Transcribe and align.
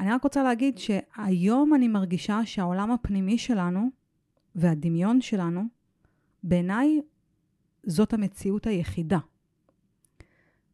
אני 0.00 0.12
רק 0.12 0.22
רוצה 0.22 0.42
להגיד 0.42 0.78
שהיום 0.78 1.74
אני 1.74 1.88
מרגישה 1.88 2.40
שהעולם 2.44 2.90
הפנימי 2.90 3.38
שלנו 3.38 3.88
והדמיון 4.54 5.20
שלנו, 5.20 5.62
בעיניי 6.42 7.00
זאת 7.86 8.12
המציאות 8.12 8.66
היחידה. 8.66 9.18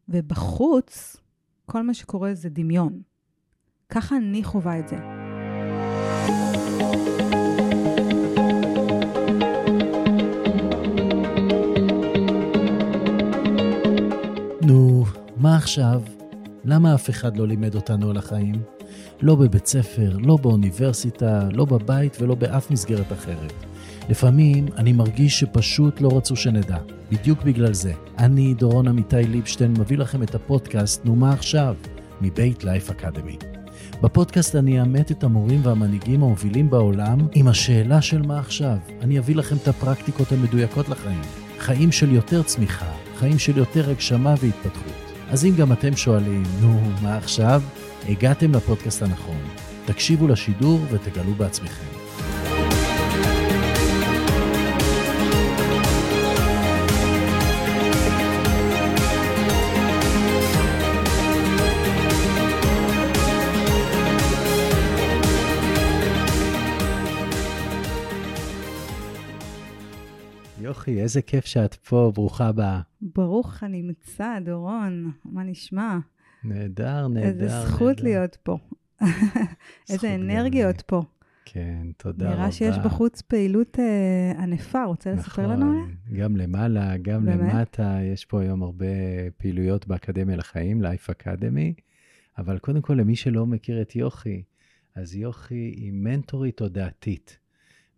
ובחוץ, 0.09 1.17
כל 1.65 1.81
מה 1.81 1.93
שקורה 1.93 2.33
זה 2.33 2.49
דמיון. 2.49 3.01
ככה 3.89 4.17
אני 4.17 4.43
חווה 4.43 4.79
את 4.79 4.87
זה. 4.87 4.97
נו, 14.67 15.03
מה 15.37 15.57
עכשיו? 15.57 16.01
למה 16.63 16.95
אף 16.95 17.09
אחד 17.09 17.37
לא 17.37 17.47
לימד 17.47 17.75
אותנו 17.75 18.09
על 18.09 18.17
החיים? 18.17 18.74
לא 19.21 19.35
בבית 19.35 19.65
ספר, 19.65 20.17
לא 20.19 20.37
באוניברסיטה, 20.37 21.49
לא 21.51 21.65
בבית 21.65 22.17
ולא 22.21 22.35
באף 22.35 22.71
מסגרת 22.71 23.11
אחרת. 23.11 23.53
לפעמים 24.09 24.65
אני 24.77 24.93
מרגיש 24.93 25.39
שפשוט 25.39 26.01
לא 26.01 26.17
רצו 26.17 26.35
שנדע. 26.35 26.77
בדיוק 27.11 27.43
בגלל 27.43 27.73
זה. 27.73 27.93
אני, 28.17 28.53
דורון 28.53 28.87
עמיתי 28.87 29.23
ליבשטיין, 29.23 29.73
מביא 29.79 29.97
לכם 29.97 30.23
את 30.23 30.35
הפודקאסט 30.35 31.05
"נו 31.05 31.15
מה 31.15 31.33
עכשיו?" 31.33 31.75
מבית 32.21 32.63
לייף 32.63 32.89
אקדמי. 32.89 33.37
בפודקאסט 34.01 34.55
אני 34.55 34.81
אאמת 34.81 35.11
את 35.11 35.23
המורים 35.23 35.59
והמנהיגים 35.63 36.23
המובילים 36.23 36.69
בעולם 36.69 37.27
עם 37.33 37.47
השאלה 37.47 38.01
של 38.01 38.21
מה 38.21 38.39
עכשיו. 38.39 38.77
אני 39.01 39.19
אביא 39.19 39.35
לכם 39.35 39.55
את 39.55 39.67
הפרקטיקות 39.67 40.31
המדויקות 40.31 40.89
לחיים. 40.89 41.21
חיים 41.59 41.91
של 41.91 42.11
יותר 42.11 42.43
צמיחה, 42.43 42.91
חיים 43.15 43.39
של 43.39 43.57
יותר 43.57 43.89
הגשמה 43.89 44.35
והתפתחות. 44.41 44.93
אז 45.29 45.45
אם 45.45 45.51
גם 45.57 45.71
אתם 45.71 45.95
שואלים, 45.95 46.43
נו, 46.61 46.79
מה 47.03 47.17
עכשיו? 47.17 47.61
הגעתם 48.09 48.51
לפודקאסט 48.51 49.01
הנכון. 49.01 49.41
תקשיבו 49.85 50.27
לשידור 50.27 50.79
ותגלו 50.91 51.33
בעצמכם. 51.33 51.85
יוכי, 70.59 71.01
איזה 71.01 71.21
כיף 71.21 71.45
שאת 71.45 71.73
פה, 71.73 72.11
ברוכה 72.15 72.47
הבאה. 72.47 72.81
ברוך 73.01 73.63
הנמצא, 73.63 74.39
דורון, 74.45 75.11
מה 75.25 75.43
נשמע? 75.43 75.97
נהדר, 76.45 77.07
נהדר. 77.07 77.27
איזה 77.27 77.49
זכות 77.49 77.97
נהדר. 77.97 78.03
להיות 78.03 78.37
פה. 78.43 78.57
איזה 79.89 80.15
אנרגיות 80.15 80.81
פה. 80.81 81.03
כן, 81.45 81.87
תודה 81.97 82.25
נראה 82.25 82.33
רבה. 82.33 82.41
נראה 82.41 82.51
שיש 82.51 82.77
בחוץ 82.77 83.21
פעילות 83.21 83.79
אה, 83.79 84.43
ענפה, 84.43 84.83
רוצה 84.83 85.11
לספר 85.11 85.41
נכון, 85.41 85.55
לנו 85.55 85.71
עליה? 85.71 85.85
גם 86.13 86.37
למעלה, 86.37 86.97
גם 86.97 87.25
באמת? 87.25 87.53
למטה, 87.53 87.97
יש 88.13 88.25
פה 88.25 88.41
היום 88.41 88.63
הרבה 88.63 88.85
פעילויות 89.37 89.87
באקדמיה 89.87 90.35
לחיים, 90.35 90.81
לייף 90.81 91.09
אקדמי, 91.09 91.73
אבל 92.37 92.57
קודם 92.57 92.81
כל, 92.81 92.93
למי 92.93 93.15
שלא 93.15 93.45
מכיר 93.45 93.81
את 93.81 93.95
יוכי, 93.95 94.43
אז 94.95 95.15
יוכי 95.15 95.73
היא 95.75 95.91
מנטורית 95.93 96.57
תודעתית. 96.57 97.37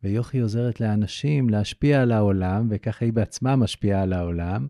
ויוכי 0.03 0.39
עוזרת 0.39 0.81
לאנשים 0.81 1.49
להשפיע 1.49 2.01
על 2.01 2.11
העולם, 2.11 2.67
וככה 2.69 3.05
היא 3.05 3.13
בעצמה 3.13 3.55
משפיעה 3.55 4.01
על 4.01 4.13
העולם. 4.13 4.67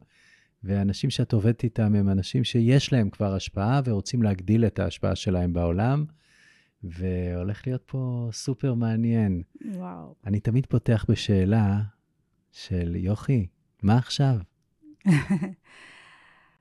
ואנשים 0.64 1.10
שאת 1.10 1.34
עובדת 1.34 1.64
איתם 1.64 1.96
הם 1.96 2.10
אנשים 2.10 2.44
שיש 2.44 2.94
להם 2.94 3.10
כבר 3.10 3.34
השפעה 3.34 3.82
ורוצים 3.86 4.24
להגדיל 4.24 4.66
את 4.66 4.80
ההשפעה 4.80 5.16
שלהם 5.16 5.54
בעולם, 5.54 6.06
והולך 6.84 7.68
להיות 7.68 7.84
פה 7.86 8.30
סופר 8.32 8.74
מעניין. 8.74 9.42
וואו. 9.66 10.16
אני 10.26 10.40
תמיד 10.40 10.66
פותח 10.66 11.06
בשאלה 11.10 11.82
של 12.52 12.96
יוכי, 12.96 13.48
מה 13.84 13.98
עכשיו? 13.98 14.38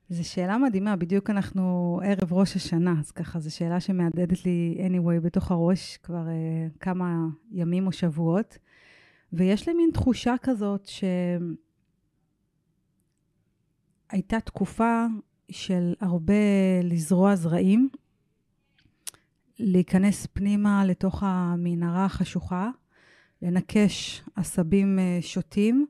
זו 0.08 0.28
שאלה 0.28 0.58
מדהימה, 0.58 0.96
בדיוק 0.96 1.30
אנחנו 1.30 2.00
ערב 2.04 2.32
ראש 2.32 2.56
השנה, 2.56 2.94
אז 3.00 3.10
ככה, 3.10 3.38
זו 3.38 3.54
שאלה 3.54 3.80
שמהדהדת 3.80 4.44
לי 4.44 4.78
anyway 4.78 5.20
בתוך 5.20 5.50
הראש 5.50 5.96
כבר 5.96 6.26
uh, 6.26 6.78
כמה 6.80 7.26
ימים 7.50 7.86
או 7.86 7.92
שבועות, 7.92 8.58
ויש 9.32 9.68
לי 9.68 9.74
מין 9.74 9.90
תחושה 9.92 10.34
כזאת 10.42 10.86
שהייתה 14.10 14.40
תקופה 14.40 15.06
של 15.50 15.94
הרבה 16.00 16.34
לזרוע 16.82 17.36
זרעים, 17.36 17.88
להיכנס 19.58 20.26
פנימה 20.32 20.84
לתוך 20.84 21.22
המנהרה 21.26 22.04
החשוכה, 22.04 22.70
לנקש 23.42 24.22
עשבים 24.36 24.98
uh, 24.98 25.22
שוטים, 25.24 25.86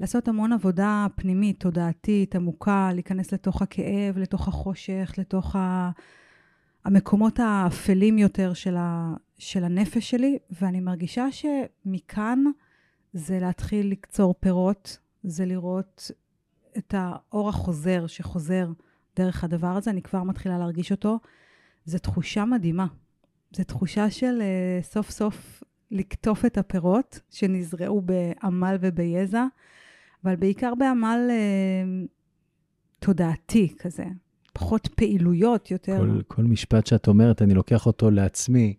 לעשות 0.00 0.28
המון 0.28 0.52
עבודה 0.52 1.06
פנימית, 1.14 1.60
תודעתית, 1.60 2.34
עמוקה, 2.34 2.90
להיכנס 2.94 3.32
לתוך 3.32 3.62
הכאב, 3.62 4.18
לתוך 4.18 4.48
החושך, 4.48 5.14
לתוך 5.18 5.56
ה... 5.56 5.90
המקומות 6.84 7.38
האפלים 7.40 8.18
יותר 8.18 8.54
של, 8.54 8.76
ה... 8.76 9.14
של 9.38 9.64
הנפש 9.64 10.10
שלי, 10.10 10.38
ואני 10.50 10.80
מרגישה 10.80 11.26
שמכאן 11.30 12.44
זה 13.12 13.38
להתחיל 13.40 13.90
לקצור 13.90 14.34
פירות, 14.40 14.98
זה 15.22 15.46
לראות 15.46 16.10
את 16.78 16.94
האור 16.98 17.48
החוזר 17.48 18.06
שחוזר 18.06 18.68
דרך 19.16 19.44
הדבר 19.44 19.66
הזה, 19.76 19.90
אני 19.90 20.02
כבר 20.02 20.22
מתחילה 20.22 20.58
להרגיש 20.58 20.90
אותו. 20.90 21.18
זו 21.84 21.98
תחושה 21.98 22.44
מדהימה. 22.44 22.86
זו 23.56 23.64
תחושה 23.64 24.10
של 24.10 24.42
uh, 24.42 24.84
סוף 24.84 25.10
סוף 25.10 25.62
לקטוף 25.90 26.44
את 26.44 26.58
הפירות 26.58 27.20
שנזרעו 27.30 28.00
בעמל 28.00 28.76
וביזע. 28.80 29.44
אבל 30.24 30.36
בעיקר 30.36 30.74
בעמל 30.74 31.18
אה, 31.30 32.06
תודעתי 32.98 33.74
כזה, 33.78 34.04
פחות 34.52 34.88
פעילויות, 34.88 35.70
יותר... 35.70 35.98
כל, 35.98 36.22
כל 36.28 36.42
משפט 36.42 36.86
שאת 36.86 37.08
אומרת, 37.08 37.42
אני 37.42 37.54
לוקח 37.54 37.86
אותו 37.86 38.10
לעצמי. 38.10 38.74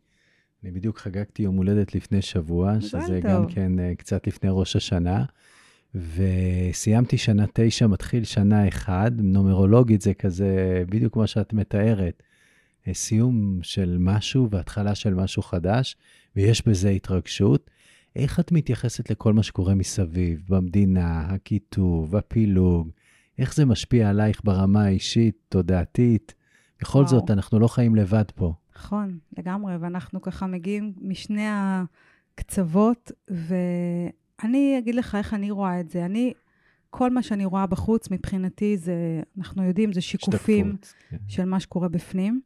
אני 0.63 0.71
בדיוק 0.71 0.97
חגגתי 0.97 1.43
יום 1.43 1.55
הולדת 1.55 1.95
לפני 1.95 2.21
שבוע, 2.21 2.81
שזה 2.81 3.19
טוב. 3.21 3.31
גם 3.31 3.47
כן 3.47 3.79
אה, 3.79 3.95
קצת 3.95 4.27
לפני 4.27 4.49
ראש 4.53 4.75
השנה, 4.75 5.25
וסיימתי 5.95 7.17
שנה 7.17 7.45
תשע, 7.53 7.87
מתחיל 7.87 8.23
שנה 8.23 8.67
אחד, 8.67 9.11
נומרולוגית 9.17 10.01
זה 10.01 10.13
כזה, 10.13 10.83
בדיוק 10.89 11.13
כמו 11.13 11.27
שאת 11.27 11.53
מתארת. 11.53 12.23
אה, 12.87 12.93
סיום 12.93 13.59
של 13.61 13.97
משהו 13.99 14.49
והתחלה 14.49 14.95
של 14.95 15.13
משהו 15.13 15.43
חדש, 15.43 15.97
ויש 16.35 16.67
בזה 16.67 16.89
התרגשות. 16.89 17.69
איך 18.15 18.39
את 18.39 18.51
מתייחסת 18.51 19.09
לכל 19.09 19.33
מה 19.33 19.43
שקורה 19.43 19.75
מסביב, 19.75 20.43
במדינה, 20.49 21.21
הקיטוב, 21.21 22.15
הפילוג? 22.15 22.89
איך 23.39 23.55
זה 23.55 23.65
משפיע 23.65 24.09
עלייך 24.09 24.41
ברמה 24.43 24.83
האישית, 24.83 25.35
תודעתית? 25.49 26.33
בכל 26.81 26.99
וואו. 26.99 27.09
זאת, 27.09 27.31
אנחנו 27.31 27.59
לא 27.59 27.67
חיים 27.67 27.95
לבד 27.95 28.31
פה. 28.35 28.53
נכון, 28.75 29.17
לגמרי, 29.37 29.77
ואנחנו 29.77 30.21
ככה 30.21 30.47
מגיעים 30.47 30.93
משני 31.01 31.45
הקצוות, 31.49 33.11
ואני 34.43 34.75
אגיד 34.77 34.95
לך 34.95 35.15
איך 35.15 35.33
אני 35.33 35.51
רואה 35.51 35.79
את 35.79 35.89
זה. 35.89 36.05
אני, 36.05 36.33
כל 36.89 37.09
מה 37.09 37.23
שאני 37.23 37.45
רואה 37.45 37.65
בחוץ, 37.65 38.11
מבחינתי 38.11 38.77
זה, 38.77 39.21
אנחנו 39.37 39.63
יודעים, 39.63 39.93
זה 39.93 40.01
שיקופים 40.01 40.75
שתקפות, 40.81 40.93
כן. 41.09 41.17
של 41.27 41.45
מה 41.45 41.59
שקורה 41.59 41.87
בפנים. 41.87 42.41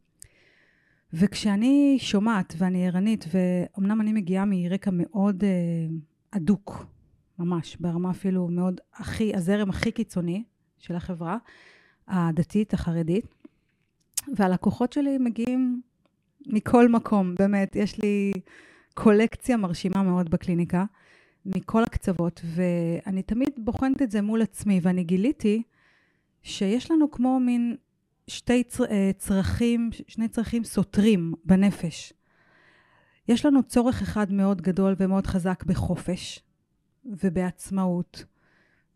וכשאני 1.14 1.98
שומעת 2.00 2.56
ואני 2.58 2.88
ערנית, 2.88 3.26
ואומנם 3.34 4.02
אני 4.02 4.14
מגיעה 4.14 4.46
מרקע 4.48 4.92
מאוד 4.94 5.44
אה, 5.44 5.50
אדוק, 6.32 6.86
ממש, 7.40 7.78
ברמה 7.80 8.12
אפילו 8.12 8.48
מאוד 8.48 8.82
הכי, 8.94 9.36
הזרם 9.36 9.70
הכי 9.70 9.92
קיצוני 9.92 10.44
של 10.78 10.96
החברה 10.96 11.38
הדתית, 12.08 12.74
החרדית, 12.74 13.26
והלקוחות 14.36 14.94
שלי 14.94 15.18
מגיעים 15.18 15.82
מכל 16.48 16.90
מקום, 16.90 17.36
באמת, 17.36 17.76
יש 17.76 18.02
לי 18.02 18.34
קולקציה 18.94 19.58
מרשימה 19.58 20.04
מאוד 20.04 20.30
בקליניקה, 20.30 20.86
מכל 21.46 21.84
הקצוות, 21.84 22.42
ואני 22.46 23.22
תמיד 23.22 23.50
בוחנת 23.58 24.02
את 24.02 24.12
זה 24.12 24.22
מול 24.22 24.42
עצמי, 24.42 24.80
ואני 24.84 25.04
גיליתי 25.04 25.64
שיש 26.42 26.92
לנו 26.92 27.12
כמו 27.12 27.40
מין 27.40 27.76
שתי 28.28 28.64
אה, 28.90 29.12
צרכים, 29.18 29.90
שני 30.08 30.28
צרכים 30.28 30.64
סותרים 30.64 31.34
בנפש. 31.46 32.14
יש 33.28 33.46
לנו 33.46 33.64
צורך 33.64 34.02
אחד 34.02 34.32
מאוד 34.32 34.62
גדול 34.62 34.96
ומאוד 35.00 35.28
חזק 35.28 35.64
בחופש 35.64 36.40
ובעצמאות 37.06 38.26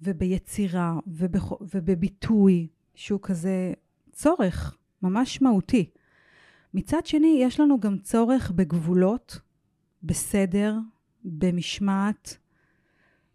וביצירה 0.02 0.94
ובח... 1.08 1.52
ובביטוי, 1.62 2.68
שהוא 2.96 3.20
כזה 3.24 3.74
צורך 4.12 4.78
ממש 5.02 5.42
מהותי. 5.42 5.90
מצד 6.74 7.06
שני, 7.06 7.40
יש 7.42 7.60
לנו 7.60 7.80
גם 7.80 7.98
צורך 7.98 8.52
בגבולות, 8.52 9.40
בסדר, 10.04 10.76
במשמעת, 11.28 12.38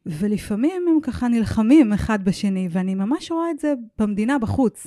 ולפעמים 0.06 0.82
הם 0.88 1.00
ככה 1.02 1.28
נלחמים 1.28 1.92
אחד 1.92 2.24
בשני, 2.24 2.68
ואני 2.70 2.94
ממש 2.94 3.30
רואה 3.30 3.50
את 3.50 3.58
זה 3.58 3.74
במדינה 3.98 4.38
בחוץ. 4.38 4.86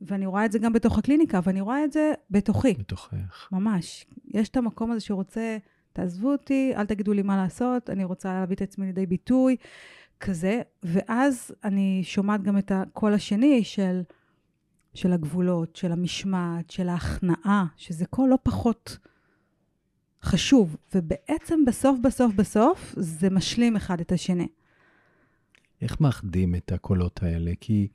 ואני 0.00 0.26
רואה 0.26 0.44
את 0.44 0.52
זה 0.52 0.58
גם 0.58 0.72
בתוך 0.72 0.98
הקליניקה, 0.98 1.40
ואני 1.44 1.60
רואה 1.60 1.84
את 1.84 1.92
זה 1.92 2.12
בתוכי. 2.30 2.74
בתוכך. 2.74 3.48
ממש. 3.52 4.06
יש 4.26 4.48
את 4.48 4.56
המקום 4.56 4.90
הזה 4.90 5.00
שרוצה, 5.00 5.56
תעזבו 5.92 6.32
אותי, 6.32 6.72
אל 6.76 6.86
תגידו 6.86 7.12
לי 7.12 7.22
מה 7.22 7.36
לעשות, 7.36 7.90
אני 7.90 8.04
רוצה 8.04 8.32
להביא 8.32 8.56
את 8.56 8.62
עצמי 8.62 8.86
לידי 8.86 9.06
ביטוי, 9.06 9.56
כזה. 10.20 10.62
ואז 10.82 11.52
אני 11.64 12.00
שומעת 12.04 12.42
גם 12.42 12.58
את 12.58 12.72
הקול 12.74 13.14
השני 13.14 13.64
של, 13.64 14.02
של 14.94 15.12
הגבולות, 15.12 15.76
של 15.76 15.92
המשמעת, 15.92 16.70
של 16.70 16.88
ההכנעה, 16.88 17.66
שזה 17.76 18.06
קול 18.06 18.30
לא 18.30 18.38
פחות 18.42 18.98
חשוב. 20.24 20.76
ובעצם 20.94 21.64
בסוף, 21.66 21.98
בסוף, 22.04 22.34
בסוף, 22.34 22.94
זה 22.96 23.30
משלים 23.30 23.76
אחד 23.76 24.00
את 24.00 24.12
השני. 24.12 24.46
איך 25.82 26.00
מאחדים 26.00 26.54
את 26.54 26.72
הקולות 26.72 27.22
האלה? 27.22 27.52
כי 27.60 27.88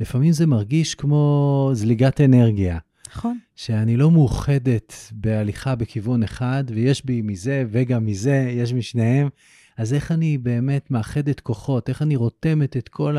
לפעמים 0.00 0.32
זה 0.32 0.46
מרגיש 0.46 0.94
כמו 0.94 1.70
זליגת 1.72 2.20
אנרגיה. 2.20 2.78
נכון. 3.08 3.38
שאני 3.56 3.96
לא 3.96 4.10
מאוחדת 4.10 4.94
בהליכה 5.12 5.74
בכיוון 5.74 6.22
אחד, 6.22 6.64
ויש 6.68 7.06
בי 7.06 7.22
מזה 7.22 7.64
וגם 7.70 8.06
מזה, 8.06 8.52
יש 8.56 8.72
משניהם. 8.72 9.28
אז 9.76 9.94
איך 9.94 10.12
אני 10.12 10.38
באמת 10.38 10.90
מאחדת 10.90 11.40
כוחות? 11.40 11.88
איך 11.88 12.02
אני 12.02 12.16
רותמת 12.16 12.76
את 12.76 12.88
כל. 12.88 13.16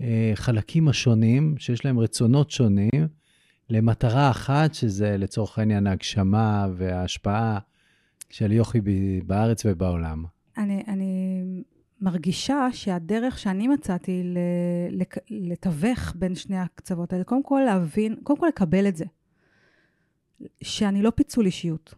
החלקים 0.00 0.88
השונים, 0.88 1.54
שיש 1.58 1.84
להם 1.84 1.98
רצונות 1.98 2.50
שונים, 2.50 3.06
למטרה 3.70 4.30
אחת, 4.30 4.74
שזה 4.74 5.16
לצורך 5.16 5.58
העניין 5.58 5.86
ההגשמה 5.86 6.66
וההשפעה 6.76 7.58
של 8.30 8.52
יוכי 8.52 8.80
בארץ 9.26 9.62
ובעולם. 9.66 10.24
אני, 10.58 10.82
אני 10.88 11.62
מרגישה 12.00 12.68
שהדרך 12.72 13.38
שאני 13.38 13.68
מצאתי 13.68 14.34
לתווך 15.30 16.12
בין 16.14 16.34
שני 16.34 16.58
הקצוות 16.58 17.12
האלה, 17.12 17.24
קודם 17.24 17.42
כל 17.42 17.62
להבין, 17.66 18.16
קודם 18.22 18.38
כל 18.38 18.46
לקבל 18.46 18.88
את 18.88 18.96
זה, 18.96 19.04
שאני 20.62 21.02
לא 21.02 21.10
פיצול 21.10 21.46
אישיות, 21.46 21.94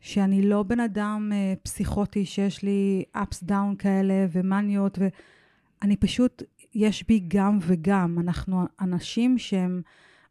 שאני 0.00 0.42
לא 0.42 0.62
בן 0.62 0.80
אדם 0.80 1.30
אה, 1.34 1.54
פסיכוטי 1.62 2.24
שיש 2.24 2.62
לי 2.62 3.04
ups 3.16 3.48
down 3.48 3.76
כאלה 3.78 4.26
ומניות, 4.32 4.98
ואני 5.82 5.96
פשוט, 5.96 6.42
יש 6.74 7.04
בי 7.08 7.24
גם 7.28 7.58
וגם. 7.62 8.18
אנחנו 8.18 8.64
אנשים 8.80 9.38
שהם 9.38 9.82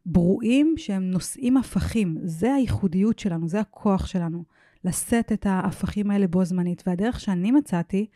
ברואים, 0.06 0.74
שהם 0.76 1.10
נושאים 1.10 1.56
הפכים. 1.56 2.18
זה 2.22 2.54
הייחודיות 2.54 3.18
שלנו, 3.18 3.48
זה 3.48 3.60
הכוח 3.60 4.06
שלנו. 4.06 4.44
לשאת 4.84 5.32
את 5.32 5.46
ההפכים 5.46 6.10
האלה 6.10 6.26
בו 6.26 6.44
זמנית. 6.44 6.82
והדרך 6.86 7.20
שאני 7.20 7.50
מצאתי, 7.50 8.06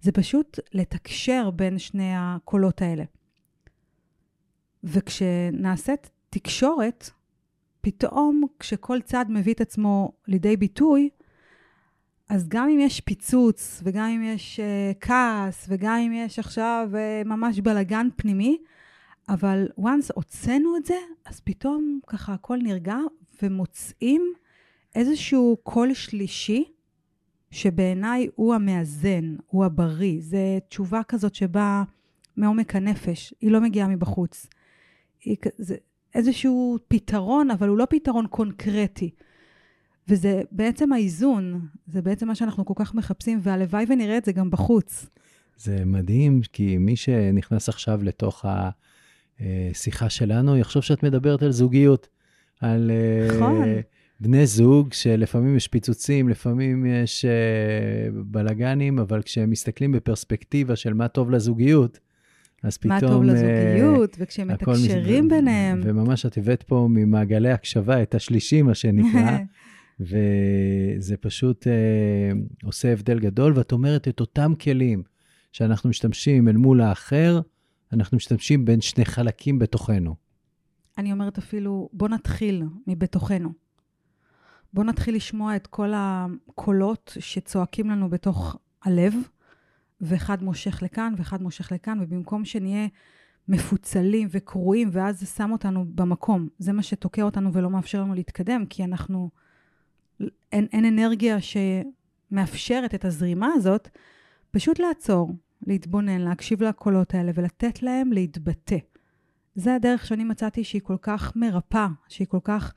זה 0.00 0.12
פשוט 0.12 0.58
לתקשר 0.72 1.50
בין 1.50 1.78
שני 1.78 2.12
הקולות 2.16 2.82
האלה. 2.82 3.04
וכשנעשית 4.84 6.10
תקשורת, 6.30 7.10
פתאום 7.80 8.42
כשכל 8.58 9.00
צד 9.00 9.24
מביא 9.28 9.54
את 9.54 9.60
עצמו 9.60 10.12
לידי 10.28 10.56
ביטוי, 10.56 11.08
אז 12.28 12.48
גם 12.48 12.68
אם 12.68 12.80
יש 12.80 13.00
פיצוץ, 13.00 13.80
וגם 13.84 14.04
אם 14.04 14.22
יש 14.22 14.60
uh, 14.60 14.98
כעס, 15.00 15.66
וגם 15.68 15.98
אם 15.98 16.12
יש 16.12 16.38
עכשיו 16.38 16.88
uh, 16.92 17.28
ממש 17.28 17.60
בלגן 17.60 18.08
פנימי, 18.16 18.58
אבל 19.28 19.68
once 19.78 20.12
הוצאנו 20.14 20.76
את 20.76 20.86
זה, 20.86 20.94
אז 21.24 21.40
פתאום 21.40 22.00
ככה 22.06 22.34
הכל 22.34 22.58
נרגע, 22.62 22.96
ומוצאים 23.42 24.32
איזשהו 24.94 25.56
קול 25.62 25.94
שלישי, 25.94 26.64
שבעיניי 27.50 28.28
הוא 28.34 28.54
המאזן, 28.54 29.36
הוא 29.46 29.64
הבריא. 29.64 30.20
זו 30.20 30.38
תשובה 30.68 31.02
כזאת 31.02 31.34
שבאה 31.34 31.82
מעומק 32.36 32.76
הנפש, 32.76 33.34
היא 33.40 33.50
לא 33.50 33.60
מגיעה 33.60 33.88
מבחוץ. 33.88 34.46
היא, 35.24 35.36
זה 35.58 35.76
איזשהו 36.14 36.78
פתרון, 36.88 37.50
אבל 37.50 37.68
הוא 37.68 37.78
לא 37.78 37.86
פתרון 37.90 38.26
קונקרטי. 38.26 39.10
וזה 40.08 40.42
בעצם 40.52 40.92
האיזון, 40.92 41.66
זה 41.86 42.02
בעצם 42.02 42.26
מה 42.26 42.34
שאנחנו 42.34 42.64
כל 42.64 42.74
כך 42.76 42.94
מחפשים, 42.94 43.38
והלוואי 43.42 43.84
ונראה 43.88 44.18
את 44.18 44.24
זה 44.24 44.32
גם 44.32 44.50
בחוץ. 44.50 45.06
זה 45.56 45.84
מדהים, 45.84 46.40
כי 46.52 46.78
מי 46.78 46.96
שנכנס 46.96 47.68
עכשיו 47.68 48.02
לתוך 48.02 48.44
השיחה 49.40 50.10
שלנו, 50.10 50.56
יחשוב 50.56 50.82
שאת 50.82 51.02
מדברת 51.02 51.42
על 51.42 51.50
זוגיות. 51.52 52.08
על 52.60 52.90
נכון. 53.36 53.64
בני 54.20 54.46
זוג 54.46 54.92
שלפעמים 54.92 55.56
יש 55.56 55.68
פיצוצים, 55.68 56.28
לפעמים 56.28 56.86
יש 56.86 57.24
בלגנים, 58.24 58.98
אבל 58.98 59.22
כשהם 59.22 59.50
מסתכלים 59.50 59.92
בפרספקטיבה 59.92 60.76
של 60.76 60.94
מה 60.94 61.08
טוב 61.08 61.30
לזוגיות, 61.30 61.98
אז 62.64 62.78
פתאום... 62.78 62.92
מה 62.92 63.00
טוב 63.00 63.24
לזוגיות, 63.24 64.16
וכשהם 64.18 64.48
מתקשרים 64.48 65.28
ביניהם. 65.28 65.80
וממש 65.84 66.26
את 66.26 66.38
הבאת 66.38 66.62
פה 66.62 66.88
ממעגלי 66.90 67.50
הקשבה 67.50 68.02
את 68.02 68.14
השלישי, 68.14 68.62
מה 68.62 68.74
שנקרא, 68.74 69.38
וזה 70.00 71.16
פשוט 71.20 71.66
אה, 71.66 71.72
עושה 72.64 72.92
הבדל 72.92 73.18
גדול, 73.18 73.52
ואת 73.56 73.72
אומרת 73.72 74.08
את 74.08 74.20
אותם 74.20 74.52
כלים 74.60 75.02
שאנחנו 75.52 75.90
משתמשים 75.90 76.48
אל 76.48 76.56
מול 76.56 76.80
האחר, 76.80 77.40
אנחנו 77.94 78.16
משתמשים 78.16 78.64
בין 78.64 78.80
שני 78.80 79.04
חלקים 79.04 79.58
בתוכנו. 79.58 80.14
אני 80.98 81.12
אומרת 81.12 81.38
אפילו, 81.38 81.88
בוא 81.92 82.08
נתחיל 82.08 82.62
מבתוכנו. 82.86 83.52
בוא 84.72 84.84
נתחיל 84.84 85.16
לשמוע 85.16 85.56
את 85.56 85.66
כל 85.66 85.92
הקולות 85.96 87.16
שצועקים 87.20 87.90
לנו 87.90 88.10
בתוך 88.10 88.56
הלב, 88.82 89.14
ואחד 90.00 90.42
מושך 90.42 90.82
לכאן 90.82 91.14
ואחד 91.16 91.42
מושך 91.42 91.72
לכאן, 91.72 91.98
ובמקום 92.00 92.44
שנהיה 92.44 92.86
מפוצלים 93.48 94.28
וקרועים, 94.30 94.88
ואז 94.92 95.20
זה 95.20 95.26
שם 95.26 95.52
אותנו 95.52 95.84
במקום. 95.94 96.48
זה 96.58 96.72
מה 96.72 96.82
שתוקע 96.82 97.22
אותנו 97.22 97.52
ולא 97.52 97.70
מאפשר 97.70 98.00
לנו 98.00 98.14
להתקדם, 98.14 98.66
כי 98.66 98.84
אנחנו... 98.84 99.30
אין, 100.52 100.66
אין 100.72 100.84
אנרגיה 100.84 101.36
שמאפשרת 101.40 102.94
את 102.94 103.04
הזרימה 103.04 103.48
הזאת, 103.54 103.88
פשוט 104.50 104.78
לעצור, 104.78 105.34
להתבונן, 105.66 106.20
להקשיב 106.20 106.62
לקולות 106.62 107.14
האלה 107.14 107.32
ולתת 107.34 107.82
להם 107.82 108.12
להתבטא. 108.12 108.76
זה 109.54 109.74
הדרך 109.74 110.06
שאני 110.06 110.24
מצאתי 110.24 110.64
שהיא 110.64 110.82
כל 110.82 110.96
כך 111.02 111.36
מרפאה, 111.36 111.88
שהיא 112.08 112.26
כל 112.26 112.40
כך... 112.44 112.74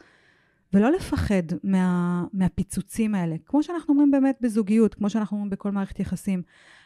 ולא 0.73 0.91
לפחד 0.91 1.43
מה, 1.63 2.23
מהפיצוצים 2.33 3.15
האלה. 3.15 3.35
כמו 3.45 3.63
שאנחנו 3.63 3.93
אומרים 3.93 4.11
באמת 4.11 4.37
בזוגיות, 4.41 4.93
כמו 4.93 5.09
שאנחנו 5.09 5.37
אומרים 5.37 5.49
בכל 5.49 5.71
מערכת 5.71 5.99
יחסים. 5.99 6.41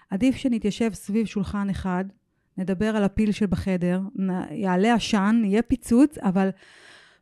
עדיף 0.09 0.36
שנתיישב 0.36 0.94
סביב 0.94 1.25
שולחן 1.25 1.69
אחד, 1.69 2.06
נדבר 2.57 2.95
על 2.95 3.03
הפיל 3.03 3.31
שבחדר, 3.31 4.01
יעלה 4.51 4.94
עשן, 4.94 5.42
יהיה 5.45 5.62
פיצוץ, 5.62 6.18
אבל 6.18 6.50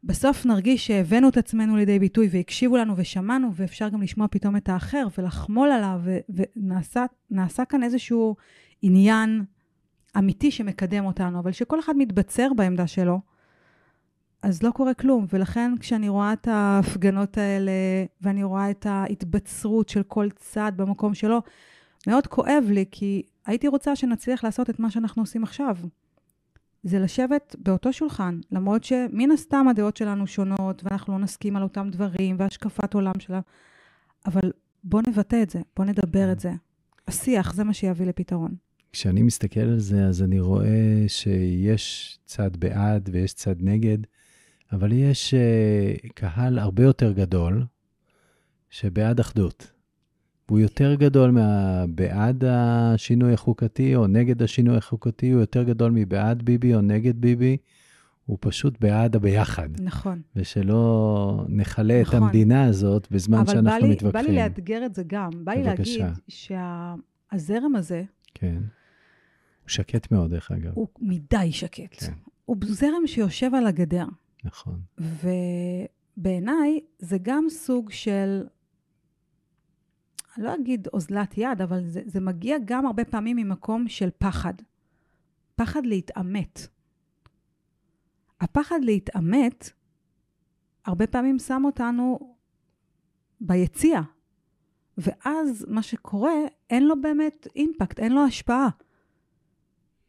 בסוף 0.03 0.45
נרגיש 0.45 0.87
שהבאנו 0.87 1.29
את 1.29 1.37
עצמנו 1.37 1.75
לידי 1.75 1.99
ביטוי 1.99 2.29
והקשיבו 2.31 2.77
לנו 2.77 2.93
ושמענו, 2.97 3.55
ואפשר 3.55 3.89
גם 3.89 4.01
לשמוע 4.01 4.27
פתאום 4.31 4.55
את 4.55 4.69
האחר 4.69 5.07
ולחמול 5.17 5.71
עליו, 5.71 6.01
ונעשה 7.29 7.65
כאן 7.69 7.83
איזשהו 7.83 8.35
עניין 8.81 9.43
אמיתי 10.17 10.51
שמקדם 10.51 11.05
אותנו, 11.05 11.39
אבל 11.39 11.51
שכל 11.51 11.79
אחד 11.79 11.93
מתבצר 11.97 12.49
בעמדה 12.55 12.87
שלו, 12.87 13.19
אז 14.41 14.63
לא 14.63 14.71
קורה 14.71 14.93
כלום. 14.93 15.25
ולכן 15.33 15.73
כשאני 15.79 16.09
רואה 16.09 16.33
את 16.33 16.47
ההפגנות 16.47 17.37
האלה, 17.37 17.71
ואני 18.21 18.43
רואה 18.43 18.71
את 18.71 18.85
ההתבצרות 18.85 19.89
של 19.89 20.03
כל 20.03 20.27
צד 20.35 20.71
במקום 20.75 21.13
שלו, 21.13 21.41
מאוד 22.07 22.27
כואב 22.27 22.63
לי, 22.69 22.85
כי 22.91 23.23
הייתי 23.45 23.67
רוצה 23.67 23.95
שנצליח 23.95 24.43
לעשות 24.43 24.69
את 24.69 24.79
מה 24.79 24.91
שאנחנו 24.91 25.21
עושים 25.21 25.43
עכשיו. 25.43 25.75
זה 26.83 26.99
לשבת 26.99 27.55
באותו 27.59 27.93
שולחן, 27.93 28.39
למרות 28.51 28.83
שמן 28.83 29.31
הסתם 29.31 29.67
הדעות 29.67 29.97
שלנו 29.97 30.27
שונות, 30.27 30.83
ואנחנו 30.83 31.13
לא 31.13 31.19
נסכים 31.19 31.55
על 31.55 31.63
אותם 31.63 31.89
דברים, 31.89 32.35
והשקפת 32.39 32.93
עולם 32.93 33.19
שלה, 33.19 33.39
אבל 34.25 34.51
בוא 34.83 35.01
נבטא 35.07 35.43
את 35.43 35.49
זה, 35.49 35.59
בוא 35.77 35.85
נדבר 35.85 36.31
את 36.31 36.39
זה. 36.39 36.51
השיח, 37.07 37.53
זה 37.53 37.63
מה 37.63 37.73
שיביא 37.73 38.05
לפתרון. 38.05 38.68
כשאני 38.91 39.21
מסתכל 39.21 39.59
על 39.59 39.79
זה, 39.79 40.05
אז 40.05 40.21
אני 40.21 40.39
רואה 40.39 41.03
שיש 41.07 42.17
צד 42.25 42.57
בעד 42.57 43.09
ויש 43.11 43.33
צד 43.33 43.55
נגד, 43.59 43.97
אבל 44.71 44.91
יש 44.91 45.33
uh, 45.33 46.09
קהל 46.13 46.59
הרבה 46.59 46.83
יותר 46.83 47.11
גדול 47.11 47.65
שבעד 48.69 49.19
אחדות. 49.19 49.71
הוא 50.49 50.59
יותר 50.59 50.95
גדול 50.95 51.31
מבעד 51.31 52.43
השינוי 52.47 53.33
החוקתי 53.33 53.95
או 53.95 54.07
נגד 54.07 54.41
השינוי 54.43 54.77
החוקתי, 54.77 55.31
הוא 55.31 55.41
יותר 55.41 55.63
גדול 55.63 55.91
מבעד 55.91 56.43
ביבי 56.43 56.75
או 56.75 56.81
נגד 56.81 57.21
ביבי. 57.21 57.57
הוא 58.25 58.37
פשוט 58.41 58.81
בעד 58.81 59.15
הביחד. 59.15 59.69
נכון. 59.79 60.21
ושלא 60.35 61.45
נכלה 61.49 62.01
נכון. 62.01 62.17
את 62.17 62.23
המדינה 62.23 62.65
הזאת 62.65 63.07
בזמן 63.11 63.47
שאנחנו 63.47 63.87
לי, 63.87 63.91
מתווכחים. 63.91 64.19
אבל 64.19 64.27
בא 64.27 64.31
לי 64.31 64.35
לאתגר 64.35 64.85
את 64.85 64.95
זה 64.95 65.03
גם. 65.07 65.29
בא 65.43 65.51
לי 65.51 65.63
להגיד 65.63 66.05
שהזרם 66.27 67.75
הזה... 67.75 68.03
כן. 68.33 68.59
הוא 69.69 69.73
שקט 69.73 70.11
מאוד, 70.11 70.31
דרך 70.31 70.51
אגב. 70.51 70.71
הוא 70.75 70.87
מדי 70.99 71.51
שקט. 71.51 71.99
כן. 71.99 72.13
הוא 72.45 72.57
זרם 72.61 73.07
שיושב 73.07 73.55
על 73.55 73.67
הגדר. 73.67 74.05
נכון. 74.43 74.81
ובעיניי 76.17 76.79
זה 76.99 77.17
גם 77.21 77.45
סוג 77.49 77.91
של, 77.91 78.43
אני 80.37 80.45
לא 80.45 80.55
אגיד 80.55 80.87
אוזלת 80.93 81.37
יד, 81.37 81.61
אבל 81.63 81.87
זה, 81.87 82.01
זה 82.05 82.19
מגיע 82.19 82.57
גם 82.65 82.85
הרבה 82.85 83.05
פעמים 83.05 83.37
ממקום 83.37 83.87
של 83.87 84.09
פחד. 84.17 84.53
פחד 85.55 85.85
להתעמת. 85.85 86.67
הפחד 88.41 88.79
להתעמת, 88.83 89.69
הרבה 90.85 91.07
פעמים 91.07 91.39
שם 91.39 91.61
אותנו 91.65 92.35
ביציע. 93.41 94.01
ואז 94.97 95.65
מה 95.69 95.81
שקורה, 95.81 96.33
אין 96.69 96.87
לו 96.87 97.01
באמת 97.01 97.47
אימפקט, 97.55 97.99
אין 97.99 98.11
לו 98.11 98.25
השפעה. 98.25 98.69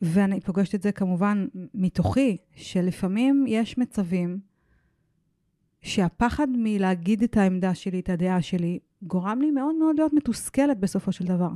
ואני 0.02 0.40
פוגשת 0.40 0.75
את 0.75 0.83
זה 0.83 0.92
כמובן 0.92 1.47
מתוכי, 1.75 2.37
שלפעמים 2.54 3.45
יש 3.49 3.78
מצבים 3.78 4.40
שהפחד 5.83 6.49
מלהגיד 6.57 7.23
את 7.23 7.37
העמדה 7.37 7.75
שלי, 7.75 8.00
את 8.00 8.09
הדעה 8.09 8.42
שלי, 8.42 8.78
גורם 9.02 9.40
לי 9.40 9.50
מאוד 9.50 9.75
מאוד 9.75 9.97
להיות 9.97 10.12
מתוסכלת 10.12 10.80
בסופו 10.80 11.12
של 11.12 11.25
דבר. 11.25 11.50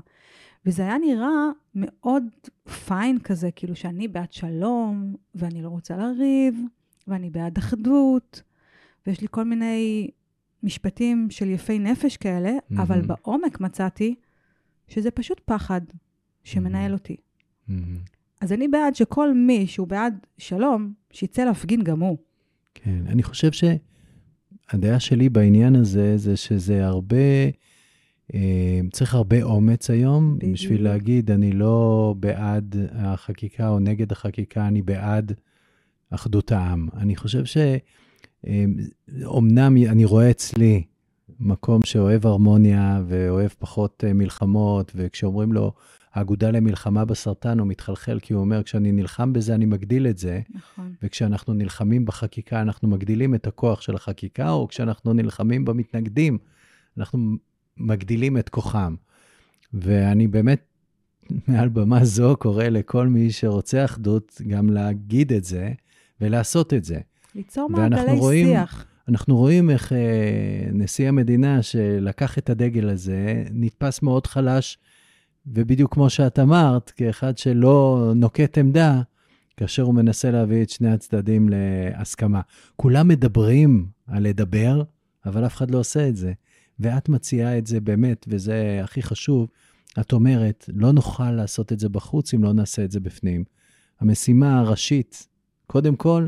וזה 0.67 0.83
היה 0.83 0.99
נראה 0.99 1.49
מאוד 1.75 2.25
פיין 2.87 3.19
כזה, 3.19 3.51
כאילו 3.51 3.77
שאני 3.77 4.09
בעד 4.09 4.33
שלום, 4.33 5.15
ואני 5.35 5.63
לא 5.63 5.69
רוצה 5.69 5.97
לריב, 5.97 6.61
ואני 7.09 7.31
בעד 7.31 7.59
אחדות, 7.59 8.43
ויש 9.07 9.21
לי 9.21 9.27
כל 9.31 9.45
מיני 9.45 10.11
משפטים 10.63 11.27
של 11.31 11.51
יפי 11.51 11.79
נפש 11.79 12.17
כאלה, 12.17 12.51
mm-hmm. 12.51 12.83
אבל 12.83 13.01
בעומק 13.03 13.61
מצאתי 13.61 14.15
שזה 14.89 15.11
פשוט 15.11 15.41
פחד 15.45 15.81
שמנהל. 16.45 16.93
אותי. 16.93 17.17
Mm-hmm. 17.17 18.14
אז 18.41 18.53
אני 18.53 18.69
בעד 18.69 18.95
שכל 18.95 19.35
מי 19.35 19.67
שהוא 19.67 19.89
בעד 19.89 20.15
שלום, 20.39 20.93
שיצא 21.11 21.45
להפגין 21.45 21.83
גם 21.83 22.01
הוא. 22.01 22.19
כן, 22.75 23.05
אני 23.09 23.23
חושב 23.23 23.51
שהדעה 23.53 25.01
שלי 25.01 25.29
בעניין 25.29 25.77
הזה, 25.77 26.17
זה 26.17 26.37
שזה 26.37 26.87
הרבה, 26.87 27.17
אה, 28.35 28.81
צריך 28.93 29.15
הרבה 29.15 29.43
אומץ 29.43 29.91
היום, 29.91 30.37
בדיוק. 30.39 30.53
בשביל 30.53 30.85
להגיד, 30.85 31.31
אני 31.31 31.53
לא 31.53 32.15
בעד 32.19 32.77
החקיקה 32.93 33.69
או 33.69 33.79
נגד 33.79 34.13
החקיקה, 34.13 34.69
אני 34.69 34.83
בעד 34.83 35.33
אחדות 36.11 36.53
העם. 36.53 36.89
אני 36.97 37.17
חושב 37.17 37.45
ש... 37.45 37.57
אומנם 39.25 39.77
אני 39.77 40.05
רואה 40.05 40.31
אצלי 40.31 40.83
מקום 41.41 41.81
שאוהב 41.85 42.27
הרמוניה 42.27 43.03
ואוהב 43.07 43.51
פחות 43.59 44.05
אה, 44.07 44.13
מלחמות, 44.13 44.93
וכשאומרים 44.95 45.53
לו, 45.53 45.73
האגודה 46.15 46.51
למלחמה 46.51 47.05
בסרטן, 47.05 47.59
הוא 47.59 47.69
מתחלחל, 47.69 48.19
כי 48.23 48.33
הוא 48.33 48.41
אומר, 48.41 48.63
כשאני 48.63 48.93
נלחם 48.93 49.33
בזה, 49.33 49.55
אני 49.55 49.67
מגדיל 49.67 50.07
את 50.07 50.19
זה. 50.19 50.41
נכון. 50.55 50.95
וכשאנחנו 51.03 51.55
נלחמים 51.55 52.05
בחקיקה, 52.05 52.63
אנחנו 52.63 52.89
מגדילים 52.89 53.35
את 53.35 53.47
הכוח 53.47 53.81
של 53.81 53.95
החקיקה, 53.95 54.51
או 54.51 54.69
כשאנחנו 54.69 55.13
נלחמים 55.13 55.65
במתנגדים, 55.65 56.39
אנחנו 56.99 57.37
מגדילים 57.77 58.39
את 58.39 58.49
כוחם. 58.49 58.95
ואני 59.75 60.29
באמת, 60.29 60.65
מעל 61.49 61.69
במה 61.69 62.05
זו, 62.05 62.37
קורא 62.37 62.65
לכל 62.65 63.09
מי 63.09 63.33
שרוצה 63.33 63.85
אחדות, 63.85 64.41
גם 64.49 64.71
להגיד 64.71 65.33
את 65.33 65.45
זה 65.45 65.73
ולעשות 66.21 66.75
את 66.75 66.85
זה. 66.85 66.99
ליצור 67.35 67.71
מעגלי 67.71 68.19
רואים, 68.19 68.47
שיח. 68.47 68.87
אנחנו 69.09 69.37
רואים 69.37 69.71
איך 69.71 69.93
אה, 69.93 69.99
נשיא 70.73 71.09
המדינה 71.09 71.63
שלקח 71.63 72.39
את 72.39 72.51
הדגל 72.51 72.89
הזה, 72.89 73.45
נתפס 73.51 74.03
מאוד 74.03 74.27
חלש, 74.27 74.79
ובדיוק 75.47 75.95
כמו 75.95 76.11
שאת 76.11 76.39
אמרת, 76.39 76.91
כאחד 76.91 77.39
שלא 77.39 78.13
נוקט 78.17 78.59
עמדה, 78.59 79.03
כאשר 79.57 79.83
הוא 79.83 79.95
מנסה 79.95 80.31
להביא 80.31 80.63
את 80.63 80.71
שני 80.71 80.93
הצדדים 80.93 81.49
להסכמה. 81.49 82.41
כולם 82.77 83.09
מדברים 83.09 83.87
על 84.07 84.23
לדבר, 84.23 84.83
אבל 85.27 85.47
אף 85.47 85.57
אחד 85.57 85.71
לא 85.71 85.79
עושה 85.79 86.09
את 86.09 86.17
זה. 86.17 86.33
ואת 86.81 87.09
מציעה 87.09 87.59
את 87.59 87.67
זה 87.67 87.81
באמת, 87.81 88.27
וזה 88.29 88.81
הכי 88.85 89.03
חשוב. 89.03 89.49
את 90.01 90.13
אומרת, 90.13 90.71
לא 90.75 90.93
נוכל 90.93 91.31
לעשות 91.31 91.73
את 91.73 91.79
זה 91.79 91.89
בחוץ 91.89 92.35
אם 92.35 92.45
לא 92.45 92.53
נעשה 92.53 92.85
את 92.85 92.91
זה 92.91 93.01
בפנים. 93.01 93.45
המשימה 94.01 94.61
הראשית, 94.61 95.27
קודם 95.67 95.97
כל, 95.97 96.27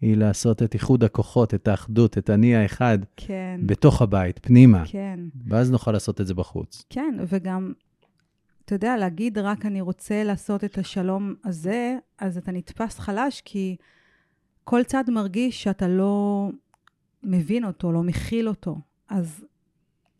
היא 0.00 0.16
לעשות 0.16 0.62
את 0.62 0.74
איחוד 0.74 1.04
הכוחות, 1.04 1.54
את 1.54 1.68
האחדות, 1.68 2.18
את 2.18 2.30
אני 2.30 2.56
האחד, 2.56 2.98
כן. 3.16 3.60
בתוך 3.66 4.02
הבית, 4.02 4.38
פנימה. 4.42 4.84
כן. 4.86 5.20
ואז 5.46 5.70
נוכל 5.70 5.92
לעשות 5.92 6.20
את 6.20 6.26
זה 6.26 6.34
בחוץ. 6.34 6.84
כן, 6.90 7.14
וגם, 7.28 7.72
אתה 8.64 8.74
יודע, 8.74 8.96
להגיד 8.96 9.38
רק 9.38 9.66
אני 9.66 9.80
רוצה 9.80 10.24
לעשות 10.24 10.64
את 10.64 10.78
השלום 10.78 11.34
הזה, 11.44 11.96
אז 12.18 12.38
אתה 12.38 12.52
נתפס 12.52 12.98
חלש, 12.98 13.42
כי 13.44 13.76
כל 14.64 14.82
צד 14.82 15.04
מרגיש 15.08 15.62
שאתה 15.62 15.88
לא 15.88 16.48
מבין 17.22 17.64
אותו, 17.64 17.92
לא 17.92 18.02
מכיל 18.02 18.48
אותו. 18.48 18.76
אז 19.08 19.44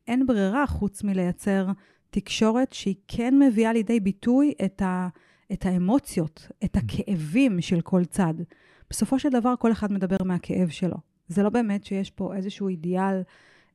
אין 0.09 0.27
ברירה 0.27 0.67
חוץ 0.67 1.05
מלייצר 1.05 1.67
תקשורת 2.11 2.73
שהיא 2.73 2.95
כן 3.09 3.39
מביאה 3.39 3.73
לידי 3.73 4.01
ביטוי 4.01 4.53
את, 4.65 4.83
ה, 4.83 5.09
את 5.53 5.67
האמוציות, 5.67 6.49
את 6.65 6.77
הכאבים 6.77 7.61
של 7.61 7.81
כל 7.81 8.05
צד. 8.05 8.35
בסופו 8.91 9.19
של 9.19 9.29
דבר 9.29 9.55
כל 9.59 9.73
אחד 9.73 9.93
מדבר 9.93 10.17
מהכאב 10.25 10.69
שלו. 10.69 10.97
זה 11.29 11.43
לא 11.43 11.49
באמת 11.49 11.85
שיש 11.85 12.11
פה 12.11 12.35
איזשהו 12.35 12.69
אידיאל, 12.69 13.23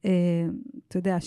אתה 0.01 0.97
יודע, 0.97 1.17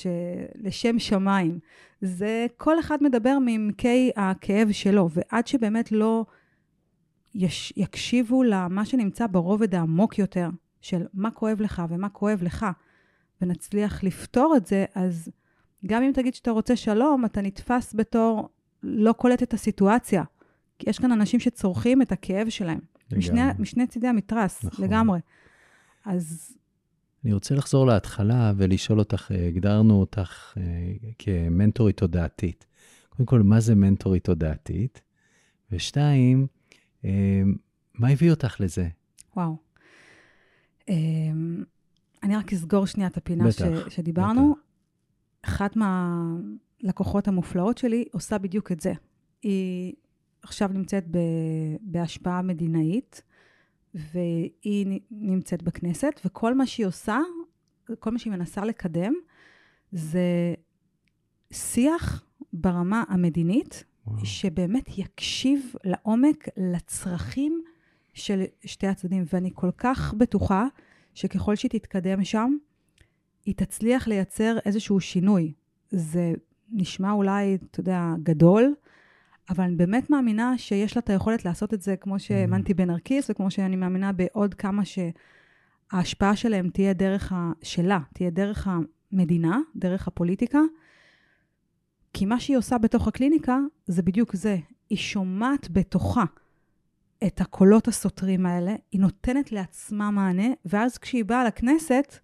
לשם 0.55 0.99
שמיים. 0.99 1.59
זה 2.00 2.47
כל 2.57 2.81
אחד 2.81 3.02
מדבר 3.02 3.38
מעמקי 3.38 4.11
הכאב 4.17 4.73
שלו, 4.73 5.09
ועד 5.11 5.47
שבאמת 5.47 5.93
לא 5.93 6.25
יש, 7.35 7.73
יקשיבו 7.76 8.43
למה 8.43 8.85
שנמצא 8.85 9.26
ברובד 9.26 9.75
העמוק 9.75 10.19
יותר, 10.19 10.49
של 10.81 11.07
מה 11.14 11.31
כואב 11.31 11.61
לך 11.61 11.83
ומה 11.88 12.09
כואב 12.09 12.43
לך, 12.43 12.67
ונצליח 13.43 14.05
לפתור 14.05 14.55
את 14.57 14.67
זה, 14.67 14.85
אז 14.95 15.31
גם 15.87 16.02
אם 16.02 16.12
תגיד 16.14 16.35
שאתה 16.35 16.50
רוצה 16.50 16.76
שלום, 16.76 17.25
אתה 17.25 17.41
נתפס 17.41 17.95
בתור 17.95 18.49
לא 18.83 19.12
קולט 19.12 19.43
את 19.43 19.55
הסיטואציה. 19.55 20.25
כי 20.79 20.91
יש 20.91 20.99
כאן 20.99 21.12
אנשים 21.12 21.41
שצורכים 21.41 22.02
את 22.02 22.12
הכאב 22.12 22.49
שלהם. 22.49 22.81
משני, 23.17 23.41
משני 23.59 23.87
צידי 23.87 24.09
המתרס, 24.09 24.64
נכון. 24.64 24.85
לגמרי. 24.85 25.21
אז... 26.05 26.57
אני 27.25 27.33
רוצה 27.33 27.55
לחזור 27.55 27.87
להתחלה 27.87 28.52
ולשאול 28.57 28.99
אותך, 28.99 29.33
אה, 29.35 29.49
הגדרנו 29.49 30.00
אותך 30.00 30.55
אה, 30.57 30.62
כמנטורית 31.19 31.97
תודעתית. 31.97 32.67
קודם 33.09 33.26
כל, 33.26 33.43
מה 33.43 33.61
זה 33.61 33.75
מנטורית 33.75 34.25
תודעתית? 34.25 35.02
ושתיים, 35.71 36.47
אה, 37.05 37.43
מה 37.95 38.09
הביא 38.09 38.31
אותך 38.31 38.61
לזה? 38.61 38.88
וואו. 39.37 39.57
אני 42.23 42.37
רק 42.37 42.52
אסגור 42.52 42.87
שנייה 42.87 43.09
את 43.09 43.17
הפינה 43.17 43.45
בטח, 43.45 43.88
ש, 43.88 43.95
שדיברנו. 43.95 44.52
בטח. 44.52 44.62
אחת 45.43 45.76
מהלקוחות 45.76 47.29
המופלאות 47.29 47.79
שלי 47.79 48.05
עושה 48.12 48.38
בדיוק 48.38 48.73
את 48.73 48.81
זה. 48.81 48.93
היא 49.43 49.95
עכשיו 50.43 50.71
נמצאת 50.73 51.05
ב, 51.11 51.19
בהשפעה 51.81 52.43
מדינאית, 52.43 53.23
והיא 53.94 55.00
נמצאת 55.11 55.62
בכנסת, 55.62 56.20
וכל 56.25 56.54
מה 56.54 56.66
שהיא 56.66 56.87
עושה, 56.87 57.18
כל 57.99 58.11
מה 58.11 58.18
שהיא 58.18 58.32
מנסה 58.32 58.64
לקדם, 58.64 59.12
זה 59.92 60.54
שיח 61.52 62.25
ברמה 62.52 63.04
המדינית, 63.08 63.84
וואו. 64.06 64.26
שבאמת 64.26 64.99
יקשיב 64.99 65.72
לעומק 65.84 66.49
לצרכים 66.56 67.62
של 68.14 68.42
שתי 68.64 68.87
הצדדים. 68.87 69.25
ואני 69.32 69.50
כל 69.54 69.70
כך 69.78 70.14
בטוחה 70.14 70.66
שככל 71.14 71.56
שהיא 71.56 71.70
תתקדם 71.70 72.25
שם, 72.25 72.56
היא 73.46 73.54
תצליח 73.54 74.08
לייצר 74.08 74.58
איזשהו 74.64 75.00
שינוי. 75.00 75.52
זה 75.90 76.32
נשמע 76.70 77.12
אולי, 77.12 77.54
אתה 77.54 77.80
יודע, 77.80 78.14
גדול, 78.22 78.75
אבל 79.50 79.64
אני 79.64 79.75
באמת 79.75 80.11
מאמינה 80.11 80.58
שיש 80.58 80.96
לה 80.96 81.00
את 81.00 81.11
היכולת 81.11 81.44
לעשות 81.44 81.75
את 81.75 81.82
זה, 81.82 81.96
כמו 81.96 82.18
שהאמנתי 82.18 82.75
בנרקיס, 82.75 83.30
וכמו 83.30 83.50
שאני 83.50 83.76
מאמינה 83.76 84.12
בעוד 84.12 84.54
כמה 84.54 84.82
שההשפעה 84.84 86.37
שלהם 86.37 86.68
תהיה 86.68 86.92
דרך 86.92 87.32
ה... 87.32 87.52
שלה, 87.62 87.99
תהיה 88.14 88.30
דרך 88.30 88.68
המדינה, 89.12 89.58
דרך 89.76 90.08
הפוליטיקה. 90.08 90.61
כי 92.12 92.26
מה 92.26 92.40
שהיא 92.40 92.56
עושה 92.56 92.78
בתוך 92.78 93.08
הקליניקה, 93.08 93.58
זה 93.87 94.02
בדיוק 94.02 94.37
זה. 94.37 94.56
היא 94.90 94.99
שומעת 94.99 95.68
בתוכה 95.70 96.25
את 97.26 97.40
הקולות 97.40 97.88
הסותרים 97.88 98.46
האלה, 98.46 98.75
היא 98.92 99.00
נותנת 99.00 99.52
לעצמה 99.52 100.11
מענה, 100.11 100.46
ואז 100.64 100.99
כשהיא 100.99 101.25
באה 101.25 101.44
לכנסת, 101.44 102.18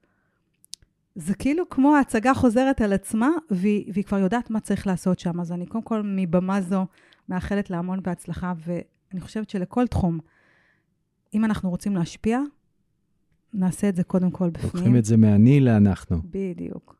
זה 1.15 1.35
כאילו 1.35 1.69
כמו 1.69 1.97
ההצגה 1.97 2.35
חוזרת 2.35 2.81
על 2.81 2.93
עצמה, 2.93 3.29
והיא, 3.51 3.93
והיא 3.93 4.05
כבר 4.05 4.19
יודעת 4.19 4.51
מה 4.51 4.61
צריך 4.61 4.87
לעשות 4.87 5.19
שם. 5.19 5.41
אז 5.41 5.53
אני 5.53 5.67
קודם 5.67 5.85
כל, 5.85 6.03
מבמה 6.05 6.61
זו, 6.61 6.87
מאחלת 7.29 7.71
לה 7.71 7.79
המון 7.79 8.03
בהצלחה, 8.03 8.53
ואני 8.67 9.21
חושבת 9.21 9.51
שלכל 9.51 9.87
תחום, 9.87 10.19
אם 11.35 11.45
אנחנו 11.45 11.71
רוצים 11.71 11.97
להשפיע, 11.97 12.41
נעשה 13.55 13.89
את 13.89 13.97
זה 13.97 14.05
קודם 14.05 14.31
כל 14.31 14.51
בפנים. 14.51 14.71
לוקחים 14.75 14.97
את 14.97 15.05
זה 15.05 15.17
מהני 15.17 15.61
לאנחנו. 15.61 16.21
בדיוק. 16.25 16.97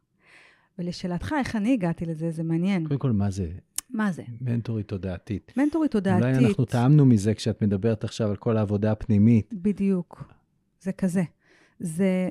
ולשאלתך, 0.79 1.35
איך 1.39 1.57
אני 1.57 1.73
הגעתי 1.73 2.07
לזה, 2.07 2.31
זה 2.31 2.43
מעניין. 2.43 2.87
קודם 2.89 3.01
כל, 3.01 3.13
מה 3.13 3.31
זה? 3.31 3.49
מה 3.91 4.13
זה? 4.13 4.23
מנטורית 4.41 4.89
תודעתית. 4.89 5.53
מנטורית 5.57 5.91
תודעתית. 5.91 6.25
אולי 6.25 6.47
אנחנו 6.47 6.65
טעמנו 6.65 7.07
מזה 7.07 7.35
כשאת 7.35 7.63
מדברת 7.63 8.05
עכשיו 8.05 8.31
על 8.31 8.37
כל 8.37 8.57
העבודה 8.57 8.93
הפנימית. 8.93 9.55
בדיוק. 9.55 10.33
זה 10.81 10.93
כזה. 10.93 11.23
זה... 11.81 12.29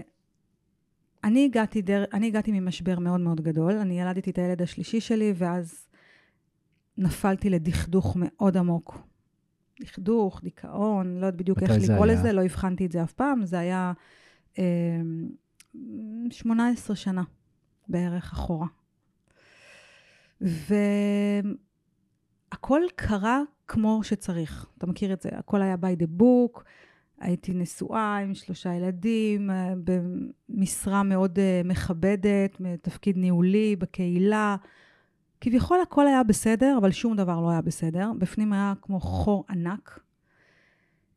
אני 1.23 1.45
הגעתי, 1.45 1.81
דר... 1.81 2.03
אני 2.13 2.27
הגעתי 2.27 2.59
ממשבר 2.59 2.99
מאוד 2.99 3.19
מאוד 3.19 3.41
גדול. 3.41 3.73
אני 3.73 4.01
ילדתי 4.01 4.29
את 4.29 4.37
הילד 4.37 4.61
השלישי 4.61 5.01
שלי, 5.01 5.33
ואז 5.35 5.86
נפלתי 6.97 7.49
לדכדוך 7.49 8.17
מאוד 8.19 8.57
עמוק. 8.57 8.97
דכדוך, 9.81 10.41
דיכאון, 10.43 11.17
לא 11.17 11.25
יודעת 11.25 11.35
בדיוק 11.35 11.63
איך 11.63 11.71
לקרוא 11.71 12.05
היה? 12.05 12.13
לזה, 12.13 12.33
לא 12.33 12.41
הבחנתי 12.41 12.85
את 12.85 12.91
זה 12.91 13.03
אף 13.03 13.13
פעם, 13.13 13.45
זה 13.45 13.59
היה 13.59 13.93
אה, 14.59 14.63
18 16.31 16.95
שנה 16.95 17.23
בערך 17.87 18.33
אחורה. 18.33 18.67
והכל 20.41 20.81
קרה 22.95 23.41
כמו 23.67 24.03
שצריך. 24.03 24.65
אתה 24.77 24.87
מכיר 24.87 25.13
את 25.13 25.21
זה, 25.21 25.29
הכל 25.31 25.61
היה 25.61 25.75
by 25.75 26.01
the 26.03 26.21
book, 26.21 26.61
הייתי 27.19 27.53
נשואה 27.53 28.17
עם 28.17 28.33
שלושה 28.33 28.73
ילדים, 28.73 29.49
אה, 29.49 29.73
במשרה 30.49 31.03
מאוד 31.03 31.39
אה, 31.39 31.61
מכבדת, 31.65 32.61
תפקיד 32.81 33.17
ניהולי 33.17 33.75
בקהילה. 33.75 34.55
כביכול 35.41 35.81
הכל 35.81 36.07
היה 36.07 36.23
בסדר, 36.23 36.77
אבל 36.77 36.91
שום 36.91 37.15
דבר 37.15 37.41
לא 37.41 37.49
היה 37.49 37.61
בסדר. 37.61 38.11
בפנים 38.17 38.53
היה 38.53 38.73
כמו 38.81 38.99
חור 38.99 39.45
ענק. 39.49 39.99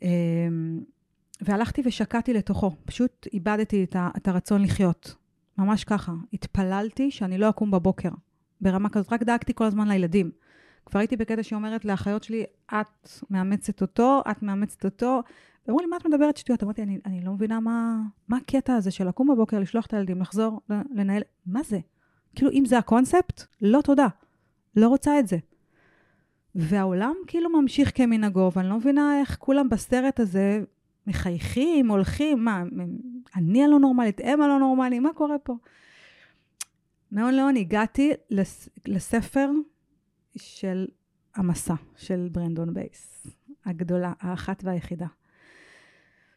אמ, 0.03 0.81
והלכתי 1.41 1.83
ושקעתי 1.85 2.33
לתוכו. 2.33 2.77
פשוט 2.85 3.27
איבדתי 3.33 3.85
את, 3.85 3.97
ה, 3.97 4.11
את 4.17 4.29
הרצון 4.29 4.63
לחיות. 4.63 5.15
ממש 5.59 5.85
ככה. 5.85 6.13
התפללתי 6.33 7.11
שאני 7.11 7.39
לא 7.39 7.49
אקום 7.49 7.71
בבוקר. 7.71 8.11
ברמה 8.61 8.89
כזאת. 8.89 9.13
רק 9.13 9.23
דאגתי 9.23 9.55
כל 9.55 9.65
הזמן 9.65 9.89
לילדים. 9.89 10.31
כבר 10.87 11.01
הייתי 11.01 11.17
בקטע 11.17 11.43
שהיא 11.43 11.57
אומרת 11.57 11.85
לאחיות 11.85 12.23
שלי, 12.23 12.45
את 12.67 13.09
מאמצת 13.31 13.83
אותו, 13.83 14.23
את 14.31 14.43
מאמצת 14.43 14.85
אותו. 14.85 15.21
ואמרו 15.67 15.81
לי, 15.81 15.87
מה 15.87 15.97
את 15.97 16.07
מדברת 16.07 16.37
שטויות? 16.37 16.63
אמרתי, 16.63 16.83
אני, 16.83 16.99
אני 17.07 17.21
לא 17.21 17.33
מבינה 17.33 17.61
מה, 17.61 18.01
מה 18.29 18.37
הקטע 18.37 18.75
הזה 18.75 18.91
של 18.91 19.09
לקום 19.09 19.29
בבוקר, 19.29 19.59
לשלוח 19.59 19.87
את 19.87 19.95
הילדים, 19.95 20.21
לחזור, 20.21 20.61
לנהל, 20.95 21.23
מה 21.47 21.63
זה? 21.63 21.79
כאילו, 22.35 22.51
אם 22.51 22.65
זה 22.67 22.79
הקונספט, 22.79 23.43
לא 23.63 23.81
תודה. 23.83 24.07
לא 24.77 24.89
רוצה 24.89 25.19
את 25.19 25.29
זה. 25.29 25.39
והעולם 26.55 27.15
כאילו 27.27 27.51
ממשיך 27.51 27.93
כמנהגו, 27.95 28.51
ואני 28.55 28.69
לא 28.69 28.77
מבינה 28.77 29.21
איך 29.21 29.37
כולם 29.39 29.69
בסרט 29.69 30.21
הזה 30.21 30.61
מחייכים, 31.07 31.91
הולכים, 31.91 32.45
מה, 32.45 32.63
אני 33.37 33.65
הלא 33.65 33.79
נורמלית, 33.79 34.21
הם 34.25 34.43
הלא 34.43 34.59
נורמליים, 34.59 35.03
מה 35.03 35.13
קורה 35.15 35.39
פה? 35.39 35.57
מאוד 37.13 37.35
לאון 37.35 37.57
הגעתי 37.57 38.13
לס, 38.31 38.69
לספר 38.87 39.51
של 40.37 40.87
המסע 41.35 41.75
של 41.97 42.29
ברנדון 42.33 42.75
בייס, 42.75 43.27
הגדולה, 43.65 44.13
האחת 44.21 44.63
והיחידה. 44.65 45.07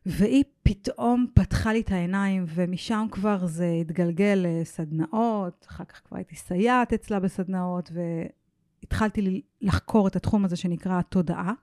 והיא 0.05 0.43
פתאום 0.63 1.25
פתחה 1.33 1.74
לי 1.74 1.81
את 1.81 1.91
העיניים, 1.91 2.45
ומשם 2.48 3.07
כבר 3.12 3.45
זה 3.45 3.72
התגלגל 3.81 4.45
לסדנאות, 4.48 5.65
אחר 5.69 5.83
כך 5.83 6.01
כבר 6.05 6.17
הייתי 6.17 6.36
סייעת 6.36 6.93
אצלה 6.93 7.19
בסדנאות, 7.19 7.91
והתחלתי 7.93 9.41
לחקור 9.62 10.07
את 10.07 10.15
התחום 10.15 10.45
הזה 10.45 10.55
שנקרא 10.55 11.00
התודעה. 11.00 11.53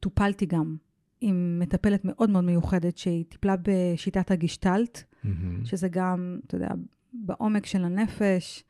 טופלתי 0.00 0.46
גם 0.46 0.76
עם 1.20 1.58
מטפלת 1.58 2.04
מאוד 2.04 2.30
מאוד 2.30 2.44
מיוחדת, 2.44 2.98
שהיא 2.98 3.24
טיפלה 3.28 3.54
בשיטת 3.62 4.30
הגישטלט, 4.30 4.98
mm-hmm. 4.98 5.28
שזה 5.64 5.88
גם, 5.88 6.38
אתה 6.46 6.56
יודע, 6.56 6.68
בעומק 7.12 7.66
של 7.66 7.84
הנפש, 7.84 8.64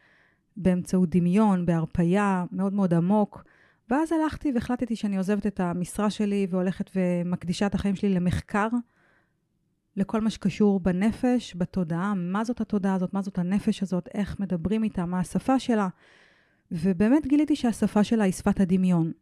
באמצעות 0.56 1.10
דמיון, 1.10 1.66
בהרפייה, 1.66 2.44
מאוד 2.52 2.72
מאוד 2.72 2.94
עמוק. 2.94 3.44
ואז 3.90 4.12
הלכתי 4.12 4.52
והחלטתי 4.54 4.96
שאני 4.96 5.16
עוזבת 5.16 5.46
את 5.46 5.60
המשרה 5.60 6.10
שלי 6.10 6.46
והולכת 6.50 6.90
ומקדישה 6.96 7.66
את 7.66 7.74
החיים 7.74 7.96
שלי 7.96 8.08
למחקר, 8.08 8.68
לכל 9.96 10.20
מה 10.20 10.30
שקשור 10.30 10.80
בנפש, 10.80 11.54
בתודעה, 11.56 12.14
מה 12.16 12.44
זאת 12.44 12.60
התודעה 12.60 12.94
הזאת, 12.94 13.14
מה 13.14 13.22
זאת 13.22 13.38
הנפש 13.38 13.82
הזאת, 13.82 14.08
איך 14.14 14.40
מדברים 14.40 14.84
איתה, 14.84 15.06
מה 15.06 15.20
השפה 15.20 15.58
שלה. 15.58 15.88
ובאמת 16.72 17.26
גיליתי 17.26 17.56
שהשפה 17.56 18.04
שלה 18.04 18.24
היא 18.24 18.32
שפת 18.32 18.60
הדמיון. 18.60 19.12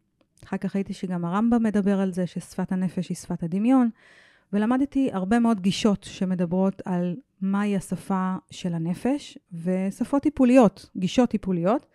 אחר 0.45 0.57
כך 0.57 0.75
ראיתי 0.75 0.93
שגם 0.93 1.25
הרמב"ם 1.25 1.63
מדבר 1.63 1.99
על 1.99 2.13
זה, 2.13 2.27
ששפת 2.27 2.71
הנפש 2.71 3.09
היא 3.09 3.17
שפת 3.17 3.43
הדמיון, 3.43 3.89
ולמדתי 4.53 5.09
הרבה 5.13 5.39
מאוד 5.39 5.59
גישות 5.59 6.03
שמדברות 6.03 6.81
על 6.85 7.15
מהי 7.41 7.75
השפה 7.75 8.35
של 8.51 8.73
הנפש, 8.73 9.37
ושפות 9.63 10.23
טיפוליות, 10.23 10.89
גישות 10.97 11.29
טיפוליות. 11.29 11.85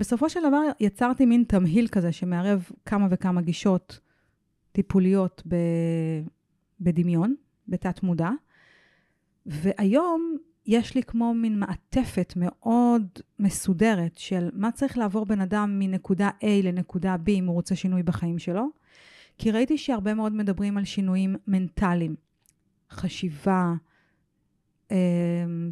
בסופו 0.00 0.30
של 0.30 0.40
דבר 0.48 0.62
יצרתי 0.80 1.26
מין 1.26 1.44
תמהיל 1.48 1.88
כזה 1.88 2.12
שמערב 2.12 2.68
כמה 2.84 3.06
וכמה 3.10 3.40
גישות 3.42 4.00
טיפוליות 4.72 5.42
ב... 5.48 5.56
בדמיון, 6.80 7.34
בתת 7.68 8.02
מודע, 8.02 8.30
והיום 9.46 10.36
יש 10.66 10.94
לי 10.94 11.02
כמו 11.02 11.34
מין 11.34 11.58
מעטפת 11.58 12.32
מאוד 12.36 13.06
מסודרת 13.38 14.18
של 14.18 14.48
מה 14.52 14.72
צריך 14.72 14.98
לעבור 14.98 15.26
בן 15.26 15.40
אדם 15.40 15.78
מנקודה 15.78 16.30
A 16.40 16.64
לנקודה 16.64 17.16
B 17.26 17.30
אם 17.30 17.46
הוא 17.46 17.54
רוצה 17.54 17.76
שינוי 17.76 18.02
בחיים 18.02 18.38
שלו. 18.38 18.66
כי 19.38 19.50
ראיתי 19.50 19.78
שהרבה 19.78 20.14
מאוד 20.14 20.32
מדברים 20.32 20.78
על 20.78 20.84
שינויים 20.84 21.36
מנטליים, 21.46 22.14
חשיבה, 22.90 23.74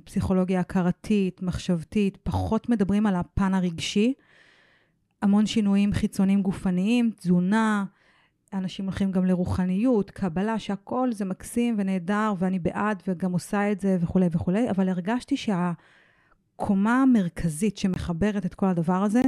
פסיכולוגיה 0.04 0.60
הכרתית, 0.60 1.42
מחשבתית, 1.42 2.18
פחות 2.22 2.68
מדברים 2.68 3.06
על 3.06 3.16
הפן 3.16 3.54
הרגשי. 3.54 4.14
המון 5.22 5.46
שינויים 5.46 5.92
חיצוניים 5.92 6.42
גופניים, 6.42 7.10
תזונה, 7.16 7.84
אנשים 8.52 8.84
הולכים 8.84 9.12
גם 9.12 9.24
לרוחניות, 9.24 10.10
קבלה, 10.10 10.58
שהכל 10.58 11.12
זה 11.12 11.24
מקסים 11.24 11.74
ונהדר, 11.78 12.34
ואני 12.38 12.58
בעד 12.58 13.02
וגם 13.08 13.32
עושה 13.32 13.72
את 13.72 13.80
זה 13.80 13.96
וכולי 14.00 14.26
וכולי, 14.32 14.70
אבל 14.70 14.88
הרגשתי 14.88 15.36
שהקומה 15.36 17.02
המרכזית 17.02 17.76
שמחברת 17.76 18.46
את 18.46 18.54
כל 18.54 18.66
הדבר 18.66 19.02
הזה, 19.02 19.22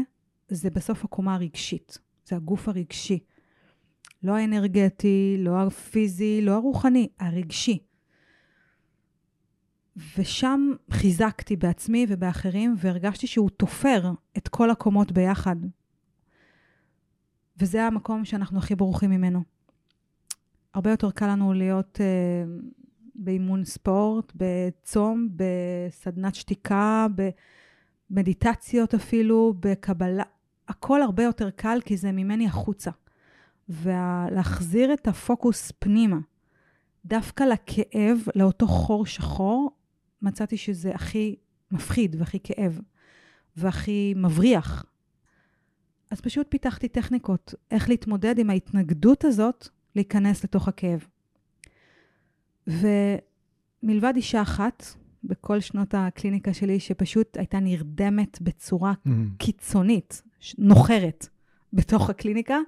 זה 0.49 0.71
בסוף 0.71 1.05
הקומה 1.05 1.35
הרגשית. 1.35 1.99
זה 2.27 2.37
הגוף 2.37 2.69
הרגשי. 2.69 3.19
לא 4.23 4.37
האנרגטי, 4.37 5.37
לא 5.39 5.61
הפיזי, 5.61 6.41
לא 6.43 6.55
הרוחני, 6.55 7.09
הרגשי. 7.21 7.79
ושם 10.19 10.71
חיזקתי 10.91 11.57
בעצמי 11.57 12.07
ובאחרים, 12.09 12.75
והרגשתי 12.79 13.27
שהוא 13.27 13.51
תופר 13.51 14.11
את 14.37 14.49
כל 14.49 14.71
הקומות 14.71 15.13
ביחד. 15.13 15.57
וזה 17.59 17.85
המקום 17.85 18.25
שאנחנו 18.25 18.59
הכי 18.59 18.75
ברוכים 18.75 19.11
ממנו. 19.11 19.43
הרבה 20.75 20.91
יותר 20.91 21.11
קל 21.11 21.27
לנו 21.27 21.53
להיות 21.53 21.99
uh, 21.99 22.67
באימון 23.15 23.65
ספורט, 23.65 24.33
בצום, 24.37 25.29
בסדנת 25.37 26.35
שתיקה, 26.35 27.07
במדיטציות 28.11 28.95
אפילו, 28.95 29.55
בקבלה. 29.61 30.25
הכל 30.69 31.03
הרבה 31.03 31.23
יותר 31.23 31.51
קל 31.51 31.79
כי 31.85 31.97
זה 31.97 32.13
ממני 32.13 32.47
החוצה. 32.47 32.91
ולהחזיר 33.69 34.93
את 34.93 35.09
הפוקוס 35.09 35.73
פנימה, 35.79 36.19
דווקא 37.05 37.45
לכאב, 37.45 38.19
לאותו 38.35 38.67
חור 38.67 39.07
שחור, 39.07 39.71
מצאתי 40.23 40.57
שזה 40.57 40.95
הכי 40.95 41.37
מפחיד 41.71 42.17
והכי 42.19 42.39
כאב 42.43 42.81
והכי 43.57 44.15
מבריח. 44.17 44.85
אז 46.11 46.21
פשוט 46.21 46.47
פיתחתי 46.49 46.89
טכניקות 46.89 47.55
איך 47.71 47.89
להתמודד 47.89 48.39
עם 48.39 48.51
ההתנגדות 48.51 49.25
הזאת 49.25 49.69
להיכנס 49.97 50.45
לתוך 50.45 50.69
הכאב. 50.69 51.07
ומלבד 52.67 54.13
אישה 54.17 54.43
אחת, 54.43 54.85
בכל 55.25 55.61
שנות 55.61 55.95
הקליניקה 55.95 56.55
שלי, 56.55 56.81
שפשוט 56.81 57.37
הייתה 57.37 57.61
נרדמת 57.61 58.41
בצורה 58.41 58.93
mm-hmm. 58.93 59.11
קיצונית, 59.39 60.23
נוחרת, 60.59 61.29
בתוך 61.73 62.11
הקליניקה, 62.11 62.59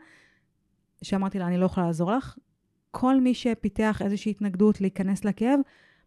שאמרתי 1.03 1.38
לה, 1.38 1.47
אני 1.47 1.59
לא 1.59 1.67
יכולה 1.67 1.87
לעזור 1.87 2.12
לך. 2.12 2.37
כל 2.91 3.21
מי 3.21 3.35
שפיתח 3.35 4.03
איזושהי 4.05 4.31
התנגדות 4.31 4.81
להיכנס 4.81 5.25
לכאב, 5.25 5.61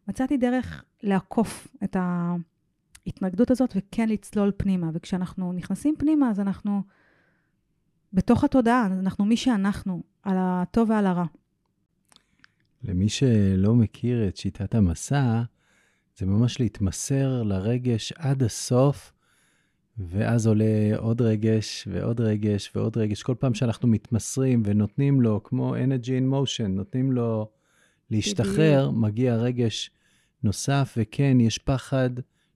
מצאתי 0.07 0.37
דרך 0.37 0.83
לעקוף 1.05 1.67
את 1.83 1.95
ההתנגדות 1.99 3.51
הזאת 3.51 3.73
וכן 3.75 4.09
לצלול 4.09 4.51
פנימה. 4.57 4.89
וכשאנחנו 4.93 5.53
נכנסים 5.53 5.95
פנימה, 5.97 6.29
אז 6.29 6.39
אנחנו 6.39 6.81
בתוך 8.13 8.43
התודעה, 8.43 8.85
אנחנו 8.85 9.25
מי 9.25 9.37
שאנחנו, 9.37 10.03
על 10.23 10.35
הטוב 10.39 10.89
ועל 10.89 11.05
הרע. 11.07 11.25
למי 12.83 13.09
שלא 13.09 13.75
מכיר 13.75 14.27
את 14.27 14.37
שיטת 14.37 14.75
המסע, 14.75 15.41
זה 16.17 16.25
ממש 16.25 16.59
להתמסר 16.59 17.43
לרגש 17.43 18.13
עד 18.17 18.43
הסוף, 18.43 19.13
ואז 19.97 20.47
עולה 20.47 20.97
עוד 20.97 21.21
רגש 21.21 21.87
ועוד 21.91 22.21
רגש 22.21 22.71
ועוד 22.75 22.97
רגש. 22.97 23.23
כל 23.23 23.35
פעם 23.39 23.53
שאנחנו 23.53 23.87
מתמסרים 23.87 24.61
ונותנים 24.65 25.21
לו, 25.21 25.43
כמו 25.43 25.75
energy 25.75 26.07
in 26.07 26.33
motion, 26.33 26.67
נותנים 26.67 27.11
לו 27.11 27.49
להשתחרר, 28.11 28.91
מגיע 28.91 29.35
רגש 29.35 29.91
נוסף, 30.45 30.93
וכן, 30.97 31.37
יש 31.39 31.57
פחד, 31.57 32.09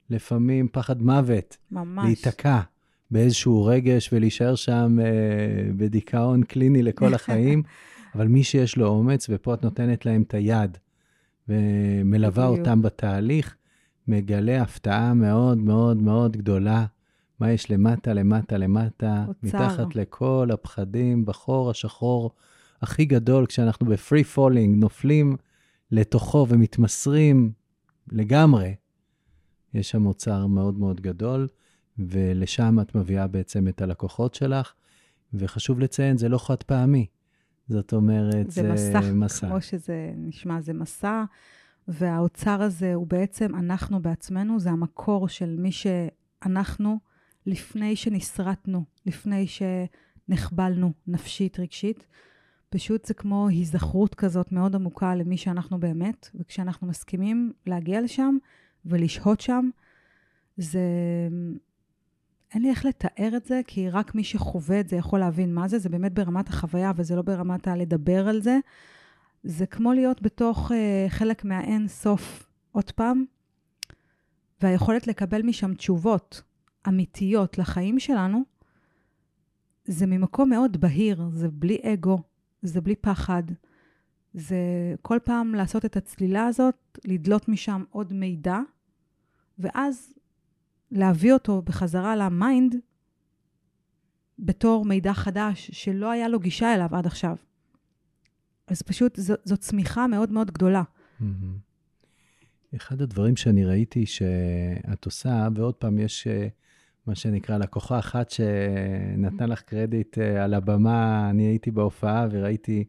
לפעמים 0.10 0.68
פחד 0.72 1.02
מוות. 1.02 1.58
ממש. 1.72 2.06
להיתקע 2.06 2.60
באיזשהו 3.12 3.66
רגש 3.66 4.10
ולהישאר 4.14 4.56
שם 4.56 4.98
אה, 5.02 5.72
בדיכאון 5.78 6.44
קליני 6.44 6.84
לכל 6.84 7.14
החיים, 7.14 7.64
אבל 8.16 8.28
מי 8.28 8.44
שיש 8.44 8.78
לו 8.78 8.88
אומץ, 8.88 9.28
ופה 9.30 9.54
את 9.54 9.64
נותנת 9.64 10.06
להם 10.06 10.22
את 10.22 10.34
היד, 10.34 10.78
ומלווה 11.50 12.48
אותם 12.48 12.82
בתהליך, 12.82 13.56
מגלה 14.08 14.62
הפתעה 14.62 15.14
מאוד 15.14 15.58
מאוד 15.58 15.98
מאוד 15.98 16.38
גדולה 16.38 16.86
מה 17.40 17.52
יש 17.52 17.72
למטה, 17.72 18.14
למטה, 18.14 18.58
למטה, 18.58 19.26
אוצר. 19.28 19.58
מתחת 19.58 19.96
לכל 19.96 20.50
הפחדים, 20.54 21.26
בחור 21.26 21.70
השחור 21.70 22.32
הכי 22.82 23.06
גדול, 23.06 23.46
כשאנחנו 23.46 23.86
ב 23.86 23.93
free 23.93 24.24
falling, 24.24 24.80
נופלים 24.80 25.38
לתוכו 25.92 26.46
ומתמסרים 26.50 27.52
לגמרי. 28.12 28.76
יש 29.74 29.90
שם 29.90 30.06
אוצר 30.06 30.48
מאוד 30.48 30.80
מאוד 30.80 31.02
גדול, 31.02 31.48
ולשם 32.00 32.80
את 32.82 32.96
מביאה 32.96 33.28
בעצם 33.28 33.68
את 33.68 33.82
הלקוחות 33.82 34.34
שלך, 34.36 34.74
וחשוב 35.34 35.80
לציין, 35.80 36.18
זה 36.18 36.30
לא 36.30 36.38
חד 36.38 36.64
פעמי. 36.64 37.06
זאת 37.68 37.94
אומרת, 37.94 38.52
זה 38.52 38.74
מסע, 38.74 39.02
מסע. 39.14 39.48
כמו 39.48 39.62
שזה 39.62 40.14
נשמע, 40.16 40.62
זה 40.62 40.74
מסע, 40.74 41.24
והאוצר 41.88 42.62
הזה 42.62 42.94
הוא 42.94 43.08
בעצם 43.08 43.56
אנחנו 43.56 44.02
בעצמנו, 44.02 44.60
זה 44.60 44.70
המקור 44.70 45.28
של 45.28 45.56
מי 45.60 45.72
שאנחנו 45.72 47.00
לפני 47.46 47.96
שנסרטנו, 47.96 48.84
לפני 49.06 49.46
שנחבלנו 49.48 50.94
נפשית, 51.08 51.60
רגשית. 51.60 52.06
פשוט 52.70 53.06
זה 53.06 53.14
כמו 53.14 53.48
היזכרות 53.48 54.16
כזאת 54.16 54.52
מאוד 54.52 54.76
עמוקה 54.76 55.16
למי 55.16 55.38
שאנחנו 55.38 55.80
באמת, 55.80 56.30
וכשאנחנו 56.36 56.88
מסכימים 56.88 57.54
להגיע 57.66 58.02
לשם 58.02 58.38
ולשהות 58.86 59.42
שם, 59.42 59.70
זה... 60.58 60.80
אין 62.54 62.62
לי 62.62 62.70
איך 62.70 62.86
לתאר 62.86 63.38
את 63.38 63.46
זה, 63.46 63.62
כי 63.68 63.90
רק 63.90 64.16
מי 64.16 64.24
שחווה 64.24 64.80
את 64.80 64.90
זה 64.90 64.96
יכול 64.96 65.20
להבין 65.20 65.54
מה 65.54 65.68
זה, 65.68 65.80
זה 65.80 65.90
באמת 65.90 66.14
ברמת 66.14 66.48
החוויה 66.48 66.92
וזה 66.96 67.16
לא 67.16 67.22
ברמת 67.22 67.68
הלדבר 67.68 68.28
על 68.28 68.42
זה. 68.42 68.58
זה 69.44 69.66
כמו 69.66 69.94
להיות 69.94 70.22
בתוך 70.22 70.72
uh, 70.72 70.74
חלק 71.10 71.46
מהאין 71.46 71.88
סוף 71.88 72.50
עוד 72.72 72.92
פעם, 72.92 73.26
והיכולת 74.62 75.08
לקבל 75.08 75.42
משם 75.42 75.74
תשובות 75.74 76.42
אמיתיות 76.88 77.58
לחיים 77.58 78.00
שלנו, 78.00 78.44
זה 79.86 80.06
ממקום 80.06 80.50
מאוד 80.50 80.78
בהיר, 80.78 81.30
זה 81.34 81.48
בלי 81.52 81.78
אגו, 81.84 82.22
זה 82.62 82.82
בלי 82.82 82.96
פחד. 82.96 83.44
זה 84.34 84.58
כל 85.02 85.18
פעם 85.24 85.56
לעשות 85.56 85.86
את 85.86 85.98
הצלילה 85.98 86.46
הזאת, 86.46 86.76
לדלות 87.06 87.50
משם 87.50 87.84
עוד 87.90 88.14
מידע, 88.14 88.58
ואז 89.60 90.14
להביא 90.92 91.34
אותו 91.34 91.62
בחזרה 91.62 92.16
ל 92.16 92.28
mind 92.28 92.76
בתור 94.40 94.86
מידע 94.86 95.14
חדש 95.14 95.72
שלא 95.74 96.12
היה 96.12 96.28
לו 96.28 96.40
גישה 96.40 96.76
אליו 96.76 96.96
עד 96.96 97.06
עכשיו. 97.06 97.36
אז 98.68 98.82
פשוט 98.82 99.20
זו, 99.20 99.34
זו 99.44 99.58
צמיחה 99.58 100.08
מאוד 100.08 100.32
מאוד 100.32 100.52
גדולה. 100.52 100.84
אחד 102.76 103.02
הדברים 103.02 103.36
שאני 103.36 103.66
ראיתי 103.66 104.06
שאת 104.06 105.06
עושה, 105.06 105.48
ועוד 105.56 105.76
פעם, 105.76 106.00
יש 106.00 106.28
אה, 106.28 106.48
מה 107.10 107.16
שנקרא 107.16 107.58
לקוחה 107.58 108.00
אחת 108.00 108.30
שנתנה 108.30 109.46
לך 109.46 109.62
קרדיט 109.62 110.18
אה, 110.18 110.44
על 110.44 110.54
הבמה, 110.54 111.30
אני 111.30 111.44
הייתי 111.44 111.72
בהופעה 111.72 112.28
וראיתי 112.32 112.86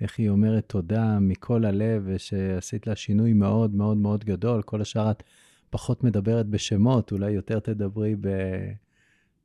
איך 0.00 0.18
היא 0.18 0.28
אומרת 0.28 0.64
תודה 0.68 1.18
מכל 1.20 1.64
הלב, 1.64 2.02
ושעשית 2.06 2.86
לה 2.86 2.96
שינוי 2.96 3.32
מאוד 3.32 3.74
מאוד 3.74 3.96
מאוד 3.96 4.24
גדול. 4.24 4.62
כל 4.62 4.80
השאר 4.80 5.10
את 5.10 5.22
פחות 5.70 6.04
מדברת 6.04 6.46
בשמות, 6.46 7.12
אולי 7.12 7.30
יותר 7.30 7.58
תדברי 7.58 8.16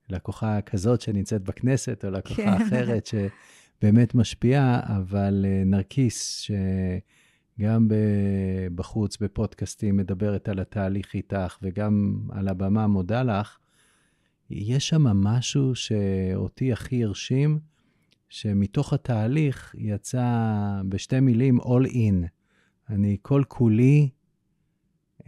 בלקוחה 0.10 0.62
כזאת 0.62 1.02
שנמצאת 1.02 1.44
בכנסת, 1.44 2.06
או 2.06 2.12
לקוחה 2.12 2.36
כן. 2.58 2.62
אחרת 2.62 3.06
שבאמת 3.06 4.16
משפיעה, 4.16 4.80
אבל 4.98 5.46
אה, 5.48 5.64
נרקיס, 5.66 6.48
שגם 7.60 7.88
בחוץ, 8.76 9.18
בפודקאסטים, 9.18 9.98
מדברת 9.98 10.50
על 10.50 10.60
התהליך 10.60 11.14
איתך, 11.14 11.58
וגם 11.62 12.22
על 12.32 12.48
הבמה 12.48 12.88
מודה 12.88 13.24
לך, 13.24 13.58
יש 14.52 14.90
שם 14.90 15.04
משהו 15.04 15.76
שאותי 15.76 16.74
הכי 16.74 17.04
הרשים, 17.04 17.60
שמתוך 18.30 18.94
התהליך 18.94 19.76
יצא 19.78 20.26
בשתי 20.90 21.20
מילים 21.20 21.60
all 21.60 21.88
in. 21.88 22.28
אני 22.90 23.18
כל 23.22 23.44
כולי 23.48 24.10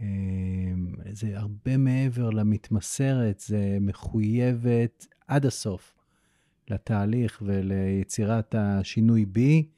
אמ, 0.00 0.94
זה 1.12 1.38
הרבה 1.38 1.76
מעבר 1.76 2.30
למתמסרת, 2.30 3.40
זה 3.46 3.78
מחויבת 3.80 5.06
עד 5.28 5.46
הסוף 5.46 5.94
לתהליך 6.68 7.42
וליצירת 7.46 8.54
השינוי 8.58 9.26
בי 9.26 9.68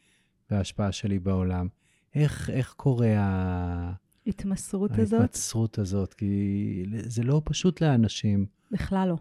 וההשפעה 0.51 0.93
שלי 0.93 1.19
בעולם. 1.19 1.69
איך, 2.15 2.51
איך 2.51 2.73
קורה 2.73 3.15
ה... 3.19 3.93
התמסרות 4.27 4.91
הזאת? 4.99 5.21
ההתמסרות 5.21 5.79
הזאת, 5.79 6.15
כי 6.15 6.85
זה 7.07 7.23
לא 7.23 7.43
פשוט 7.45 7.81
לאנשים. 7.81 8.47
בכלל 8.71 9.09
לא. 9.09 9.17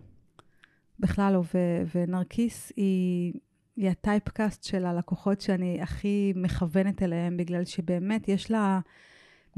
בכלל 0.99 1.33
לא. 1.33 1.43
ו- 1.53 1.83
ונרקיס 1.95 2.71
היא, 2.75 3.33
היא 3.75 3.89
הטייפקאסט 3.89 4.63
של 4.63 4.85
הלקוחות 4.85 5.41
שאני 5.41 5.81
הכי 5.81 6.33
מכוונת 6.35 7.03
אליהם, 7.03 7.37
בגלל 7.37 7.65
שבאמת 7.65 8.27
יש 8.27 8.51
לה... 8.51 8.79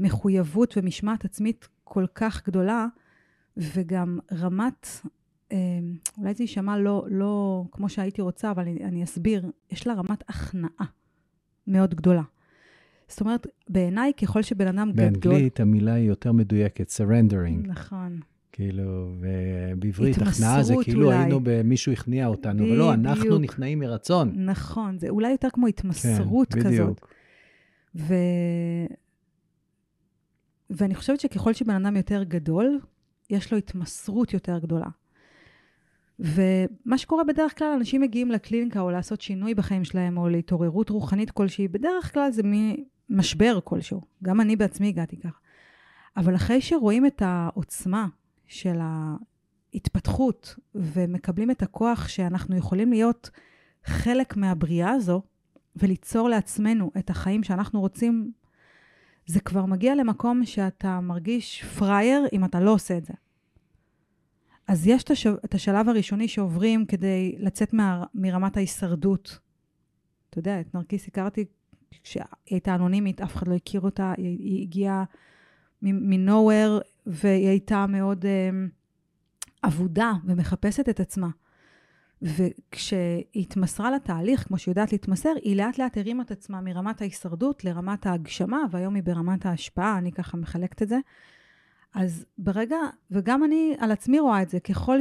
מחויבות 0.00 0.74
ומשמעת 0.76 1.24
עצמית 1.24 1.68
כל 1.84 2.06
כך 2.14 2.46
גדולה, 2.46 2.86
וגם 3.56 4.18
רמת, 4.32 4.86
אה, 5.52 5.58
אולי 6.18 6.34
זה 6.34 6.42
יישמע 6.42 6.78
לא, 6.78 7.06
לא 7.10 7.64
כמו 7.72 7.88
שהייתי 7.88 8.22
רוצה, 8.22 8.50
אבל 8.50 8.62
אני, 8.62 8.84
אני 8.84 9.04
אסביר, 9.04 9.50
יש 9.70 9.86
לה 9.86 9.94
רמת 9.94 10.24
הכנעה 10.28 10.86
מאוד 11.66 11.94
גדולה. 11.94 12.22
זאת 13.08 13.20
אומרת, 13.20 13.46
בעיניי, 13.68 14.12
ככל 14.22 14.42
שבן 14.42 14.66
אדם 14.66 14.92
באנגלית, 14.94 15.16
גדול... 15.16 15.32
באנגלית 15.32 15.60
המילה 15.60 15.94
היא 15.94 16.08
יותר 16.08 16.32
מדויקת, 16.32 16.88
surrendering. 16.88 17.68
נכון. 17.68 18.20
כאילו, 18.58 19.14
ובעברית, 19.20 20.18
הכנעה 20.18 20.62
זה 20.62 20.74
כאילו 20.82 21.06
אולי. 21.06 21.16
היינו 21.16 21.40
במישהו 21.42 21.92
הכניע 21.92 22.26
אותנו, 22.26 22.66
לא, 22.66 22.94
אנחנו 22.94 23.38
נכנעים 23.38 23.78
מרצון. 23.78 24.32
נכון, 24.36 24.98
זה 24.98 25.08
אולי 25.08 25.30
יותר 25.30 25.48
כמו 25.52 25.66
התמסרות 25.66 26.54
כן, 26.54 26.60
כזאת. 26.60 26.70
בדיוק. 26.70 27.14
ו... 27.96 28.14
ואני 30.70 30.94
חושבת 30.94 31.20
שככל 31.20 31.52
שבן 31.52 31.86
אדם 31.86 31.96
יותר 31.96 32.22
גדול, 32.22 32.80
יש 33.30 33.52
לו 33.52 33.58
התמסרות 33.58 34.34
יותר 34.34 34.58
גדולה. 34.58 34.88
ומה 36.18 36.98
שקורה 36.98 37.24
בדרך 37.24 37.58
כלל, 37.58 37.72
אנשים 37.76 38.00
מגיעים 38.00 38.30
לקליניקה 38.30 38.80
או 38.80 38.90
לעשות 38.90 39.20
שינוי 39.20 39.54
בחיים 39.54 39.84
שלהם, 39.84 40.18
או 40.18 40.28
להתעוררות 40.28 40.90
רוחנית 40.90 41.30
כלשהי, 41.30 41.68
בדרך 41.68 42.14
כלל 42.14 42.30
זה 42.30 42.42
ממשבר 42.44 43.58
כלשהו. 43.64 44.00
גם 44.22 44.40
אני 44.40 44.56
בעצמי 44.56 44.88
הגעתי 44.88 45.16
כך. 45.16 45.40
אבל 46.16 46.34
אחרי 46.34 46.60
שרואים 46.60 47.06
את 47.06 47.22
העוצמה 47.24 48.06
של 48.48 48.78
ההתפתחות, 49.74 50.56
ומקבלים 50.74 51.50
את 51.50 51.62
הכוח 51.62 52.08
שאנחנו 52.08 52.56
יכולים 52.56 52.90
להיות 52.90 53.30
חלק 53.84 54.36
מהבריאה 54.36 54.90
הזו, 54.90 55.22
וליצור 55.76 56.28
לעצמנו 56.28 56.90
את 56.98 57.10
החיים 57.10 57.42
שאנחנו 57.42 57.80
רוצים 57.80 58.32
זה 59.26 59.40
כבר 59.40 59.66
מגיע 59.66 59.94
למקום 59.94 60.44
שאתה 60.44 61.00
מרגיש 61.00 61.64
פראייר 61.64 62.26
אם 62.32 62.44
אתה 62.44 62.60
לא 62.60 62.70
עושה 62.70 62.96
את 62.98 63.04
זה. 63.04 63.14
אז 64.68 64.86
יש 64.86 65.02
את, 65.02 65.10
הש... 65.10 65.26
את 65.26 65.54
השלב 65.54 65.88
הראשוני 65.88 66.28
שעוברים 66.28 66.86
כדי 66.86 67.36
לצאת 67.38 67.72
מה... 67.72 68.04
מרמת 68.14 68.56
ההישרדות. 68.56 69.38
אתה 70.30 70.38
יודע, 70.38 70.60
את 70.60 70.74
נרקיס 70.74 71.08
הכרתי 71.08 71.44
כשהיא 72.02 72.22
הייתה 72.50 72.74
אנונימית, 72.74 73.20
אף 73.20 73.36
אחד 73.36 73.48
לא 73.48 73.54
הכיר 73.54 73.80
אותה, 73.80 74.12
היא, 74.16 74.38
היא 74.38 74.62
הגיעה 74.62 75.04
מנוהוור, 75.82 76.80
והיא 77.08 77.48
הייתה 77.48 77.86
מאוד 77.86 78.24
um, 78.24 78.28
אבודה 79.64 80.12
ומחפשת 80.24 80.88
את 80.88 81.00
עצמה. 81.00 81.28
וכשהיא 82.22 83.24
התמסרה 83.34 83.90
לתהליך, 83.90 84.48
כמו 84.48 84.58
שהיא 84.58 84.72
יודעת 84.72 84.92
להתמסר, 84.92 85.32
היא 85.42 85.56
לאט 85.56 85.78
לאט 85.78 85.98
הרימה 85.98 86.22
את 86.22 86.30
עצמה 86.30 86.60
מרמת 86.60 87.00
ההישרדות 87.00 87.64
לרמת 87.64 88.06
ההגשמה, 88.06 88.58
והיום 88.70 88.94
היא 88.94 89.02
ברמת 89.02 89.46
ההשפעה, 89.46 89.98
אני 89.98 90.12
ככה 90.12 90.36
מחלקת 90.36 90.82
את 90.82 90.88
זה. 90.88 90.98
אז 91.94 92.26
ברגע, 92.38 92.76
וגם 93.10 93.44
אני 93.44 93.74
על 93.78 93.90
עצמי 93.90 94.20
רואה 94.20 94.42
את 94.42 94.48
זה, 94.48 94.60
ככל 94.60 94.98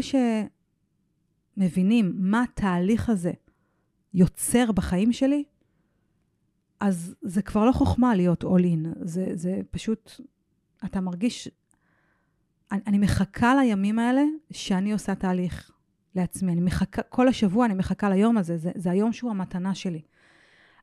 שמבינים 1.58 2.14
מה 2.16 2.44
התהליך 2.44 3.10
הזה 3.10 3.32
יוצר 4.14 4.72
בחיים 4.72 5.14
שלי, 5.14 5.44
אז 6.80 7.16
זה 7.22 7.42
כבר 7.42 7.66
לא 7.66 7.72
חוכמה 7.72 8.16
להיות 8.16 8.44
all 8.44 8.64
in, 8.64 8.88
זה, 9.02 9.26
זה 9.34 9.62
פשוט, 9.72 10.12
אתה 10.86 11.02
מרגיש, 11.02 11.50
אני, 12.72 12.82
אני 12.88 12.98
מחכה 12.98 13.56
לימים 13.56 14.00
האלה 14.00 14.24
שאני 14.52 14.94
עושה 14.94 15.16
תהליך. 15.16 15.72
לעצמי. 16.18 16.54
אני 16.54 16.62
מחכה, 16.62 17.02
כל 17.02 17.28
השבוע 17.28 17.66
אני 17.66 17.74
מחכה 17.74 18.10
ליום 18.10 18.38
הזה, 18.38 18.58
זה, 18.58 18.72
זה 18.76 18.92
היום 18.92 19.14
שהוא 19.14 19.32
המתנה 19.32 19.76
שלי. 19.76 20.02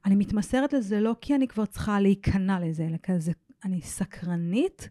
אני 0.04 0.14
מתמסרת 0.14 0.72
לזה 0.72 1.00
לא 1.00 1.16
כי 1.20 1.34
אני 1.34 1.48
כבר 1.48 1.66
צריכה 1.66 2.00
להיכנע 2.00 2.60
לזה, 2.60 2.86
אלא 2.86 2.96
כזה, 3.02 3.32
אני 3.64 3.80
סקרנית 3.80 4.88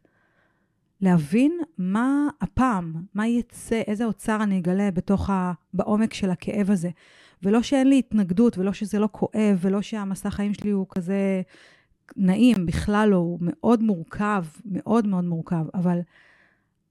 להבין 1.02 1.60
מה 1.78 2.28
הפעם, 2.42 2.94
מה 3.14 3.28
יצא, 3.28 3.82
איזה 3.88 4.06
אוצר 4.06 4.44
אני 4.44 4.60
אגלה 4.60 4.92
בתוך 4.92 5.30
ה... 5.30 5.54
בעומק 5.74 6.14
של 6.14 6.30
הכאב 6.30 6.72
הזה. 6.72 6.90
ולא 7.44 7.62
שאין 7.62 7.90
לי 7.90 8.00
התנגדות, 8.00 8.58
ולא 8.58 8.74
שזה 8.74 9.00
לא 9.00 9.10
כואב, 9.12 9.58
ולא 9.60 9.82
שהמסע 9.82 10.30
חיים 10.30 10.54
שלי 10.54 10.72
הוא 10.72 10.86
כזה 10.90 11.42
נעים, 12.18 12.66
בכלל 12.66 13.10
לא, 13.12 13.16
הוא 13.16 13.40
מאוד 13.42 13.84
מורכב, 13.84 14.46
מאוד 14.66 15.08
מאוד 15.08 15.24
מורכב, 15.24 15.66
אבל 15.74 16.00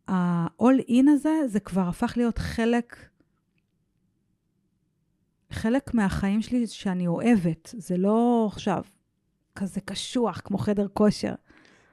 ה-all 0.09 0.89
in 0.89 1.11
הזה, 1.11 1.35
זה 1.47 1.61
כבר 1.61 1.89
הפך 1.89 2.13
להיות 2.17 2.39
חלק, 2.39 2.97
חלק 5.51 5.95
מהחיים 5.95 6.43
שלי 6.43 6.67
שאני 6.67 7.07
אוהבת. 7.07 7.75
זה 7.79 7.97
לא 7.97 8.49
עכשיו 8.53 8.83
כזה 9.55 9.81
קשוח, 9.81 10.41
כמו 10.45 10.59
חדר 10.59 10.87
כושר. 10.93 11.35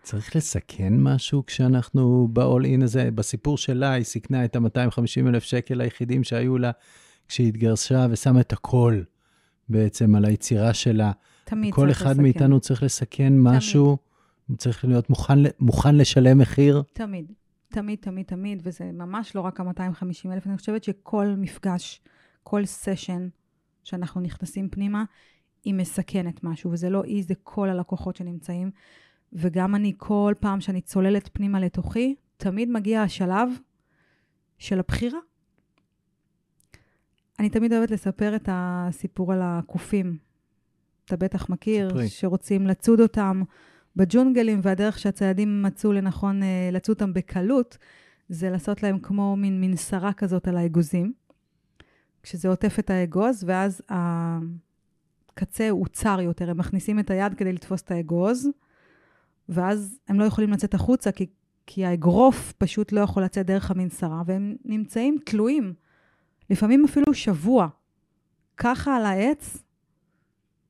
צריך 0.03 0.35
לסכן 0.35 0.93
משהו 0.99 1.45
כשאנחנו 1.45 2.27
ב-all 2.33 2.63
in 2.63 2.83
הזה? 2.83 3.11
בסיפור 3.11 3.57
שלה, 3.57 3.91
היא 3.91 4.03
סיכנה 4.03 4.45
את 4.45 4.55
ה-250 4.55 5.27
אלף 5.27 5.43
שקל 5.43 5.81
היחידים 5.81 6.23
שהיו 6.23 6.57
לה 6.57 6.71
כשהיא 7.27 7.47
התגרשה 7.47 8.07
ושמה 8.09 8.41
את 8.41 8.53
הכל 8.53 9.01
בעצם 9.69 10.15
על 10.15 10.25
היצירה 10.25 10.73
שלה. 10.73 11.11
תמיד 11.43 11.73
כל 11.73 11.81
צריך 11.81 12.01
אחד 12.01 12.09
לסכן. 12.09 12.21
מאיתנו 12.21 12.59
צריך 12.59 12.83
לסכן 12.83 13.33
משהו, 13.39 13.97
הוא 14.47 14.57
צריך 14.57 14.85
להיות 14.85 15.09
מוכן, 15.09 15.39
מוכן 15.59 15.95
לשלם 15.95 16.37
מחיר. 16.37 16.83
תמיד, 16.93 17.31
תמיד, 17.69 17.99
תמיד, 18.01 18.25
תמיד, 18.25 18.61
וזה 18.63 18.91
ממש 18.91 19.35
לא 19.35 19.41
רק 19.41 19.59
ה-250 19.59 20.31
אלף, 20.33 20.47
אני 20.47 20.57
חושבת 20.57 20.83
שכל 20.83 21.27
מפגש, 21.37 22.01
כל 22.43 22.65
סשן 22.65 23.27
שאנחנו 23.83 24.21
נכנסים 24.21 24.69
פנימה, 24.69 25.03
היא 25.63 25.73
מסכנת 25.73 26.43
משהו, 26.43 26.71
וזה 26.71 26.89
לא 26.89 27.03
היא, 27.03 27.23
זה 27.23 27.33
כל 27.43 27.69
הלקוחות 27.69 28.15
שנמצאים. 28.15 28.71
וגם 29.33 29.75
אני, 29.75 29.93
כל 29.97 30.33
פעם 30.39 30.61
שאני 30.61 30.81
צוללת 30.81 31.29
פנימה 31.33 31.59
לתוכי, 31.59 32.15
תמיד 32.37 32.69
מגיע 32.69 33.01
השלב 33.01 33.49
של 34.57 34.79
הבחירה. 34.79 35.19
אני 37.39 37.49
תמיד 37.49 37.73
אוהבת 37.73 37.91
לספר 37.91 38.35
את 38.35 38.49
הסיפור 38.51 39.33
על 39.33 39.39
הקופים. 39.41 40.17
אתה 41.05 41.17
בטח 41.17 41.49
מכיר, 41.49 41.89
ספרי. 41.89 42.07
שרוצים 42.07 42.67
לצוד 42.67 42.99
אותם 42.99 43.43
בג'ונגלים, 43.99 44.59
והדרך 44.63 44.99
שהציידים 44.99 45.63
מצאו 45.63 45.91
לנכון 45.91 46.43
אה, 46.43 46.69
לצוד 46.71 46.95
אותם 46.95 47.13
בקלות, 47.13 47.77
זה 48.29 48.49
לעשות 48.49 48.83
להם 48.83 48.99
כמו 48.99 49.35
מין 49.35 49.61
מנסרה 49.61 50.13
כזאת 50.13 50.47
על 50.47 50.57
האגוזים, 50.57 51.13
כשזה 52.23 52.49
עוטף 52.49 52.79
את 52.79 52.89
האגוז, 52.89 53.43
ואז 53.47 53.81
הקצה 53.89 55.69
הוא 55.69 55.87
צר 55.87 56.19
יותר, 56.21 56.49
הם 56.49 56.57
מכניסים 56.57 56.99
את 56.99 57.09
היד 57.09 57.33
כדי 57.33 57.53
לתפוס 57.53 57.81
את 57.81 57.91
האגוז, 57.91 58.47
ואז 59.49 59.99
הם 60.07 60.19
לא 60.19 60.25
יכולים 60.25 60.51
לצאת 60.51 60.73
החוצה, 60.73 61.11
כי, 61.11 61.25
כי 61.67 61.85
האגרוף 61.85 62.53
פשוט 62.57 62.91
לא 62.91 63.01
יכול 63.01 63.23
לצאת 63.23 63.45
דרך 63.45 63.71
המנסרה, 63.71 64.21
והם 64.25 64.55
נמצאים 64.65 65.17
תלויים, 65.25 65.73
לפעמים 66.49 66.85
אפילו 66.85 67.13
שבוע, 67.13 67.67
ככה 68.57 68.95
על 68.95 69.05
העץ, 69.05 69.63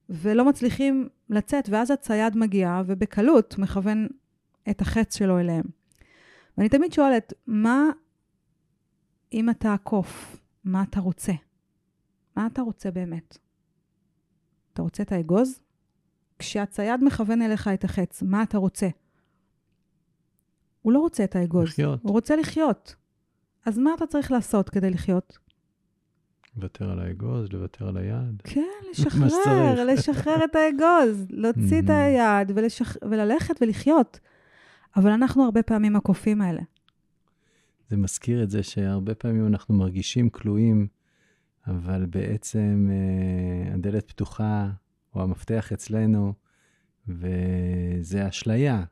ולא 0.09 0.45
מצליחים 0.45 1.09
לצאת, 1.29 1.69
ואז 1.69 1.91
הצייד 1.91 2.37
מגיע 2.37 2.81
ובקלות 2.85 3.57
מכוון 3.57 4.07
את 4.69 4.81
החץ 4.81 5.17
שלו 5.17 5.39
אליהם. 5.39 5.63
ואני 6.57 6.69
תמיד 6.69 6.93
שואלת, 6.93 7.33
מה 7.47 7.83
אם 9.33 9.49
אתה 9.49 9.73
הקוף? 9.73 10.37
מה 10.63 10.83
אתה 10.83 10.99
רוצה? 10.99 11.33
מה 12.35 12.47
אתה 12.47 12.61
רוצה 12.61 12.91
באמת? 12.91 13.37
אתה 14.73 14.81
רוצה 14.81 15.03
את 15.03 15.11
האגוז? 15.11 15.61
כשהצייד 16.39 17.03
מכוון 17.03 17.41
אליך 17.41 17.67
את 17.67 17.83
החץ, 17.83 18.23
מה 18.23 18.43
אתה 18.43 18.57
רוצה? 18.57 18.87
הוא 20.81 20.93
לא 20.93 20.99
רוצה 20.99 21.23
את 21.23 21.35
האגוז, 21.35 21.67
לחיות. 21.69 21.99
הוא 22.03 22.11
רוצה 22.11 22.35
לחיות. 22.35 22.95
אז 23.65 23.77
מה 23.77 23.93
אתה 23.97 24.07
צריך 24.07 24.31
לעשות 24.31 24.69
כדי 24.69 24.89
לחיות? 24.89 25.37
לוותר 26.57 26.91
על 26.91 26.99
האגוז, 26.99 27.47
לוותר 27.53 27.87
על 27.87 27.97
היד. 27.97 28.41
כן. 28.43 28.61
לשחרר, 28.91 29.83
לשחרר 29.85 30.43
את 30.43 30.55
האגוז, 30.55 31.25
להוציא 31.29 31.79
את 31.79 31.89
Mhm. 31.89 31.91
היד 31.91 32.51
ולשח... 32.55 32.97
וללכת 33.09 33.55
ולחיות. 33.61 34.19
אבל 34.95 35.11
אנחנו 35.11 35.43
הרבה 35.45 35.63
פעמים 35.63 35.95
הקופים 35.95 36.41
האלה. 36.41 36.61
זה 37.89 37.97
מזכיר 37.97 38.43
את 38.43 38.49
זה 38.49 38.63
שהרבה 38.63 39.15
פעמים 39.15 39.47
אנחנו 39.47 39.75
מרגישים 39.75 40.29
כלואים, 40.29 40.87
אבל 41.67 42.05
בעצם 42.05 42.89
אה, 42.91 43.73
הדלת 43.73 44.07
פתוחה, 44.07 44.69
או 45.15 45.21
המפתח 45.23 45.71
אצלנו, 45.73 46.33
וזה 47.07 48.27
אשליה. 48.29 48.83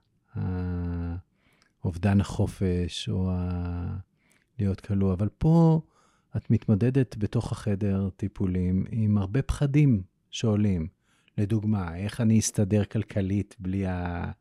אובדן 1.86 2.22
החופש, 2.22 3.10
או 3.10 3.32
ה... 3.32 3.98
להיות 4.60 4.82
כלוא. 4.82 5.14
אבל 5.14 5.30
פה 5.38 5.82
את 6.38 6.52
מתמודדת 6.52 7.16
בתוך 7.18 7.52
החדר 7.52 8.10
טיפולים 8.16 8.86
עם 8.92 9.18
הרבה 9.18 9.42
פחדים 9.42 10.02
שעולים. 10.32 10.88
לדוגמה, 11.38 11.98
איך 11.98 12.22
אני 12.22 12.40
אסתדר 12.40 12.84
כלכלית 12.84 13.56
בלי 13.60 13.88
ה... 13.88 14.32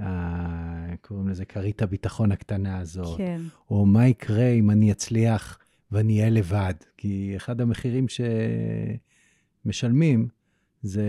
ה... 0.00 0.96
קוראים 0.96 1.28
לזה 1.28 1.44
כרית 1.44 1.82
הביטחון 1.82 2.32
הקטנה 2.32 2.78
הזאת. 2.78 3.18
כן, 3.18 3.40
או 3.70 3.86
מה 3.86 4.08
יקרה 4.08 4.48
אם 4.48 4.70
אני 4.70 4.92
אצליח 4.92 5.58
ואני 5.92 6.18
אהיה 6.18 6.30
לבד. 6.30 6.74
כי 6.96 7.32
אחד 7.36 7.60
המחירים 7.60 8.06
שמשלמים 9.64 10.28
זה 10.82 11.04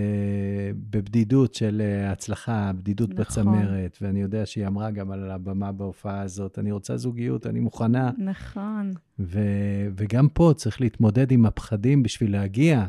בבדידות 0.89 1.53
של 1.53 1.81
אה, 1.81 2.11
הצלחה, 2.11 2.71
בדידות 2.75 3.09
נכון. 3.09 3.21
בצמרת, 3.25 3.97
ואני 4.01 4.21
יודע 4.21 4.45
שהיא 4.45 4.67
אמרה 4.67 4.91
גם 4.91 5.11
על 5.11 5.31
הבמה 5.31 5.71
בהופעה 5.71 6.21
הזאת, 6.21 6.59
אני 6.59 6.71
רוצה 6.71 6.97
זוגיות, 6.97 7.47
אני 7.47 7.59
מוכנה. 7.59 8.11
נכון. 8.17 8.91
ו- 9.19 9.87
וגם 9.95 10.29
פה 10.29 10.51
צריך 10.55 10.81
להתמודד 10.81 11.31
עם 11.31 11.45
הפחדים 11.45 12.03
בשביל 12.03 12.31
להגיע 12.31 12.85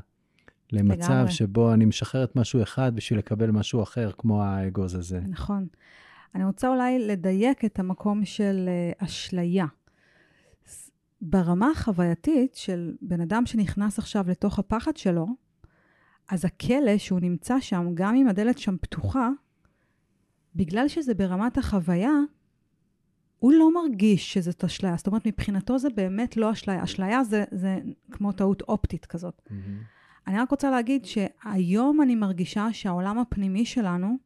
למצב 0.73 1.11
לגמרי. 1.11 1.31
שבו 1.31 1.73
אני 1.73 1.85
משחררת 1.85 2.37
משהו 2.37 2.63
אחד 2.63 2.95
בשביל 2.95 3.19
לקבל 3.19 3.51
משהו 3.51 3.83
אחר, 3.83 4.11
כמו 4.19 4.43
האגוז 4.43 4.95
הזה. 4.95 5.21
נכון. 5.29 5.67
אני 6.35 6.45
רוצה 6.45 6.69
אולי 6.69 6.99
לדייק 6.99 7.65
את 7.65 7.79
המקום 7.79 8.25
של 8.25 8.69
uh, 9.01 9.05
אשליה. 9.05 9.67
ברמה 11.21 11.71
החווייתית 11.71 12.55
של 12.55 12.95
בן 13.03 13.21
אדם 13.21 13.47
שנכנס 13.47 13.99
עכשיו 13.99 14.25
לתוך 14.29 14.59
הפחד 14.59 14.97
שלו, 14.97 15.27
אז 16.29 16.45
הכלא 16.45 16.99
שהוא 16.99 17.21
נמצא 17.21 17.61
שם, 17.61 17.87
גם 17.95 18.15
אם 18.15 18.29
הדלת 18.29 18.59
שם 18.59 18.77
פתוחה, 18.81 19.29
בגלל 20.55 20.89
שזה 20.89 21.15
ברמת 21.15 21.59
החוויה, 21.59 22.13
הוא 23.39 23.53
לא 23.53 23.75
מרגיש 23.75 24.33
שזאת 24.33 24.65
אשליה. 24.65 24.97
זאת 24.97 25.07
אומרת, 25.07 25.27
מבחינתו 25.27 25.79
זה 25.79 25.89
באמת 25.91 26.37
לא 26.37 26.53
אשליה. 26.53 26.85
אשליה 26.85 27.25
זה, 27.25 27.45
זה 27.51 27.79
כמו 28.11 28.33
טעות 28.33 28.63
אופטית 28.63 29.07
כזאת. 29.07 29.43
אני 30.27 30.39
רק 30.39 30.51
רוצה 30.51 30.71
להגיד 30.71 31.05
שהיום 31.05 32.03
אני 32.03 32.15
מרגישה 32.15 32.73
שהעולם 32.73 33.19
הפנימי 33.19 33.67
שלנו 33.67 34.17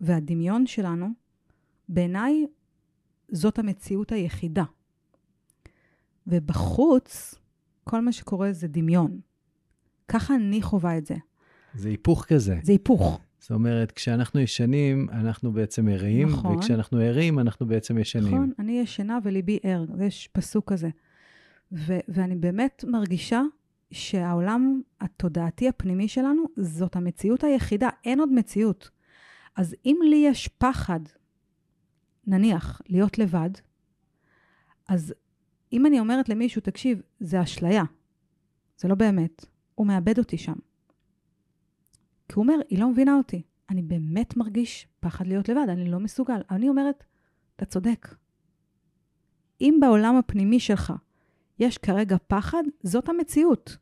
והדמיון 0.00 0.66
שלנו, 0.66 1.08
בעיניי 1.88 2.46
זאת 3.32 3.58
המציאות 3.58 4.12
היחידה. 4.12 4.64
ובחוץ, 6.26 7.34
כל 7.84 8.00
מה 8.00 8.12
שקורה 8.12 8.52
זה 8.52 8.68
דמיון. 8.68 9.20
ככה 10.08 10.34
אני 10.34 10.62
חווה 10.62 10.98
את 10.98 11.06
זה. 11.06 11.16
זה 11.74 11.88
היפוך 11.88 12.24
כזה. 12.24 12.58
זה 12.62 12.72
היפוך. 12.72 13.20
זאת 13.38 13.50
אומרת, 13.50 13.92
כשאנחנו 13.92 14.40
ישנים, 14.40 15.06
אנחנו 15.10 15.52
בעצם 15.52 15.88
ערים, 15.88 16.28
נכון. 16.28 16.56
וכשאנחנו 16.56 16.98
ערים, 16.98 17.38
אנחנו 17.38 17.66
בעצם 17.66 17.98
ישנים. 17.98 18.26
נכון, 18.26 18.52
אני 18.58 18.80
ישנה 18.80 19.18
וליבי 19.22 19.58
ער, 19.62 19.84
ויש 19.98 20.28
פסוק 20.32 20.72
כזה. 20.72 20.88
ו- 21.72 21.98
ואני 22.08 22.36
באמת 22.36 22.84
מרגישה 22.88 23.42
שהעולם 23.90 24.80
התודעתי 25.00 25.68
הפנימי 25.68 26.08
שלנו, 26.08 26.42
זאת 26.56 26.96
המציאות 26.96 27.44
היחידה, 27.44 27.88
אין 28.04 28.20
עוד 28.20 28.32
מציאות. 28.32 28.90
אז 29.56 29.76
אם 29.86 29.96
לי 30.04 30.24
יש 30.26 30.48
פחד, 30.48 31.00
נניח, 32.26 32.80
להיות 32.88 33.18
לבד, 33.18 33.50
אז 34.88 35.14
אם 35.72 35.86
אני 35.86 36.00
אומרת 36.00 36.28
למישהו, 36.28 36.60
תקשיב, 36.60 37.02
זה 37.20 37.42
אשליה, 37.42 37.84
זה 38.78 38.88
לא 38.88 38.94
באמת, 38.94 39.46
הוא 39.74 39.86
מאבד 39.86 40.18
אותי 40.18 40.38
שם. 40.38 40.54
כי 42.30 42.34
הוא 42.36 42.42
אומר, 42.42 42.54
היא 42.68 42.78
לא 42.78 42.88
מבינה 42.88 43.16
אותי. 43.16 43.42
אני 43.70 43.82
באמת 43.82 44.36
מרגיש 44.36 44.88
פחד 45.00 45.26
להיות 45.26 45.48
לבד, 45.48 45.66
אני 45.68 45.90
לא 45.90 46.00
מסוגל. 46.00 46.40
אני 46.50 46.68
אומרת, 46.68 47.04
אתה 47.56 47.64
צודק. 47.64 48.14
אם 49.60 49.78
בעולם 49.80 50.16
הפנימי 50.16 50.60
שלך 50.60 50.92
יש 51.58 51.78
כרגע 51.78 52.16
פחד, 52.26 52.62
זאת 52.82 53.08
המציאות. 53.08 53.76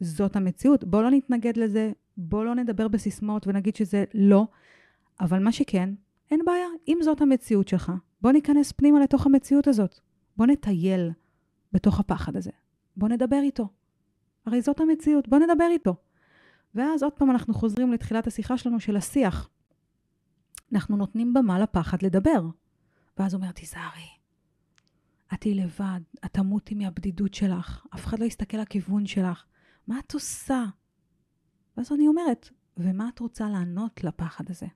זאת 0.00 0.36
המציאות. 0.36 0.84
בוא 0.84 1.02
לא 1.02 1.10
נתנגד 1.10 1.56
לזה, 1.56 1.92
בוא 2.16 2.44
לא 2.44 2.54
נדבר 2.54 2.88
בסיסמאות 2.88 3.46
ונגיד 3.46 3.76
שזה 3.76 4.04
לא, 4.14 4.46
אבל 5.20 5.42
מה 5.42 5.52
שכן, 5.52 5.94
אין 6.30 6.44
בעיה. 6.44 6.66
אם 6.88 6.98
זאת 7.02 7.20
המציאות 7.20 7.68
שלך, 7.68 7.92
בוא 8.20 8.32
ניכנס 8.32 8.72
פנימה 8.72 9.00
לתוך 9.00 9.26
המציאות 9.26 9.68
הזאת. 9.68 10.00
בוא 10.36 10.46
נטייל 10.46 11.10
בתוך 11.72 12.00
הפחד 12.00 12.36
הזה. 12.36 12.50
בוא 12.96 13.08
נדבר 13.08 13.40
איתו. 13.42 13.68
הרי 14.46 14.62
זאת 14.62 14.80
המציאות, 14.80 15.28
בוא 15.28 15.38
נדבר 15.38 15.66
איתו. 15.70 15.96
ואז 16.74 17.02
עוד 17.02 17.12
פעם 17.12 17.30
אנחנו 17.30 17.54
חוזרים 17.54 17.92
לתחילת 17.92 18.26
השיחה 18.26 18.58
שלנו 18.58 18.80
של 18.80 18.96
השיח. 18.96 19.48
אנחנו 20.72 20.96
נותנים 20.96 21.34
במה 21.34 21.58
לפחד 21.58 22.02
לדבר. 22.02 22.42
ואז 23.18 23.34
אומר, 23.34 23.52
תיזהרי, 23.52 24.08
את 25.34 25.40
תהיי 25.40 25.54
לבד, 25.54 26.00
את 26.24 26.32
תמותי 26.32 26.74
מהבדידות 26.74 27.34
שלך, 27.34 27.86
אף 27.94 28.06
אחד 28.06 28.18
לא 28.18 28.24
יסתכל 28.24 28.56
לכיוון 28.56 29.06
שלך. 29.06 29.44
מה 29.86 29.98
את 29.98 30.14
עושה? 30.14 30.64
ואז 31.76 31.92
אני 31.92 32.08
אומרת, 32.08 32.48
ומה 32.76 33.08
את 33.14 33.18
רוצה 33.18 33.48
לענות 33.48 34.04
לפחד 34.04 34.44
הזה? 34.50 34.66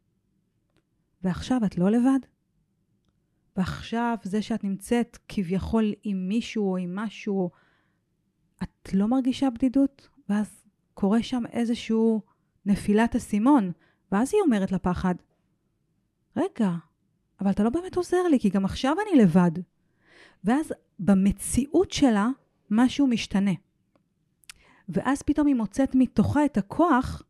ועכשיו 1.23 1.61
את 1.67 1.79
לא 1.79 1.91
לבד? 1.91 2.19
ועכשיו 3.57 4.17
זה 4.23 4.43
שאת 4.43 4.65
נמצאת 4.65 5.19
כביכול 5.29 5.93
עם 6.03 6.29
מישהו 6.29 6.71
או 6.71 6.77
עם 6.77 6.95
משהו, 6.97 7.51
את 8.63 8.95
לא 8.95 9.09
מרגישה 9.09 9.51
בדידות? 9.51 10.09
ואז 10.29 10.66
קורה 10.97 11.23
שם 11.23 11.43
איזשהו 11.53 12.21
נפילת 12.67 13.17
אסימון, 13.17 13.73
ואז 14.13 14.31
היא 14.35 14.43
אומרת 14.43 14.73
לפחד, 14.73 15.15
רגע, 16.37 16.71
אבל 17.41 17.51
אתה 17.51 17.63
לא 17.63 17.71
באמת 17.71 17.97
עוזר 17.97 18.23
לי, 18.31 18.41
כי 18.41 18.49
גם 18.49 18.65
עכשיו 18.65 18.97
אני 19.03 19.23
לבד. 19.23 19.51
ואז 20.45 20.73
במציאות 20.99 21.93
שלה 21.93 22.29
משהו 22.71 23.07
משתנה. 23.07 23.51
ואז 24.89 25.23
פתאום 25.23 25.47
היא 25.47 25.55
מוצאת 25.55 25.95
מתוכה 25.95 26.45
את 26.45 26.57
הכוח 26.57 27.23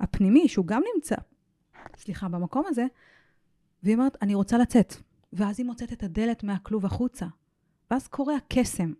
הפנימי, 0.00 0.48
שהוא 0.48 0.66
גם 0.66 0.82
נמצא, 0.94 1.16
סליחה, 1.96 2.28
במקום 2.28 2.64
הזה, 2.68 2.86
והיא 3.82 3.94
אומרת, 3.94 4.16
אני 4.22 4.34
רוצה 4.34 4.58
לצאת. 4.58 4.94
ואז 5.32 5.60
היא 5.60 5.66
מוצאת 5.66 5.92
את 5.92 6.02
הדלת 6.02 6.44
מהכלוב 6.44 6.86
החוצה. 6.86 7.26
ואז 7.90 8.08
קורה 8.08 8.36
הקסם. 8.36 8.92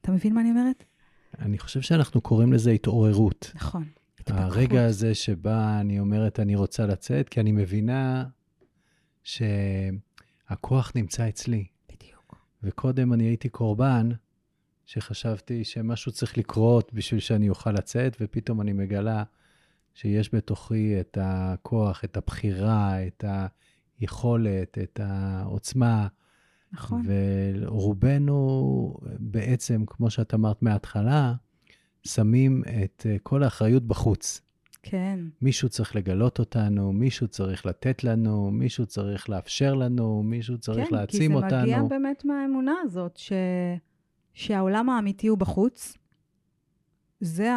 אתה 0.00 0.12
מבין 0.12 0.34
מה 0.34 0.40
אני 0.40 0.50
אומרת? 0.50 0.84
אני 1.42 1.58
חושב 1.58 1.80
שאנחנו 1.80 2.20
קוראים 2.20 2.52
לזה 2.52 2.70
התעוררות. 2.70 3.52
נכון. 3.54 3.84
הרגע 4.26 4.84
הזה 4.84 5.14
שבה 5.14 5.80
אני 5.80 6.00
אומרת, 6.00 6.40
אני 6.40 6.54
רוצה 6.54 6.86
לצאת, 6.86 7.28
כי 7.28 7.40
אני 7.40 7.52
מבינה 7.52 8.24
שהכוח 9.22 10.92
נמצא 10.94 11.28
אצלי. 11.28 11.64
בדיוק. 11.92 12.36
וקודם 12.62 13.12
אני 13.12 13.24
הייתי 13.24 13.48
קורבן, 13.48 14.08
שחשבתי 14.86 15.64
שמשהו 15.64 16.12
צריך 16.12 16.38
לקרות 16.38 16.92
בשביל 16.92 17.20
שאני 17.20 17.48
אוכל 17.48 17.72
לצאת, 17.72 18.16
ופתאום 18.20 18.60
אני 18.60 18.72
מגלה 18.72 19.22
שיש 19.94 20.34
בתוכי 20.34 21.00
את 21.00 21.18
הכוח, 21.20 22.04
את 22.04 22.16
הבחירה, 22.16 23.06
את 23.06 23.24
היכולת, 24.00 24.78
את 24.82 25.00
העוצמה. 25.02 26.08
נכון. 26.72 27.06
ורובנו 27.06 28.96
בעצם, 29.18 29.84
כמו 29.86 30.10
שאת 30.10 30.34
אמרת 30.34 30.62
מההתחלה, 30.62 31.34
שמים 32.04 32.62
את 32.84 33.06
כל 33.22 33.42
האחריות 33.42 33.82
בחוץ. 33.86 34.40
כן. 34.82 35.20
מישהו 35.42 35.68
צריך 35.68 35.96
לגלות 35.96 36.38
אותנו, 36.38 36.92
מישהו 36.92 37.28
צריך 37.28 37.66
לתת 37.66 38.04
לנו, 38.04 38.50
מישהו 38.50 38.86
צריך 38.86 39.30
לאפשר 39.30 39.74
לנו, 39.74 40.22
מישהו 40.22 40.58
צריך 40.58 40.88
כן, 40.88 40.94
להעצים 40.94 41.34
אותנו. 41.34 41.50
כן, 41.50 41.64
כי 41.64 41.70
זה 41.70 41.76
מגיע 41.76 41.82
באמת 41.88 42.24
מהאמונה 42.24 42.74
הזאת, 42.82 43.16
ש... 43.16 43.32
שהעולם 44.34 44.90
האמיתי 44.90 45.26
הוא 45.26 45.38
בחוץ. 45.38 45.98
זה 47.20 47.52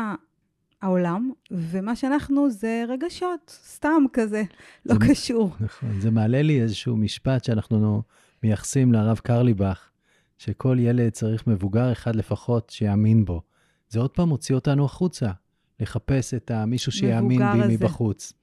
העולם, 0.81 1.31
ומה 1.51 1.95
שאנחנו 1.95 2.49
זה 2.49 2.83
רגשות, 2.87 3.59
סתם 3.63 4.03
כזה, 4.13 4.43
לא 4.85 4.95
זה, 4.95 4.99
קשור. 5.09 5.51
נכון, 5.59 5.99
זה 5.99 6.11
מעלה 6.11 6.41
לי 6.41 6.61
איזשהו 6.61 6.97
משפט 6.97 7.43
שאנחנו 7.43 8.01
מייחסים 8.43 8.93
לרב 8.93 9.17
קרליבך, 9.23 9.89
שכל 10.37 10.77
ילד 10.79 11.09
צריך 11.09 11.47
מבוגר 11.47 11.91
אחד 11.91 12.15
לפחות 12.15 12.69
שיאמין 12.69 13.25
בו. 13.25 13.41
זה 13.89 13.99
עוד 13.99 14.11
פעם 14.11 14.29
מוציא 14.29 14.55
אותנו 14.55 14.85
החוצה, 14.85 15.31
לחפש 15.79 16.33
את 16.33 16.51
מישהו 16.51 16.91
שיאמין 16.91 17.39
בי 17.53 17.63
הזה. 17.63 17.73
מבחוץ. 17.73 18.33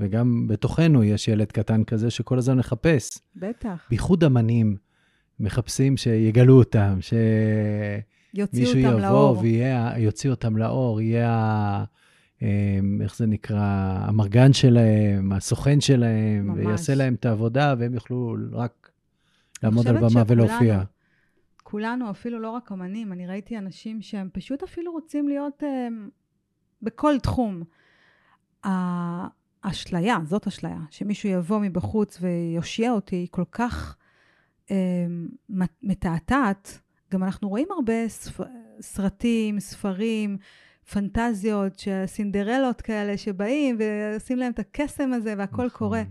וגם 0.00 0.46
בתוכנו 0.48 1.04
יש 1.04 1.28
ילד 1.28 1.52
קטן 1.52 1.84
כזה 1.84 2.10
שכל 2.10 2.38
הזמן 2.38 2.58
מחפש. 2.58 3.18
בטח. 3.36 3.86
בייחוד 3.90 4.24
אמנים 4.24 4.76
מחפשים 5.40 5.96
שיגלו 5.96 6.58
אותם, 6.58 6.98
ש... 7.00 7.14
יוציאו 8.34 8.68
אותם 8.68 8.98
לאור. 8.98 9.42
ויוציא 9.96 10.30
אותם 10.30 10.56
לאור, 10.56 11.00
יהיה, 11.00 11.84
אמ, 12.42 12.98
איך 13.02 13.16
זה 13.16 13.26
נקרא, 13.26 13.96
המרגן 14.00 14.52
שלהם, 14.52 15.32
הסוכן 15.32 15.80
שלהם, 15.80 16.46
ממש. 16.46 16.58
ויעשה 16.58 16.94
להם 16.94 17.14
את 17.14 17.26
העבודה, 17.26 17.74
והם 17.78 17.94
יוכלו 17.94 18.36
רק 18.52 18.83
לעמוד 19.64 19.88
על 19.88 19.96
במה 19.96 20.22
ולהופיע. 20.26 20.82
כולנו, 21.62 22.10
אפילו 22.10 22.40
לא 22.40 22.50
רק 22.50 22.72
אמנים, 22.72 23.12
אני 23.12 23.26
ראיתי 23.26 23.58
אנשים 23.58 24.02
שהם 24.02 24.28
פשוט 24.32 24.62
אפילו 24.62 24.92
רוצים 24.92 25.28
להיות 25.28 25.62
um, 25.62 26.10
בכל 26.82 27.18
תחום. 27.18 27.62
האשליה, 29.64 30.16
זאת 30.24 30.46
אשליה, 30.46 30.78
שמישהו 30.90 31.28
יבוא 31.28 31.58
מבחוץ 31.58 32.18
ויושיע 32.20 32.92
אותי, 32.92 33.16
היא 33.16 33.28
כל 33.30 33.44
כך 33.52 33.96
um, 34.66 34.70
מתעתעת, 35.82 36.80
גם 37.12 37.24
אנחנו 37.24 37.48
רואים 37.48 37.66
הרבה 37.70 38.08
ספ... 38.08 38.40
סרטים, 38.80 39.60
ספרים, 39.60 40.36
פנטזיות, 40.92 41.82
סינדרלות 42.06 42.80
כאלה 42.80 43.16
שבאים 43.16 43.76
ועושים 43.78 44.38
להם 44.38 44.52
את 44.52 44.58
הקסם 44.58 45.12
הזה 45.12 45.34
והכל 45.38 45.66
נכון. 45.66 45.78
קורה. 45.78 46.02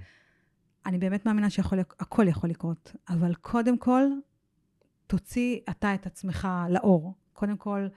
אני 0.86 0.98
באמת 0.98 1.26
מאמינה 1.26 1.50
שהכל 1.50 2.28
יכול 2.28 2.50
לקרות, 2.50 2.96
אבל 3.10 3.34
קודם 3.34 3.78
כל, 3.78 4.02
תוציא 5.08 5.60
אתה 5.70 5.94
את 5.94 6.06
עצמך 6.06 6.48
לאור. 6.70 7.14
קודם 7.34 7.58
כל, 7.58 7.88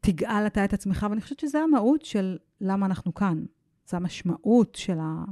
תגאל 0.00 0.46
אתה 0.46 0.64
את 0.64 0.72
עצמך, 0.72 1.06
ואני 1.10 1.20
חושבת 1.20 1.40
שזה 1.40 1.58
המהות 1.58 2.04
של 2.04 2.38
למה 2.60 2.86
אנחנו 2.86 3.14
כאן. 3.14 3.44
זה 3.86 3.96
המשמעות 3.96 4.74
של 4.74 4.98
ה... 4.98 5.24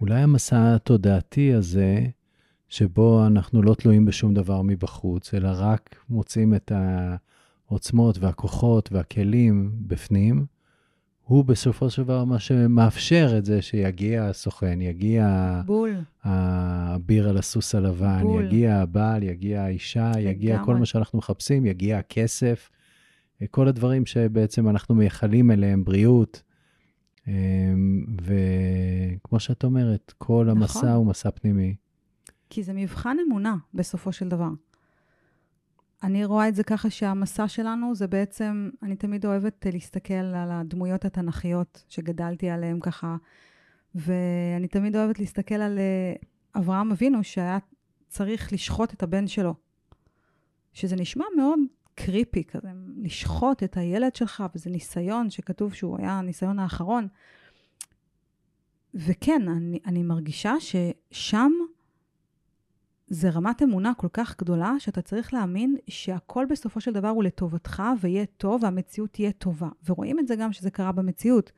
אולי 0.00 0.20
המסע 0.20 0.74
התודעתי 0.74 1.54
הזה, 1.54 2.06
שבו 2.68 3.26
אנחנו 3.26 3.62
לא 3.62 3.74
תלויים 3.74 4.04
בשום 4.04 4.34
דבר 4.34 4.62
מבחוץ, 4.62 5.34
אלא 5.34 5.48
רק 5.52 5.96
מוצאים 6.08 6.54
את 6.54 6.72
העוצמות 7.68 8.18
והכוחות 8.18 8.92
והכלים 8.92 9.72
בפנים, 9.80 10.46
הוא 11.26 11.44
בסופו 11.44 11.90
של 11.90 12.02
דבר 12.02 12.24
מה 12.24 12.38
שמאפשר 12.38 13.34
את 13.38 13.44
זה 13.44 13.62
שיגיע 13.62 14.24
הסוכן, 14.24 14.80
יגיע... 14.80 15.26
בול. 15.66 15.94
הביר 16.24 17.28
על 17.28 17.36
הסוס 17.36 17.74
הלבן, 17.74 18.22
בול. 18.22 18.44
יגיע 18.44 18.76
הבעל, 18.76 19.22
יגיע 19.22 19.62
האישה, 19.62 20.12
יגיע 20.18 20.62
כל 20.64 20.76
מה 20.76 20.86
שאנחנו 20.86 21.18
מחפשים, 21.18 21.66
יגיע 21.66 21.98
הכסף, 21.98 22.70
כל 23.50 23.68
הדברים 23.68 24.06
שבעצם 24.06 24.68
אנחנו 24.68 24.94
מייחלים 24.94 25.50
אליהם, 25.50 25.84
בריאות. 25.84 26.42
אמ, 27.28 28.04
וכמו 28.22 29.40
שאת 29.40 29.64
אומרת, 29.64 30.12
כל 30.18 30.48
המסע 30.50 30.78
נכון. 30.78 30.90
הוא 30.90 31.06
מסע 31.06 31.30
פנימי. 31.30 31.74
כי 32.50 32.62
זה 32.62 32.72
מבחן 32.72 33.16
אמונה, 33.26 33.56
בסופו 33.74 34.12
של 34.12 34.28
דבר. 34.28 34.50
אני 36.02 36.24
רואה 36.24 36.48
את 36.48 36.54
זה 36.54 36.64
ככה 36.64 36.90
שהמסע 36.90 37.48
שלנו 37.48 37.94
זה 37.94 38.06
בעצם, 38.06 38.70
אני 38.82 38.96
תמיד 38.96 39.26
אוהבת 39.26 39.66
להסתכל 39.72 40.14
על 40.14 40.50
הדמויות 40.50 41.04
התנ"כיות 41.04 41.84
שגדלתי 41.88 42.50
עליהן 42.50 42.80
ככה, 42.80 43.16
ואני 43.94 44.68
תמיד 44.68 44.96
אוהבת 44.96 45.18
להסתכל 45.18 45.54
על 45.54 45.78
אה, 45.78 46.12
אברהם 46.56 46.92
אבינו 46.92 47.24
שהיה 47.24 47.58
צריך 48.08 48.52
לשחוט 48.52 48.92
את 48.92 49.02
הבן 49.02 49.26
שלו. 49.26 49.54
שזה 50.72 50.96
נשמע 50.96 51.24
מאוד 51.36 51.58
קריפי 51.94 52.44
כזה, 52.44 52.68
לשחוט 52.96 53.62
את 53.62 53.76
הילד 53.76 54.14
שלך, 54.14 54.44
וזה 54.54 54.70
ניסיון 54.70 55.30
שכתוב 55.30 55.74
שהוא 55.74 55.98
היה 55.98 56.12
הניסיון 56.12 56.58
האחרון. 56.58 57.08
וכן, 58.94 59.48
אני, 59.48 59.78
אני 59.86 60.02
מרגישה 60.02 60.54
ששם 60.60 61.52
זה 63.06 63.30
רמת 63.30 63.62
אמונה 63.62 63.92
כל 63.94 64.08
כך 64.12 64.36
גדולה, 64.38 64.74
שאתה 64.78 65.02
צריך 65.02 65.34
להאמין 65.34 65.76
שהכל 65.88 66.46
בסופו 66.50 66.80
של 66.80 66.92
דבר 66.92 67.08
הוא 67.08 67.24
לטובתך 67.24 67.82
ויהיה 68.00 68.26
טוב, 68.26 68.62
והמציאות 68.64 69.12
תהיה 69.12 69.32
טובה. 69.32 69.68
ורואים 69.88 70.18
את 70.18 70.28
זה 70.28 70.36
גם 70.36 70.52
שזה 70.52 70.70
קרה 70.70 70.92
במציאות. 70.92 71.52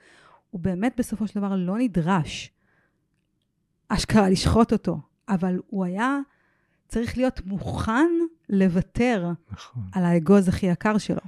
הוא 0.50 0.60
באמת 0.60 0.94
בסופו 0.98 1.26
של 1.26 1.40
דבר 1.40 1.56
לא 1.56 1.78
נדרש 1.78 2.52
אשכרה 3.88 4.28
לשחוט 4.30 4.72
אותו, 4.72 5.00
אבל 5.28 5.58
הוא 5.66 5.84
היה 5.84 6.18
צריך 6.88 7.16
להיות 7.16 7.46
מוכן 7.46 8.10
לוותר 8.48 9.32
נכון. 9.52 9.82
על 9.92 10.04
האגוז 10.04 10.48
הכי 10.48 10.66
יקר 10.66 10.98
שלו. 10.98 11.20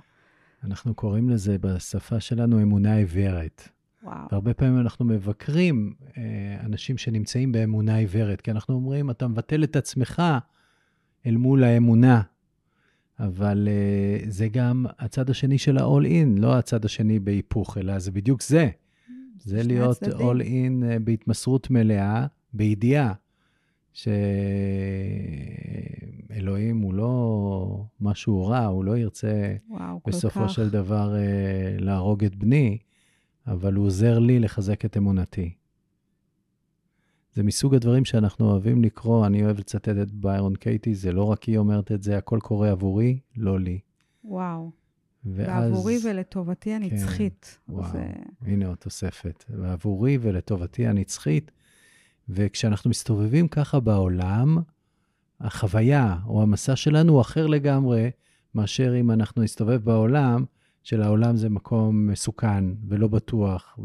אנחנו 0.64 0.94
קוראים 0.94 1.30
לזה 1.30 1.58
בשפה 1.58 2.20
שלנו 2.20 2.62
אמונה 2.62 2.94
עיוורת. 2.94 3.68
וואו. 4.02 4.26
והרבה 4.32 4.54
פעמים 4.54 4.78
אנחנו 4.80 5.04
מבקרים 5.04 5.94
אה, 6.16 6.22
אנשים 6.60 6.98
שנמצאים 6.98 7.52
באמונה 7.52 7.96
עיוורת, 7.96 8.40
כי 8.40 8.50
אנחנו 8.50 8.74
אומרים, 8.74 9.10
אתה 9.10 9.28
מבטל 9.28 9.64
את 9.64 9.76
עצמך 9.76 10.22
אל 11.26 11.36
מול 11.36 11.64
האמונה, 11.64 12.22
אבל 13.18 13.68
אה, 13.70 14.18
זה 14.28 14.48
גם 14.48 14.86
הצד 14.98 15.30
השני 15.30 15.58
של 15.58 15.78
ה-all 15.78 16.04
in, 16.04 16.40
לא 16.40 16.58
הצד 16.58 16.84
השני 16.84 17.18
בהיפוך, 17.18 17.78
אלא 17.78 17.98
זה 17.98 18.10
בדיוק 18.10 18.42
זה. 18.42 18.68
זה 19.38 19.62
להיות 19.62 20.02
הצדדים. 20.02 20.30
all 20.30 20.40
in 20.40 20.84
אה, 20.84 20.98
בהתמסרות 20.98 21.70
מלאה, 21.70 22.26
בידיעה 22.52 23.12
שאלוהים 26.32 26.78
הוא 26.78 26.94
לא 26.94 27.84
משהו 28.00 28.46
רע, 28.46 28.64
הוא 28.64 28.84
לא 28.84 28.96
ירצה 28.96 29.56
וואו, 29.68 30.00
בסופו 30.06 30.48
של 30.48 30.70
דבר 30.70 31.14
להרוג 31.78 32.24
את 32.24 32.34
בני. 32.34 32.78
אבל 33.50 33.74
הוא 33.74 33.86
עוזר 33.86 34.18
לי 34.18 34.38
לחזק 34.38 34.84
את 34.84 34.96
אמונתי. 34.96 35.54
זה 37.34 37.42
מסוג 37.42 37.74
הדברים 37.74 38.04
שאנחנו 38.04 38.50
אוהבים 38.50 38.82
לקרוא, 38.82 39.26
אני 39.26 39.44
אוהב 39.44 39.58
לצטט 39.58 39.88
את 39.88 40.10
ביירון 40.12 40.54
קייטי, 40.54 40.94
זה 40.94 41.12
לא 41.12 41.24
רק 41.24 41.42
היא 41.42 41.58
אומרת 41.58 41.92
את 41.92 42.02
זה, 42.02 42.18
הכל 42.18 42.38
קורה 42.42 42.70
עבורי, 42.70 43.18
לא 43.36 43.60
לי. 43.60 43.80
וואו. 44.24 44.70
ואז... 45.24 45.72
ועבורי 45.72 45.98
ולטובתי 46.04 46.72
הנצחית. 46.72 47.58
כן, 47.66 47.72
וואו, 47.72 47.92
זה... 47.92 48.06
הנה 48.42 48.66
עוד 48.66 48.76
תוספת. 48.76 49.44
ועבורי 49.48 50.18
ולטובתי 50.20 50.86
הנצחית. 50.86 51.50
וכשאנחנו 52.28 52.90
מסתובבים 52.90 53.48
ככה 53.48 53.80
בעולם, 53.80 54.58
החוויה 55.40 56.16
או 56.26 56.42
המסע 56.42 56.76
שלנו 56.76 57.12
הוא 57.12 57.20
אחר 57.20 57.46
לגמרי 57.46 58.10
מאשר 58.54 59.00
אם 59.00 59.10
אנחנו 59.10 59.42
נסתובב 59.42 59.84
בעולם, 59.84 60.44
שלעולם 60.90 61.36
זה 61.36 61.48
מקום 61.48 62.06
מסוכן 62.06 62.64
ולא 62.88 63.08
בטוח, 63.08 63.78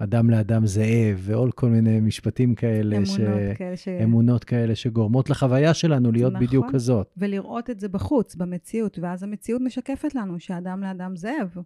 ואדם 0.00 0.30
לאדם 0.30 0.66
זאב, 0.66 1.18
ועוד 1.20 1.54
כל 1.54 1.68
מיני 1.68 2.00
משפטים 2.00 2.54
כאלה. 2.54 2.96
אמונות 2.96 3.08
ש... 3.08 3.58
כאלה 3.58 3.76
ש... 3.76 3.88
אמונות 3.88 4.44
כאלה 4.44 4.74
שגורמות 4.74 5.30
לחוויה 5.30 5.74
שלנו 5.74 6.12
להיות 6.12 6.32
נכון, 6.32 6.46
בדיוק 6.46 6.66
כזאת. 6.72 7.12
ולראות 7.16 7.70
את 7.70 7.80
זה 7.80 7.88
בחוץ, 7.88 8.34
במציאות, 8.34 8.98
ואז 8.98 9.22
המציאות 9.22 9.62
משקפת 9.62 10.14
לנו 10.14 10.40
שאדם 10.40 10.80
לאדם 10.80 11.16
זאב. 11.16 11.56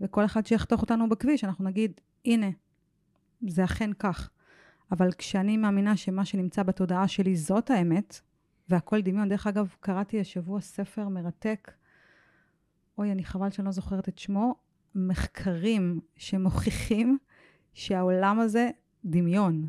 וכל 0.00 0.24
אחד 0.24 0.46
שיחתוך 0.46 0.82
אותנו 0.82 1.08
בכביש, 1.08 1.44
אנחנו 1.44 1.64
נגיד, 1.64 2.00
הנה, 2.24 2.50
זה 3.48 3.64
אכן 3.64 3.90
כך. 3.98 4.30
אבל 4.92 5.12
כשאני 5.12 5.56
מאמינה 5.56 5.96
שמה 5.96 6.24
שנמצא 6.24 6.62
בתודעה 6.62 7.08
שלי 7.08 7.36
זאת 7.36 7.70
האמת, 7.70 8.20
והכל 8.68 9.00
דמיון, 9.00 9.28
דרך 9.28 9.46
אגב, 9.46 9.74
קראתי 9.80 10.20
השבוע 10.20 10.60
ספר 10.60 11.08
מרתק, 11.08 11.72
אוי, 12.98 13.12
אני 13.12 13.24
חבל 13.24 13.50
שאני 13.50 13.66
לא 13.66 13.72
זוכרת 13.72 14.08
את 14.08 14.18
שמו, 14.18 14.54
מחקרים 14.94 16.00
שמוכיחים 16.16 17.18
שהעולם 17.74 18.40
הזה 18.40 18.70
דמיון. 19.04 19.68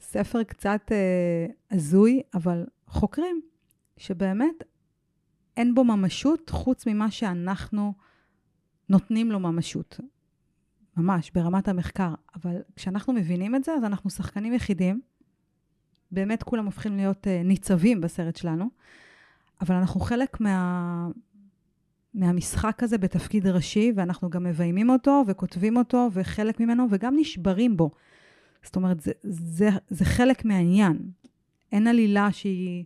ספר 0.00 0.42
קצת 0.42 0.80
אה, 0.92 1.46
הזוי, 1.70 2.22
אבל 2.34 2.66
חוקרים 2.86 3.40
שבאמת 3.96 4.64
אין 5.56 5.74
בו 5.74 5.84
ממשות 5.84 6.50
חוץ 6.50 6.86
ממה 6.86 7.10
שאנחנו 7.10 7.92
נותנים 8.88 9.32
לו 9.32 9.40
ממשות. 9.40 10.00
ממש, 10.96 11.30
ברמת 11.34 11.68
המחקר. 11.68 12.14
אבל 12.34 12.62
כשאנחנו 12.76 13.12
מבינים 13.12 13.54
את 13.54 13.64
זה, 13.64 13.72
אז 13.72 13.84
אנחנו 13.84 14.10
שחקנים 14.10 14.54
יחידים. 14.54 15.00
באמת 16.10 16.42
כולם 16.42 16.64
הופכים 16.64 16.96
להיות 16.96 17.26
uh, 17.26 17.46
ניצבים 17.46 18.00
בסרט 18.00 18.36
שלנו, 18.36 18.70
אבל 19.60 19.74
אנחנו 19.74 20.00
חלק 20.00 20.40
מה... 20.40 21.08
מהמשחק 22.14 22.82
הזה 22.82 22.98
בתפקיד 22.98 23.46
ראשי, 23.46 23.92
ואנחנו 23.96 24.30
גם 24.30 24.44
מביימים 24.44 24.90
אותו 24.90 25.24
וכותבים 25.26 25.76
אותו, 25.76 26.08
וחלק 26.12 26.60
ממנו, 26.60 26.86
וגם 26.90 27.14
נשברים 27.16 27.76
בו. 27.76 27.90
זאת 28.62 28.76
אומרת, 28.76 29.00
זה, 29.00 29.12
זה, 29.22 29.68
זה 29.88 30.04
חלק 30.04 30.44
מהעניין. 30.44 30.98
אין 31.72 31.86
עלילה 31.86 32.32
שהיא 32.32 32.84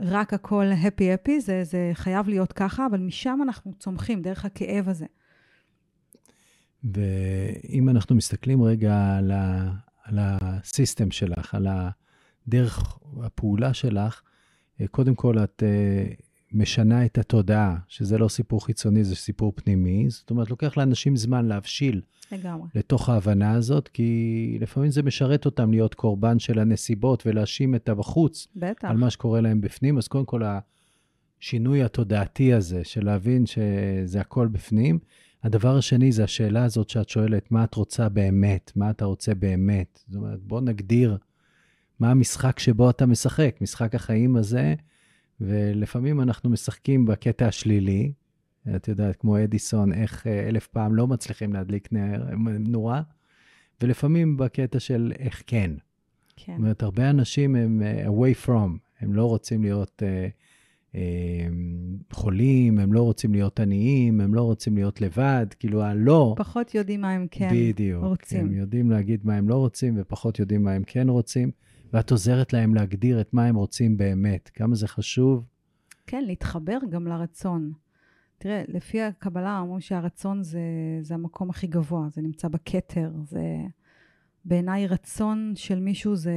רק 0.00 0.34
הכל 0.34 0.64
הפי-הפי, 0.86 1.40
זה, 1.40 1.64
זה 1.64 1.90
חייב 1.94 2.28
להיות 2.28 2.52
ככה, 2.52 2.86
אבל 2.86 3.00
משם 3.00 3.38
אנחנו 3.42 3.72
צומחים, 3.78 4.22
דרך 4.22 4.44
הכאב 4.44 4.88
הזה. 4.88 5.06
ואם 6.84 7.88
אנחנו 7.88 8.16
מסתכלים 8.16 8.62
רגע 8.62 9.16
על, 9.18 9.30
ה, 9.30 9.72
על 10.04 10.18
הסיסטם 10.20 11.10
שלך, 11.10 11.54
על 11.54 11.66
הדרך 12.46 12.98
הפעולה 13.22 13.74
שלך, 13.74 14.22
אה, 14.80 14.88
קודם 14.88 15.14
כל 15.14 15.38
את 15.38 15.62
אה, 15.66 16.14
משנה 16.56 17.04
את 17.04 17.18
התודעה, 17.18 17.76
שזה 17.88 18.18
לא 18.18 18.28
סיפור 18.28 18.64
חיצוני, 18.64 19.04
זה 19.04 19.16
סיפור 19.16 19.52
פנימי. 19.56 20.10
זאת 20.10 20.30
אומרת, 20.30 20.50
לוקח 20.50 20.76
לאנשים 20.76 21.16
זמן 21.16 21.46
להבשיל 21.46 22.00
לגמרי. 22.32 22.68
לתוך 22.74 23.08
ההבנה 23.08 23.52
הזאת, 23.52 23.88
כי 23.88 24.58
לפעמים 24.60 24.90
זה 24.90 25.02
משרת 25.02 25.44
אותם 25.44 25.70
להיות 25.70 25.94
קורבן 25.94 26.38
של 26.38 26.58
הנסיבות 26.58 27.26
ולהאשים 27.26 27.74
את 27.74 27.88
הבחוץ 27.88 28.48
בטח. 28.56 28.88
על 28.88 28.96
מה 28.96 29.10
שקורה 29.10 29.40
להם 29.40 29.60
בפנים. 29.60 29.98
אז 29.98 30.08
קודם 30.08 30.24
כל, 30.24 30.42
השינוי 31.40 31.82
התודעתי 31.82 32.52
הזה, 32.52 32.84
של 32.84 33.04
להבין 33.04 33.44
שזה 33.46 34.20
הכל 34.20 34.48
בפנים. 34.48 34.98
הדבר 35.42 35.76
השני 35.76 36.12
זה 36.12 36.24
השאלה 36.24 36.64
הזאת 36.64 36.90
שאת 36.90 37.08
שואלת, 37.08 37.52
מה 37.52 37.64
את 37.64 37.74
רוצה 37.74 38.08
באמת? 38.08 38.72
מה 38.76 38.90
אתה 38.90 39.04
רוצה 39.04 39.34
באמת? 39.34 40.00
זאת 40.06 40.16
אומרת, 40.16 40.42
בוא 40.42 40.60
נגדיר 40.60 41.18
מה 42.00 42.10
המשחק 42.10 42.58
שבו 42.58 42.90
אתה 42.90 43.06
משחק, 43.06 43.56
משחק 43.60 43.94
החיים 43.94 44.36
הזה, 44.36 44.74
ולפעמים 45.40 46.20
אנחנו 46.20 46.50
משחקים 46.50 47.06
בקטע 47.06 47.46
השלילי. 47.46 48.12
את 48.76 48.88
יודעת, 48.88 49.16
כמו 49.16 49.44
אדיסון, 49.44 49.92
איך 49.92 50.26
אה, 50.26 50.48
אלף 50.48 50.66
פעם 50.66 50.94
לא 50.94 51.06
מצליחים 51.06 51.52
להדליק 51.52 51.88
נורה, 52.58 53.02
ולפעמים 53.82 54.36
בקטע 54.36 54.80
של 54.80 55.12
איך 55.18 55.42
כן. 55.46 55.70
כן. 56.36 56.52
זאת 56.52 56.58
אומרת, 56.58 56.82
הרבה 56.82 57.10
אנשים 57.10 57.56
הם 57.56 57.82
אה, 57.82 58.06
away 58.06 58.46
from, 58.46 58.78
הם 59.00 59.14
לא 59.14 59.24
רוצים 59.24 59.62
להיות... 59.62 60.02
Uh, 60.02 60.30
חולים, 62.12 62.78
הם 62.78 62.92
לא 62.92 63.02
רוצים 63.02 63.32
להיות 63.32 63.60
עניים, 63.60 64.20
הם 64.20 64.34
לא 64.34 64.42
רוצים 64.42 64.74
להיות 64.74 65.00
לבד, 65.00 65.46
כאילו 65.58 65.82
הלא... 65.82 66.34
פחות 66.38 66.74
יודעים 66.74 67.00
מה 67.00 67.10
הם 67.10 67.26
כן 67.30 67.48
בדיוק, 67.52 68.04
רוצים. 68.04 68.38
בדיוק, 68.38 68.52
הם 68.52 68.60
יודעים 68.60 68.90
להגיד 68.90 69.20
מה 69.24 69.34
הם 69.34 69.48
לא 69.48 69.54
רוצים, 69.54 69.94
ופחות 69.96 70.38
יודעים 70.38 70.62
מה 70.62 70.72
הם 70.72 70.82
כן 70.86 71.08
רוצים, 71.08 71.50
ואת 71.92 72.10
עוזרת 72.10 72.52
להם 72.52 72.74
להגדיר 72.74 73.20
את 73.20 73.34
מה 73.34 73.44
הם 73.44 73.56
רוצים 73.56 73.96
באמת. 73.96 74.50
כמה 74.54 74.74
זה 74.74 74.88
חשוב. 74.88 75.44
כן, 76.06 76.24
להתחבר 76.24 76.78
גם 76.90 77.06
לרצון. 77.06 77.72
תראה, 78.38 78.62
לפי 78.68 79.02
הקבלה 79.02 79.60
אמרו 79.60 79.80
שהרצון 79.80 80.42
זה, 80.42 80.60
זה 81.00 81.14
המקום 81.14 81.50
הכי 81.50 81.66
גבוה, 81.66 82.08
זה 82.10 82.22
נמצא 82.22 82.48
בכתר, 82.48 83.10
זה... 83.24 83.42
בעיניי 84.44 84.86
רצון 84.86 85.52
של 85.54 85.80
מישהו 85.80 86.16
זה, 86.16 86.34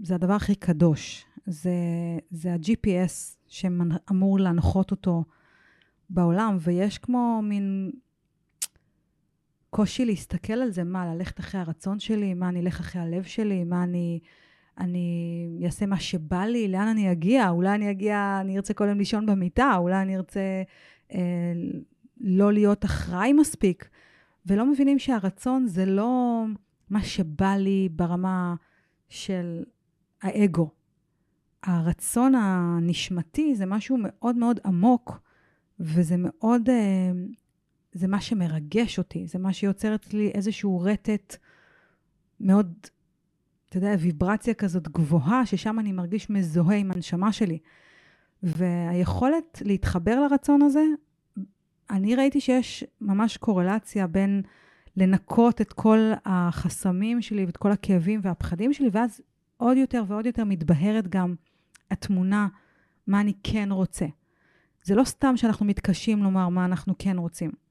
זה 0.00 0.14
הדבר 0.14 0.32
הכי 0.32 0.54
קדוש. 0.54 1.26
זה, 1.46 1.70
זה 2.30 2.52
ה-GPS 2.52 3.36
שאמור 3.48 4.40
להנחות 4.40 4.90
אותו 4.90 5.24
בעולם, 6.10 6.56
ויש 6.60 6.98
כמו 6.98 7.40
מין 7.42 7.90
קושי 9.74 10.04
להסתכל 10.04 10.52
על 10.52 10.70
זה, 10.70 10.84
מה, 10.84 11.14
ללכת 11.14 11.40
אחרי 11.40 11.60
הרצון 11.60 12.00
שלי, 12.00 12.34
מה, 12.34 12.48
אני 12.48 12.60
אלך 12.60 12.80
אחרי 12.80 13.02
הלב 13.02 13.22
שלי, 13.22 13.64
מה, 13.64 13.82
אני, 13.82 14.20
אני 14.78 15.62
אעשה 15.64 15.86
מה 15.86 16.00
שבא 16.00 16.44
לי, 16.44 16.68
לאן 16.68 16.88
אני 16.88 17.12
אגיע? 17.12 17.48
אולי 17.48 17.74
אני 17.74 17.90
אגיע, 17.90 18.38
אני 18.40 18.56
ארצה 18.56 18.74
כל 18.74 18.88
יום 18.88 18.98
לישון 18.98 19.26
במיטה, 19.26 19.76
אולי 19.76 20.02
אני 20.02 20.16
ארצה 20.16 20.40
אה, 21.14 21.52
לא 22.20 22.52
להיות 22.52 22.84
אחראי 22.84 23.32
מספיק. 23.32 23.88
ולא 24.46 24.66
מבינים 24.66 24.98
שהרצון 24.98 25.66
זה 25.66 25.86
לא 25.86 26.44
מה 26.90 27.02
שבא 27.02 27.56
לי 27.56 27.88
ברמה 27.92 28.54
של 29.08 29.64
האגו. 30.22 30.70
הרצון 31.62 32.34
הנשמתי 32.34 33.54
זה 33.54 33.66
משהו 33.66 33.96
מאוד 34.00 34.36
מאוד 34.36 34.60
עמוק, 34.64 35.20
וזה 35.80 36.14
מאוד, 36.18 36.68
אה, 36.68 37.12
זה 37.94 38.08
מה 38.08 38.20
שמרגש 38.20 38.98
אותי, 38.98 39.26
זה 39.26 39.38
מה 39.38 39.52
שיוצר 39.52 39.94
אצלי 39.94 40.30
איזשהו 40.34 40.80
רטט 40.80 41.36
מאוד, 42.40 42.72
אתה 43.68 43.78
יודע, 43.78 43.94
ויברציה 43.98 44.54
כזאת 44.54 44.88
גבוהה, 44.88 45.46
ששם 45.46 45.78
אני 45.78 45.92
מרגיש 45.92 46.30
מזוהה 46.30 46.76
עם 46.76 46.90
הנשמה 46.90 47.32
שלי. 47.32 47.58
והיכולת 48.42 49.62
להתחבר 49.64 50.20
לרצון 50.20 50.62
הזה, 50.62 50.84
אני 51.90 52.14
ראיתי 52.14 52.40
שיש 52.40 52.84
ממש 53.00 53.36
קורלציה 53.36 54.06
בין 54.06 54.42
לנקות 54.96 55.60
את 55.60 55.72
כל 55.72 55.98
החסמים 56.24 57.22
שלי 57.22 57.44
ואת 57.44 57.56
כל 57.56 57.72
הכאבים 57.72 58.20
והפחדים 58.22 58.72
שלי, 58.72 58.88
ואז 58.92 59.20
עוד 59.56 59.76
יותר 59.76 60.04
ועוד 60.08 60.26
יותר 60.26 60.44
מתבהרת 60.44 61.08
גם 61.08 61.34
התמונה, 61.90 62.48
מה 63.06 63.20
אני 63.20 63.32
כן 63.42 63.68
רוצה. 63.72 64.06
זה 64.82 64.94
לא 64.94 65.04
סתם 65.04 65.36
שאנחנו 65.36 65.66
מתקשים 65.66 66.22
לומר 66.22 66.48
מה 66.48 66.64
אנחנו 66.64 66.94
כן 66.98 67.18
רוצים. 67.18 67.63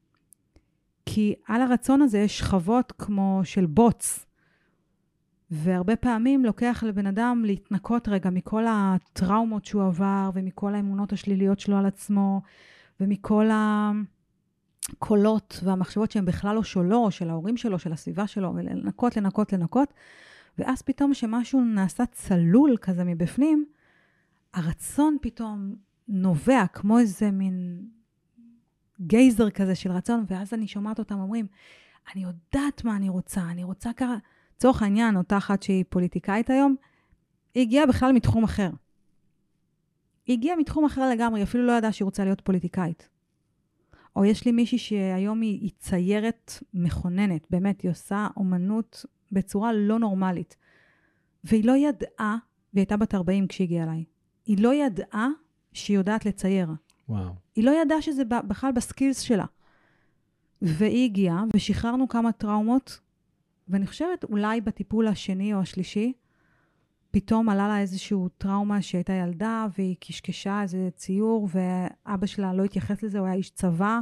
כי 1.06 1.34
על 1.48 1.62
הרצון 1.62 2.02
הזה 2.02 2.18
יש 2.18 2.40
שכבות 2.40 2.92
כמו 2.98 3.42
של 3.44 3.66
בוץ, 3.66 4.26
והרבה 5.52 5.96
פעמים 5.96 6.46
לוקח 6.46 6.84
לבן 6.88 7.08
אדם 7.08 7.44
להתנקות 7.46 8.08
רגע 8.08 8.30
מכל 8.30 8.64
הטראומות 8.68 9.66
שהוא 9.66 9.84
עבר, 9.84 10.30
ומכל 10.34 10.76
האמונות 10.76 11.14
השליליות 11.14 11.60
שלו 11.60 11.78
על 11.78 11.86
עצמו, 11.86 12.42
ומכל 13.00 13.50
הקולות 14.92 15.60
והמחשבות 15.64 16.12
שהן 16.12 16.26
בכלל 16.26 16.56
לא 16.56 16.64
שלו, 16.64 17.12
של 17.12 17.30
ההורים 17.30 17.58
שלו, 17.58 17.80
של 17.80 17.94
הסביבה 17.94 18.28
שלו, 18.28 18.54
ולנקות, 18.56 19.18
לנקות, 19.18 19.54
לנקות. 19.54 19.94
ואז 20.58 20.82
פתאום 20.82 21.12
כשמשהו 21.12 21.62
נעשה 21.62 22.06
צלול 22.06 22.78
כזה 22.82 23.04
מבפנים, 23.04 23.66
הרצון 24.54 25.18
פתאום 25.22 25.76
נובע 26.08 26.68
כמו 26.74 27.00
איזה 27.00 27.32
מין 27.32 27.86
גייזר 29.02 29.50
כזה 29.50 29.76
של 29.76 29.92
רצון, 29.92 30.26
ואז 30.28 30.54
אני 30.54 30.68
שומעת 30.68 31.00
אותם 31.00 31.20
אומרים, 31.20 31.48
אני 32.14 32.24
יודעת 32.24 32.84
מה 32.84 32.96
אני 32.96 33.10
רוצה, 33.10 33.42
אני 33.42 33.64
רוצה 33.64 33.94
ככה... 33.94 34.16
לצורך 34.64 34.82
העניין, 34.82 35.18
אותה 35.18 35.38
אחת 35.38 35.64
שהיא 35.64 35.86
פוליטיקאית 35.90 36.50
היום, 36.50 36.76
היא 37.54 37.62
הגיעה 37.62 37.86
בכלל 37.86 38.12
מתחום 38.12 38.44
אחר. 38.44 38.70
היא 40.26 40.38
הגיעה 40.38 40.56
מתחום 40.56 40.86
אחר 40.86 41.10
לגמרי, 41.10 41.44
אפילו 41.44 41.66
לא 41.66 41.72
ידעה 41.72 41.92
שהיא 41.92 42.06
רוצה 42.06 42.24
להיות 42.24 42.42
פוליטיקאית. 42.42 43.10
או 44.16 44.26
יש 44.26 44.46
לי 44.46 44.52
מישהי 44.52 44.78
שהיום 44.78 45.42
היא, 45.42 45.60
היא 45.62 45.72
ציירת 45.78 46.54
מכוננת, 46.74 47.48
באמת, 47.50 47.82
היא 47.82 47.92
עושה 47.92 48.28
אומנות 48.38 49.06
בצורה 49.32 49.74
לא 49.74 50.00
נורמלית. 50.00 50.56
והיא 51.44 51.66
לא 51.66 51.78
ידעה, 51.78 52.38
והיא 52.74 52.82
הייתה 52.82 52.98
בת 52.98 53.16
40 53.16 53.48
כשהיא 53.48 53.66
הגיעה 53.66 53.84
אליי, 53.84 54.04
היא 54.46 54.64
לא 54.64 54.74
ידעה 54.74 55.28
שהיא 55.74 55.98
יודעת 55.98 56.26
לצייר. 56.26 56.70
וואו. 57.10 57.34
היא 57.56 57.64
לא 57.64 57.72
ידעה 57.82 58.02
שזה 58.02 58.26
בכלל 58.26 58.72
בסקילס 58.72 59.20
שלה. 59.20 59.46
והיא 60.62 61.06
הגיעה, 61.06 61.44
ושחררנו 61.56 62.08
כמה 62.08 62.32
טראומות 62.32 63.00
ואני 63.68 63.88
חושבת, 63.88 64.24
אולי 64.24 64.62
בטיפול 64.62 65.08
השני 65.08 65.54
או 65.54 65.60
השלישי, 65.60 66.14
פתאום 67.12 67.50
עלה 67.50 67.68
לה 67.68 67.80
איזשהו 67.80 68.30
טראומה 68.30 68.82
שהייתה 68.82 69.14
ילדה, 69.14 69.68
והיא 69.78 69.96
קשקשה 70.00 70.62
איזה 70.62 70.90
ציור, 70.96 71.50
ואבא 71.52 72.26
שלה 72.26 72.54
לא 72.54 72.64
התייחס 72.64 73.04
לזה, 73.04 73.20
הוא 73.20 73.28
היה 73.28 73.36
איש 73.36 73.50
צבא, 73.50 74.00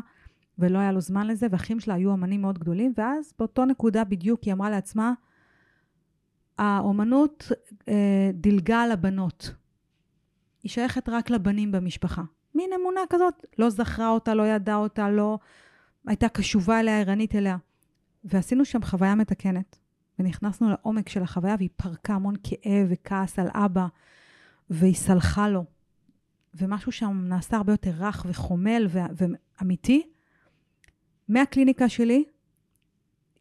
ולא 0.59 0.79
היה 0.79 0.91
לו 0.91 1.01
זמן 1.01 1.27
לזה, 1.27 1.47
ואחים 1.51 1.79
שלה 1.79 1.93
היו 1.93 2.13
אמנים 2.13 2.41
מאוד 2.41 2.59
גדולים, 2.59 2.93
ואז 2.97 3.33
באותו 3.39 3.65
נקודה 3.65 4.03
בדיוק 4.03 4.43
היא 4.43 4.53
אמרה 4.53 4.69
לעצמה, 4.69 5.13
האומנות 6.57 7.51
אה, 7.89 8.31
דילגה 8.33 8.81
על 8.81 8.91
הבנות. 8.91 9.53
היא 10.63 10.71
שייכת 10.71 11.09
רק 11.09 11.29
לבנים 11.29 11.71
במשפחה. 11.71 12.23
מין 12.55 12.69
אמונה 12.81 13.01
כזאת, 13.09 13.45
לא 13.57 13.69
זכרה 13.69 14.09
אותה, 14.09 14.33
לא 14.33 14.47
ידעה 14.47 14.75
אותה, 14.75 15.09
לא 15.09 15.39
הייתה 16.07 16.29
קשובה 16.29 16.79
אליה, 16.79 16.99
ערנית 16.99 17.35
אליה. 17.35 17.57
ועשינו 18.23 18.65
שם 18.65 18.81
חוויה 18.81 19.15
מתקנת, 19.15 19.79
ונכנסנו 20.19 20.69
לעומק 20.69 21.09
של 21.09 21.23
החוויה, 21.23 21.55
והיא 21.57 21.69
פרקה 21.75 22.13
המון 22.13 22.35
כאב 22.43 22.87
וכעס 22.89 23.39
על 23.39 23.47
אבא, 23.53 23.87
והיא 24.69 24.95
סלחה 24.95 25.49
לו. 25.49 25.65
ומשהו 26.53 26.91
שם 26.91 27.25
נעשה 27.27 27.57
הרבה 27.57 27.73
יותר 27.73 27.91
רך 27.99 28.25
וחומל 28.29 28.87
ואמיתי. 28.91 30.07
מהקליניקה 31.27 31.89
שלי, 31.89 32.23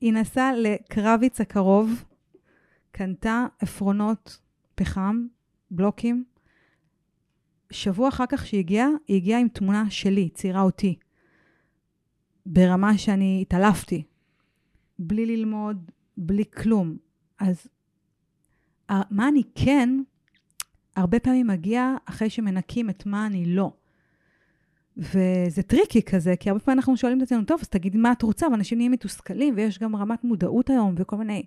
היא 0.01 0.13
נסעה 0.13 0.53
לקרביץ 0.53 1.41
הקרוב, 1.41 2.05
קנתה 2.93 3.47
עפרונות 3.59 4.39
פחם, 4.75 5.27
בלוקים. 5.71 6.25
שבוע 7.71 8.09
אחר 8.09 8.25
כך 8.29 8.47
שהיא 8.47 8.61
הגיעה, 8.61 8.89
היא 9.09 9.17
הגיעה 9.17 9.41
עם 9.41 9.49
תמונה 9.49 9.91
שלי, 9.91 10.29
ציירה 10.29 10.63
אותי. 10.63 10.99
ברמה 12.47 12.99
שאני 12.99 13.39
התעלפתי, 13.43 14.03
בלי 14.99 15.27
ללמוד, 15.27 15.91
בלי 16.17 16.45
כלום. 16.45 16.97
אז 17.39 17.67
מה 19.11 19.29
אני 19.29 19.43
כן, 19.55 20.01
הרבה 20.97 21.21
פעמים 21.21 21.47
מגיע 21.47 21.95
אחרי 22.05 22.31
שמנקים 22.31 22.91
את 22.91 23.07
מה 23.07 23.27
אני 23.27 23.45
לא. 23.45 23.73
וזה 24.97 25.63
טריקי 25.67 26.03
כזה, 26.03 26.37
כי 26.37 26.51
הרבה 26.51 26.61
פעמים 26.61 26.79
אנחנו 26.79 26.97
שואלים 26.97 27.19
את 27.19 27.23
עצמנו, 27.23 27.45
טוב, 27.45 27.61
אז 27.61 27.69
תגידי 27.69 27.99
מה 27.99 28.13
את 28.13 28.23
רוצה, 28.23 28.47
ואנשים 28.51 28.79
נהיים 28.79 28.93
מתוסכלים, 28.93 29.55
ויש 29.57 29.79
גם 29.79 29.97
רמת 29.97 30.25
מודעות 30.25 30.71
היום, 30.71 30.95
וכל 30.99 31.17
מיני, 31.17 31.43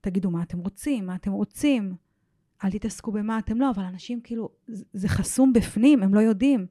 תגידו 0.00 0.30
מה 0.30 0.42
אתם 0.42 0.58
רוצים, 0.58 1.06
מה 1.06 1.14
אתם 1.14 1.32
רוצים, 1.32 1.94
אל 2.64 2.70
תתעסקו 2.70 3.12
במה 3.12 3.38
אתם 3.38 3.60
לא, 3.60 3.70
אבל 3.70 3.82
אנשים 3.82 4.20
כאילו, 4.20 4.48
זה 4.92 5.08
חסום 5.08 5.52
בפנים, 5.52 6.02
הם 6.02 6.14
לא 6.14 6.20
יודעים. 6.20 6.66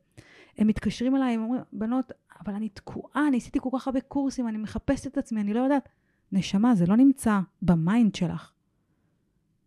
הם 0.58 0.68
מתקשרים 0.68 1.16
אליי, 1.16 1.34
הם 1.34 1.44
אומרים, 1.44 1.62
בנות, 1.74 2.12
אבל 2.46 2.54
אני 2.54 2.70
תקועה, 2.70 3.28
אני 3.28 3.38
עשיתי 3.38 3.60
כל 3.62 3.70
כך 3.74 3.88
הרבה 3.88 4.02
קורסים, 4.02 4.48
אני 4.48 4.58
מחפשת 4.58 5.08
את 5.08 5.18
עצמי, 5.18 5.42
אני 5.42 5.54
לא 5.54 5.60
יודעת. 5.60 5.90
נשמה, 6.32 6.76
זה 6.76 6.86
לא 6.86 6.98
נמצא 6.98 7.40
ב 7.62 7.73
mind 7.73 8.16
שלך. 8.16 8.52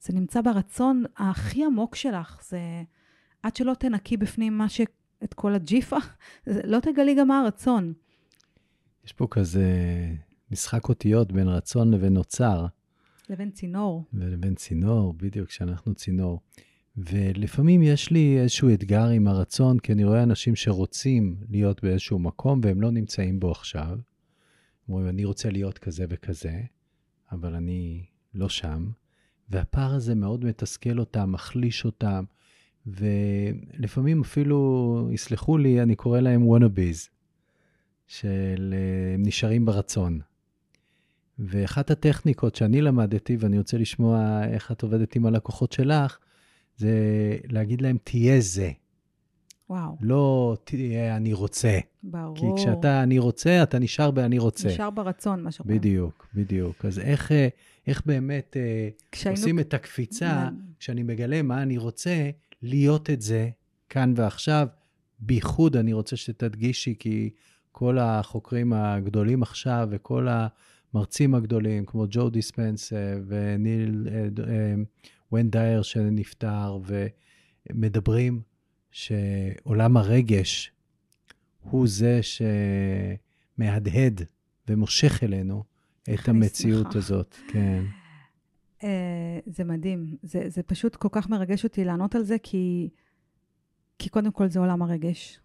זה 0.01 0.13
נמצא 0.13 0.41
ברצון 0.41 1.05
הכי 1.17 1.65
עמוק 1.65 1.95
שלך. 1.95 2.41
זה 2.43 2.61
עד 3.43 3.57
שלא 3.57 3.75
תנקי 3.75 4.17
בפנים 4.17 4.59
מה 4.59 4.69
ש... 4.69 4.81
את 5.25 5.35
כל 5.35 5.55
הג'יפה, 5.55 5.97
לא 6.47 6.81
תגלי 6.81 7.15
גם 7.15 7.29
מה 7.29 7.41
הרצון. 7.41 7.93
יש 9.05 9.13
פה 9.13 9.27
כזה 9.31 9.67
משחק 10.51 10.89
אותיות 10.89 11.33
בין 11.33 11.49
רצון 11.49 11.95
לבין 11.95 12.15
נוצר. 12.15 12.67
לבין 13.31 13.51
צינור. 13.51 14.05
ולבין 14.13 14.55
צינור, 14.55 15.15
בדיוק, 15.17 15.51
שאנחנו 15.51 15.95
צינור. 15.95 16.41
ולפעמים 16.97 17.83
יש 17.83 18.11
לי 18.11 18.39
איזשהו 18.41 18.75
אתגר 18.75 19.05
עם 19.05 19.29
הרצון, 19.29 19.79
כי 19.79 19.93
אני 19.93 20.05
רואה 20.05 20.23
אנשים 20.23 20.57
שרוצים 20.57 21.37
להיות 21.51 21.83
באיזשהו 21.83 22.19
מקום 22.19 22.61
והם 22.63 22.81
לא 22.81 22.91
נמצאים 22.91 23.41
בו 23.41 23.51
עכשיו. 23.51 23.99
אומרים, 24.89 25.09
אני 25.09 25.25
רוצה 25.25 25.51
להיות 25.51 25.79
כזה 25.79 26.05
וכזה, 26.09 26.61
אבל 27.33 27.55
אני 27.55 28.05
לא 28.35 28.49
שם. 28.49 28.91
והפער 29.51 29.95
הזה 29.95 30.15
מאוד 30.15 30.45
מתסכל 30.45 30.99
אותם, 30.99 31.33
מחליש 31.33 31.85
אותם, 31.85 32.25
ולפעמים 32.87 34.21
אפילו, 34.21 35.09
יסלחו 35.13 35.59
לי, 35.59 35.83
אני 35.83 35.97
קורא 35.97 36.21
להם 36.21 36.47
וונאביז, 36.47 37.09
של 38.07 38.75
אה, 38.77 39.15
הם 39.15 39.23
נשארים 39.23 39.67
ברצון. 39.67 40.21
ואחת 41.39 41.91
הטכניקות 41.91 42.55
שאני 42.55 42.81
למדתי, 42.81 43.37
ואני 43.41 43.59
רוצה 43.59 43.79
לשמוע 43.79 44.41
איך 44.45 44.73
את 44.73 44.83
עובדת 44.83 45.17
עם 45.17 45.27
הלקוחות 45.27 45.73
שלך, 45.73 46.19
זה 46.77 46.93
להגיד 47.49 47.81
להם, 47.81 47.97
תהיה 48.05 48.41
זה. 48.41 48.71
וואו. 49.71 49.97
לא 50.01 50.57
תהיה 50.65 51.17
אני 51.17 51.33
רוצה. 51.33 51.79
ברור. 52.03 52.37
כי 52.37 52.47
כשאתה 52.57 53.03
אני 53.03 53.19
רוצה, 53.19 53.63
אתה 53.63 53.79
נשאר 53.79 54.11
ב"אני 54.11 54.39
רוצה". 54.39 54.69
נשאר 54.69 54.91
ברצון, 54.91 55.43
מה 55.43 55.53
שאומרים. 55.53 55.79
בדיוק, 55.79 56.27
בדיוק. 56.35 56.85
אז 56.85 56.99
איך, 56.99 57.33
איך 57.87 58.03
באמת 58.07 58.57
אה, 58.57 58.89
כשהיינו... 59.13 59.41
עושים 59.41 59.61
את 59.61 59.75
הקפיצה, 59.75 60.49
כשאני 60.79 61.03
מגלה 61.03 61.43
מה 61.43 61.63
אני 61.63 61.79
רוצה, 61.79 62.31
להיות 62.63 63.11
את 63.11 63.21
זה 63.23 63.49
כאן 63.89 64.13
ועכשיו. 64.17 64.67
בייחוד 65.21 65.77
אני 65.77 65.93
רוצה 65.93 66.17
שתדגישי, 66.17 66.95
כי 66.99 67.31
כל 67.73 67.99
החוקרים 67.99 68.73
הגדולים 68.73 69.43
עכשיו 69.43 69.89
וכל 69.91 70.29
המרצים 70.95 71.35
הגדולים, 71.35 71.85
כמו 71.87 72.05
ג'ו 72.11 72.31
דיספנס 72.31 72.93
וניל 73.27 74.09
ון 75.33 75.51
דייר 75.51 75.83
שנפטר, 75.83 76.79
ומדברים 77.71 78.43
שעולם 78.91 79.97
הרגש 79.97 80.73
הוא 81.61 81.89
זה 81.89 82.21
שמהדהד 83.59 84.23
ומושך 84.69 85.25
אלינו 85.25 85.65
את 86.15 86.29
המציאות 86.29 86.87
שמחה. 86.87 86.99
הזאת. 86.99 87.37
כן. 87.49 87.85
Uh, 88.81 88.85
זה 89.47 89.65
מדהים. 89.65 90.17
זה, 90.23 90.43
זה 90.49 90.63
פשוט 90.63 90.97
כל 90.97 91.09
כך 91.13 91.29
מרגש 91.29 91.65
אותי 91.65 91.85
לענות 91.85 92.15
על 92.15 92.23
זה, 92.23 92.37
כי, 92.43 92.89
כי 93.99 94.09
קודם 94.09 94.33
כל 94.33 94.49
זה 94.49 94.61
עולם 94.61 94.83
הרגש. 94.83 95.41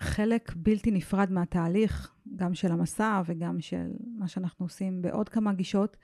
וחלק 0.00 0.52
בלתי 0.56 0.90
נפרד 0.90 1.32
מהתהליך, 1.32 2.14
גם 2.36 2.54
של 2.54 2.72
המסע 2.72 3.22
וגם 3.26 3.60
של 3.60 3.86
מה 4.18 4.28
שאנחנו 4.28 4.64
עושים 4.66 5.02
בעוד 5.02 5.28
כמה 5.28 5.52
גישות, 5.52 5.96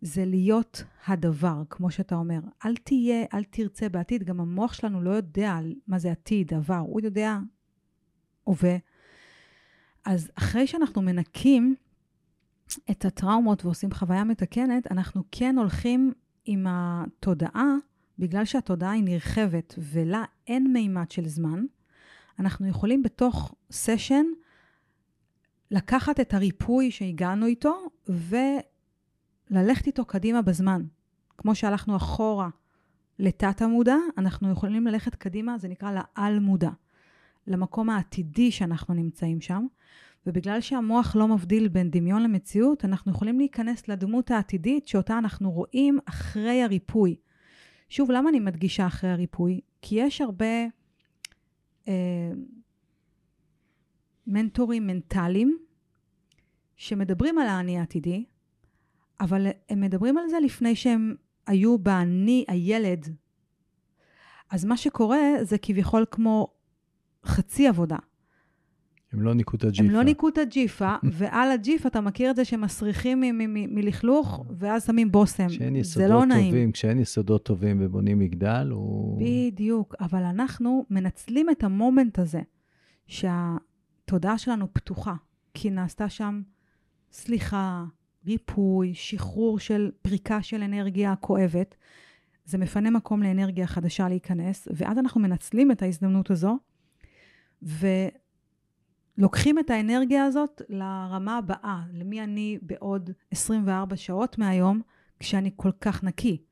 זה 0.00 0.24
להיות 0.24 0.84
הדבר, 1.06 1.62
כמו 1.70 1.90
שאתה 1.90 2.14
אומר. 2.14 2.38
אל 2.66 2.76
תהיה, 2.76 3.24
אל 3.34 3.44
תרצה 3.44 3.88
בעתיד. 3.88 4.24
גם 4.24 4.40
המוח 4.40 4.72
שלנו 4.72 5.00
לא 5.00 5.10
יודע 5.10 5.58
מה 5.86 5.98
זה 5.98 6.10
עתיד, 6.10 6.54
עבר. 6.54 6.74
הוא 6.74 7.00
יודע 7.00 7.38
הווה. 8.44 8.76
אז 10.04 10.30
אחרי 10.34 10.66
שאנחנו 10.66 11.02
מנקים 11.02 11.74
את 12.90 13.04
הטראומות 13.04 13.64
ועושים 13.64 13.92
חוויה 13.92 14.24
מתקנת, 14.24 14.92
אנחנו 14.92 15.22
כן 15.32 15.58
הולכים 15.58 16.12
עם 16.44 16.66
התודעה, 16.68 17.74
בגלל 18.18 18.44
שהתודעה 18.44 18.90
היא 18.90 19.04
נרחבת 19.04 19.74
ולה 19.78 20.24
אין 20.46 20.72
מימד 20.72 21.10
של 21.10 21.28
זמן, 21.28 21.64
אנחנו 22.38 22.68
יכולים 22.68 23.02
בתוך 23.02 23.54
סשן 23.70 24.24
לקחת 25.70 26.20
את 26.20 26.34
הריפוי 26.34 26.90
שהגענו 26.90 27.46
איתו 27.46 27.88
וללכת 29.50 29.86
איתו 29.86 30.04
קדימה 30.04 30.42
בזמן. 30.42 30.82
כמו 31.38 31.54
שהלכנו 31.54 31.96
אחורה 31.96 32.48
לתת 33.18 33.62
המודע, 33.62 33.96
אנחנו 34.18 34.50
יכולים 34.50 34.86
ללכת 34.86 35.14
קדימה, 35.14 35.58
זה 35.58 35.68
נקרא 35.68 35.92
לעל 35.92 36.38
מודע, 36.38 36.70
למקום 37.46 37.90
העתידי 37.90 38.50
שאנחנו 38.50 38.94
נמצאים 38.94 39.40
שם. 39.40 39.66
ובגלל 40.26 40.60
שהמוח 40.60 41.16
לא 41.16 41.28
מבדיל 41.28 41.68
בין 41.68 41.90
דמיון 41.90 42.22
למציאות, 42.22 42.84
אנחנו 42.84 43.12
יכולים 43.12 43.38
להיכנס 43.38 43.88
לדמות 43.88 44.30
העתידית 44.30 44.88
שאותה 44.88 45.18
אנחנו 45.18 45.50
רואים 45.50 45.98
אחרי 46.04 46.62
הריפוי. 46.62 47.16
שוב, 47.88 48.10
למה 48.10 48.30
אני 48.30 48.40
מדגישה 48.40 48.86
אחרי 48.86 49.10
הריפוי? 49.10 49.60
כי 49.82 49.94
יש 50.00 50.20
הרבה 50.20 50.46
מנטורים 54.26 54.86
מנטליים 54.86 55.58
שמדברים 56.76 57.38
על 57.38 57.46
האני 57.46 57.78
העתידי, 57.78 58.24
אבל 59.20 59.46
הם 59.68 59.80
מדברים 59.80 60.18
על 60.18 60.28
זה 60.28 60.36
לפני 60.44 60.76
שהם 60.76 61.14
היו 61.46 61.78
באני 61.78 62.44
הילד. 62.48 63.16
אז 64.50 64.64
מה 64.64 64.76
שקורה 64.76 65.18
זה 65.42 65.58
כביכול 65.58 66.04
כמו 66.10 66.54
חצי 67.24 67.68
עבודה. 67.68 67.96
הם 69.12 69.22
לא 69.22 69.34
ניקו 69.34 69.56
את 69.56 69.64
הג'יפה. 69.64 69.84
הם 69.84 69.90
לא 69.90 70.02
ניקו 70.02 70.28
את 70.28 70.38
הג'יפה, 70.38 70.94
ועל 71.18 71.50
הג'יפה 71.50 71.88
אתה 71.88 72.00
מכיר 72.00 72.30
את 72.30 72.36
זה 72.36 72.44
שמסריחים 72.44 73.22
מלכלוך, 73.48 74.44
ואז 74.58 74.86
שמים 74.86 75.12
בושם. 75.12 75.46
זה 75.82 76.08
לא 76.08 76.24
נעים. 76.24 76.50
טובים, 76.50 76.72
כשאין 76.72 76.98
יסודות 76.98 77.44
טובים 77.44 77.76
ובונים 77.80 78.18
מגדל, 78.18 78.68
הוא... 78.70 79.20
בדיוק, 79.20 79.94
אבל 80.00 80.22
אנחנו 80.22 80.86
מנצלים 80.90 81.50
את 81.50 81.64
המומנט 81.64 82.18
הזה, 82.18 82.40
שהתודעה 83.06 84.38
שלנו 84.38 84.66
פתוחה, 84.72 85.14
כי 85.54 85.70
נעשתה 85.70 86.08
שם 86.08 86.42
סליחה, 87.12 87.84
ריפוי, 88.26 88.94
שחרור 88.94 89.58
של 89.58 89.90
פריקה 90.02 90.42
של 90.42 90.62
אנרגיה 90.62 91.16
כואבת. 91.16 91.76
זה 92.44 92.58
מפנה 92.58 92.90
מקום 92.90 93.22
לאנרגיה 93.22 93.66
חדשה 93.66 94.08
להיכנס, 94.08 94.68
ואז 94.70 94.98
אנחנו 94.98 95.20
מנצלים 95.20 95.70
את 95.70 95.82
ההזדמנות 95.82 96.30
הזו, 96.30 96.58
ו... 97.62 97.86
לוקחים 99.18 99.58
את 99.58 99.70
האנרגיה 99.70 100.24
הזאת 100.24 100.62
לרמה 100.68 101.36
הבאה, 101.38 101.82
למי 101.92 102.22
אני 102.22 102.58
בעוד 102.62 103.10
24 103.30 103.96
שעות 103.96 104.38
מהיום, 104.38 104.80
כשאני 105.20 105.50
כל 105.56 105.70
כך 105.80 106.04
נקי. 106.04 106.42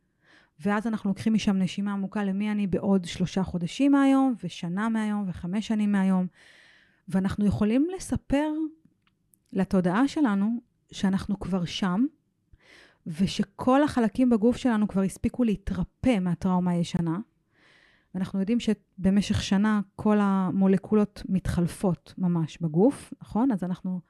ואז 0.60 0.86
אנחנו 0.86 1.10
לוקחים 1.10 1.34
משם 1.34 1.56
נשימה 1.58 1.92
עמוקה 1.92 2.24
למי 2.24 2.50
אני 2.50 2.66
בעוד 2.66 3.04
שלושה 3.04 3.42
חודשים 3.42 3.92
מהיום, 3.92 4.34
ושנה 4.44 4.88
מהיום, 4.88 5.24
וחמש 5.28 5.66
שנים 5.66 5.92
מהיום. 5.92 6.26
ואנחנו 7.08 7.46
יכולים 7.46 7.88
לספר 7.96 8.50
לתודעה 9.52 10.08
שלנו 10.08 10.60
שאנחנו 10.92 11.40
כבר 11.40 11.64
שם, 11.64 12.06
ושכל 13.06 13.82
החלקים 13.82 14.30
בגוף 14.30 14.56
שלנו 14.56 14.88
כבר 14.88 15.02
הספיקו 15.02 15.44
להתרפא 15.44 16.18
מהטראומה 16.20 16.70
הישנה. 16.70 17.18
ואנחנו 18.16 18.40
יודעים 18.40 18.58
שבמשך 18.60 19.42
שנה 19.42 19.80
כל 19.96 20.18
המולקולות 20.20 21.22
מתחלפות 21.28 22.14
ממש 22.18 22.58
בגוף, 22.60 23.12
נכון? 23.22 23.52
אז 23.52 23.64
אנחנו 23.64 24.00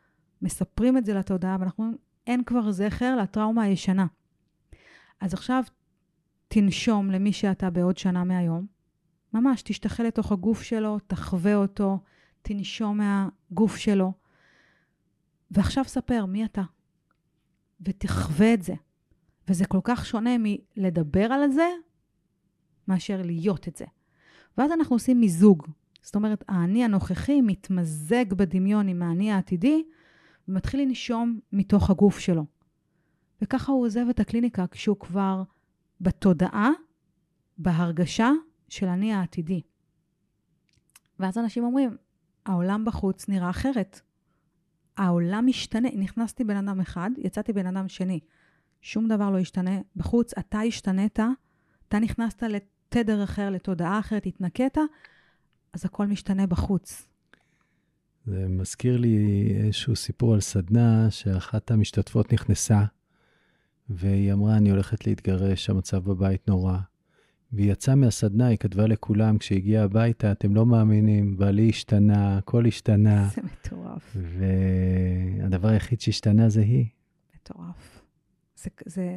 מספרים 0.43 0.99
את 0.99 1.05
זה 1.05 1.15
לתודעה, 1.15 1.57
ואנחנו 1.61 1.85
אומרים, 1.85 1.99
אין 2.27 2.45
כבר 2.45 2.71
זכר 2.71 3.17
לטראומה 3.17 3.63
הישנה. 3.63 4.07
אז 5.21 5.35
עכשיו 5.35 5.63
תנשום 6.49 7.11
למי 7.11 7.33
שאתה 7.33 7.71
בעוד 7.71 7.97
שנה 7.99 8.25
מהיום. 8.25 8.67
ממש, 9.33 9.63
תשתחל 9.63 10.03
לתוך 10.03 10.33
הגוף 10.33 10.63
שלו, 10.63 10.99
תחווה 11.07 11.55
אותו, 11.55 11.99
תנשום 12.43 12.99
מהגוף 12.99 13.77
שלו. 13.77 14.13
ועכשיו 15.51 15.85
ספר 15.85 16.27
מי 16.27 16.45
אתה, 16.45 16.63
ותחווה 17.81 18.55
את 18.55 18.63
זה. 18.63 18.75
וזה 19.49 19.67
כל 19.67 19.81
כך 19.85 20.07
שונה 20.07 20.31
מלדבר 20.39 21.33
על 21.33 21.51
זה, 21.51 21.69
מאשר 22.89 23.23
להיות 23.25 23.69
את 23.69 23.77
זה. 23.77 23.85
ואז 24.59 24.73
אנחנו 24.73 24.97
עושים 24.97 25.21
מיזוג. 25.21 25.67
זאת 26.03 26.15
אומרת, 26.15 26.45
האני 26.49 26.85
הנוכחי 26.85 27.41
מתמזג 27.41 28.33
בדמיון 28.33 28.89
עם 28.89 29.03
האני 29.03 29.33
העתידי, 29.33 29.85
ומתחיל 30.49 30.81
לנשום 30.81 31.41
מתוך 31.53 31.91
הגוף 31.91 32.19
שלו. 32.19 32.47
וככה 33.43 33.73
הוא 33.73 33.85
עוזב 33.85 34.07
את 34.11 34.21
הקליניקה 34.21 34.67
כשהוא 34.67 34.97
כבר 35.01 35.43
בתודעה, 36.01 36.71
בהרגשה 37.59 38.31
של 38.69 38.87
אני 38.87 39.13
העתידי. 39.13 39.61
ואז 41.19 41.39
אנשים 41.39 41.65
אומרים, 41.65 41.97
העולם 42.47 42.85
בחוץ 42.85 43.29
נראה 43.29 43.51
אחרת. 43.51 44.01
העולם 44.97 45.47
משתנה. 45.47 45.89
נכנסתי 45.97 46.45
בן 46.45 46.57
אדם 46.57 46.81
אחד, 46.81 47.11
יצאתי 47.19 47.53
בן 47.53 47.67
אדם 47.67 47.89
שני. 47.89 48.21
שום 48.81 49.09
דבר 49.09 49.31
לא 49.31 49.39
ישתנה. 49.39 49.81
בחוץ 49.97 50.39
אתה 50.39 50.61
השתנית, 50.61 51.19
אתה 51.89 51.99
נכנסת 51.99 52.43
לתדר 52.97 53.25
אחר, 53.25 53.51
לתודעה 53.51 53.99
אחרת, 53.99 54.27
התנקית, 54.27 54.79
אז 55.73 55.85
הכל 55.85 56.07
משתנה 56.07 56.47
בחוץ. 56.47 57.09
זה 58.27 58.47
מזכיר 58.49 58.97
לי 58.97 59.47
איזשהו 59.65 59.97
סיפור 59.97 60.35
על 60.35 60.41
סדנה 60.41 61.11
שאחת 61.11 61.71
המשתתפות 61.71 62.33
נכנסה, 62.33 62.85
והיא 63.91 64.33
אמרה, 64.33 64.57
אני 64.57 64.71
הולכת 64.71 65.07
להתגרש, 65.07 65.71
המצב 65.71 66.05
בבית 66.05 66.49
נורא. 66.49 66.79
והיא 67.53 67.73
יצאה 67.73 67.95
מהסדנה, 67.95 68.47
היא 68.47 68.59
כתבה 68.59 68.87
לכולם, 68.87 69.39
כשהגיעה 69.39 69.85
הביתה, 69.85 70.33
אתם 70.33 70.55
לא 70.55 70.67
מאמינים, 70.67 71.37
בעלי 71.37 71.69
השתנה, 71.69 72.39
הכל 72.39 72.67
השתנה. 72.67 73.29
זה 73.35 73.43
מטורף. 73.43 74.17
והדבר 75.43 75.69
היחיד 75.69 76.01
שהשתנה 76.01 76.49
זה 76.49 76.61
היא. 76.61 76.87
מטורף. 77.35 78.03
זה, 78.57 78.71
זה, 78.87 79.17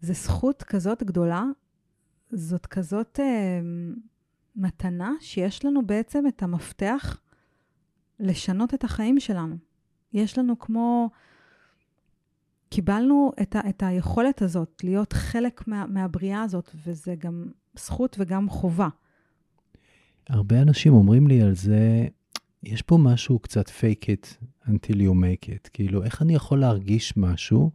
זה 0.00 0.12
זכות 0.12 0.62
כזאת 0.62 1.02
גדולה, 1.02 1.44
זאת 2.34 2.66
כזאת 2.66 3.20
אה, 3.20 3.60
מתנה 4.56 5.12
שיש 5.20 5.64
לנו 5.64 5.86
בעצם 5.86 6.26
את 6.26 6.42
המפתח 6.42 7.20
לשנות 8.20 8.74
את 8.74 8.84
החיים 8.84 9.20
שלנו. 9.20 9.56
יש 10.12 10.38
לנו 10.38 10.58
כמו... 10.58 11.10
קיבלנו 12.68 13.32
את, 13.42 13.56
ה, 13.56 13.60
את 13.68 13.82
היכולת 13.82 14.42
הזאת 14.42 14.80
להיות 14.84 15.12
חלק 15.12 15.68
מה, 15.68 15.86
מהבריאה 15.86 16.42
הזאת, 16.42 16.70
וזה 16.86 17.14
גם 17.14 17.46
זכות 17.78 18.16
וגם 18.18 18.48
חובה. 18.48 18.88
הרבה 20.28 20.62
אנשים 20.62 20.92
אומרים 20.92 21.26
לי 21.26 21.42
על 21.42 21.54
זה, 21.54 22.06
יש 22.62 22.82
פה 22.82 22.98
משהו 22.98 23.38
קצת 23.38 23.68
fake 23.68 24.04
it 24.04 24.46
until 24.68 24.94
you 24.94 25.12
make 25.12 25.48
it. 25.48 25.68
כאילו, 25.72 26.04
איך 26.04 26.22
אני 26.22 26.34
יכול 26.34 26.60
להרגיש 26.60 27.16
משהו 27.16 27.70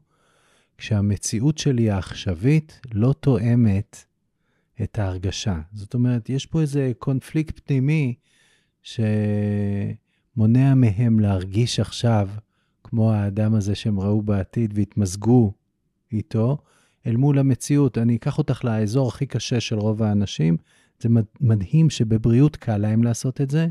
כשהמציאות 0.78 1.58
שלי 1.58 1.90
העכשווית 1.90 2.82
לא 2.94 3.14
תואמת 3.14 4.06
את 4.84 5.00
ההרגשה? 5.00 5.60
זאת 5.74 5.94
אומרת, 5.94 6.30
יש 6.30 6.46
פה 6.46 6.62
איזה 6.62 6.92
קונפליקט 7.00 7.60
פנימי 7.66 8.16
שמונע 8.82 10.76
מהם 10.76 11.20
להרגיש 11.20 11.80
עכשיו 11.80 12.30
כמו 12.84 13.12
האדם 13.12 13.54
הזה 13.54 13.76
שהם 13.76 14.00
ראו 14.00 14.22
בעתיד 14.22 14.74
והתמזגו 14.76 15.54
איתו, 16.12 16.58
אל 17.08 17.16
מול 17.16 17.40
המציאות. 17.40 17.98
אני 17.98 18.16
אקח 18.16 18.38
אותך 18.38 18.64
לאזור 18.64 19.08
הכי 19.08 19.26
קשה 19.26 19.60
של 19.60 19.80
רוב 19.80 20.04
האנשים. 20.04 20.58
זה 21.00 21.10
מדהים 21.42 21.90
שבבריאות 21.90 22.56
קל 22.56 22.78
להם 22.78 23.04
לעשות 23.04 23.42
את 23.42 23.50
זה, 23.50 23.68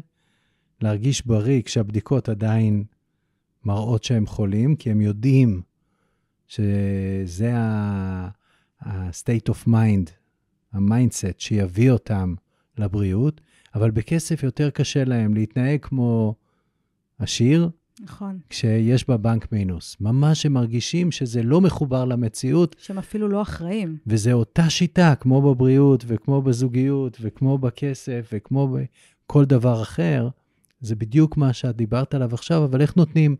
להרגיש 0.81 1.27
בריא 1.27 1.63
כשהבדיקות 1.63 2.29
עדיין 2.29 2.85
מראות 3.65 4.05
שהם 4.05 4.27
חולים, 4.27 4.77
כי 4.77 4.91
הם 4.91 5.01
יודעים 5.01 5.63
שזה 6.47 7.53
ה-state 8.81 9.51
of 9.51 9.69
mind, 9.69 10.11
ה 10.73 10.81
mindset 10.81 11.41
שיביא 11.41 11.91
אותם 11.91 12.35
לבריאות, 12.79 13.41
אבל 13.75 13.91
בכסף 13.91 14.43
יותר 14.43 14.71
קשה 14.71 15.05
להם 15.05 15.35
להתנהג 15.35 15.79
כמו 15.83 16.35
עשיר, 17.19 17.71
נכון. 18.01 18.39
כשיש 18.49 19.09
בבנק 19.09 19.53
מינוס. 19.53 19.97
ממש 20.01 20.47
הם 20.47 20.53
מרגישים 20.53 21.11
שזה 21.11 21.43
לא 21.43 21.61
מחובר 21.61 22.05
למציאות. 22.05 22.77
שהם 22.79 22.99
אפילו 22.99 23.29
לא 23.29 23.43
אחראים. 23.43 23.97
וזה 24.07 24.33
אותה 24.33 24.71
שיטה, 24.71 25.15
כמו 25.21 25.43
בבריאות, 25.43 26.05
וכמו 26.07 26.43
בזוגיות, 26.43 27.19
וכמו 27.21 27.59
בכסף, 27.59 28.29
וכמו 28.33 28.77
בכל 29.27 29.45
דבר 29.45 29.83
אחר. 29.83 30.29
זה 30.81 30.97
בדיוק 30.97 31.37
מה 31.37 31.53
שאת 31.53 31.77
דיברת 31.77 32.15
עליו 32.15 32.35
עכשיו, 32.35 32.65
אבל 32.65 32.81
איך 32.81 32.97
נותנים 32.97 33.37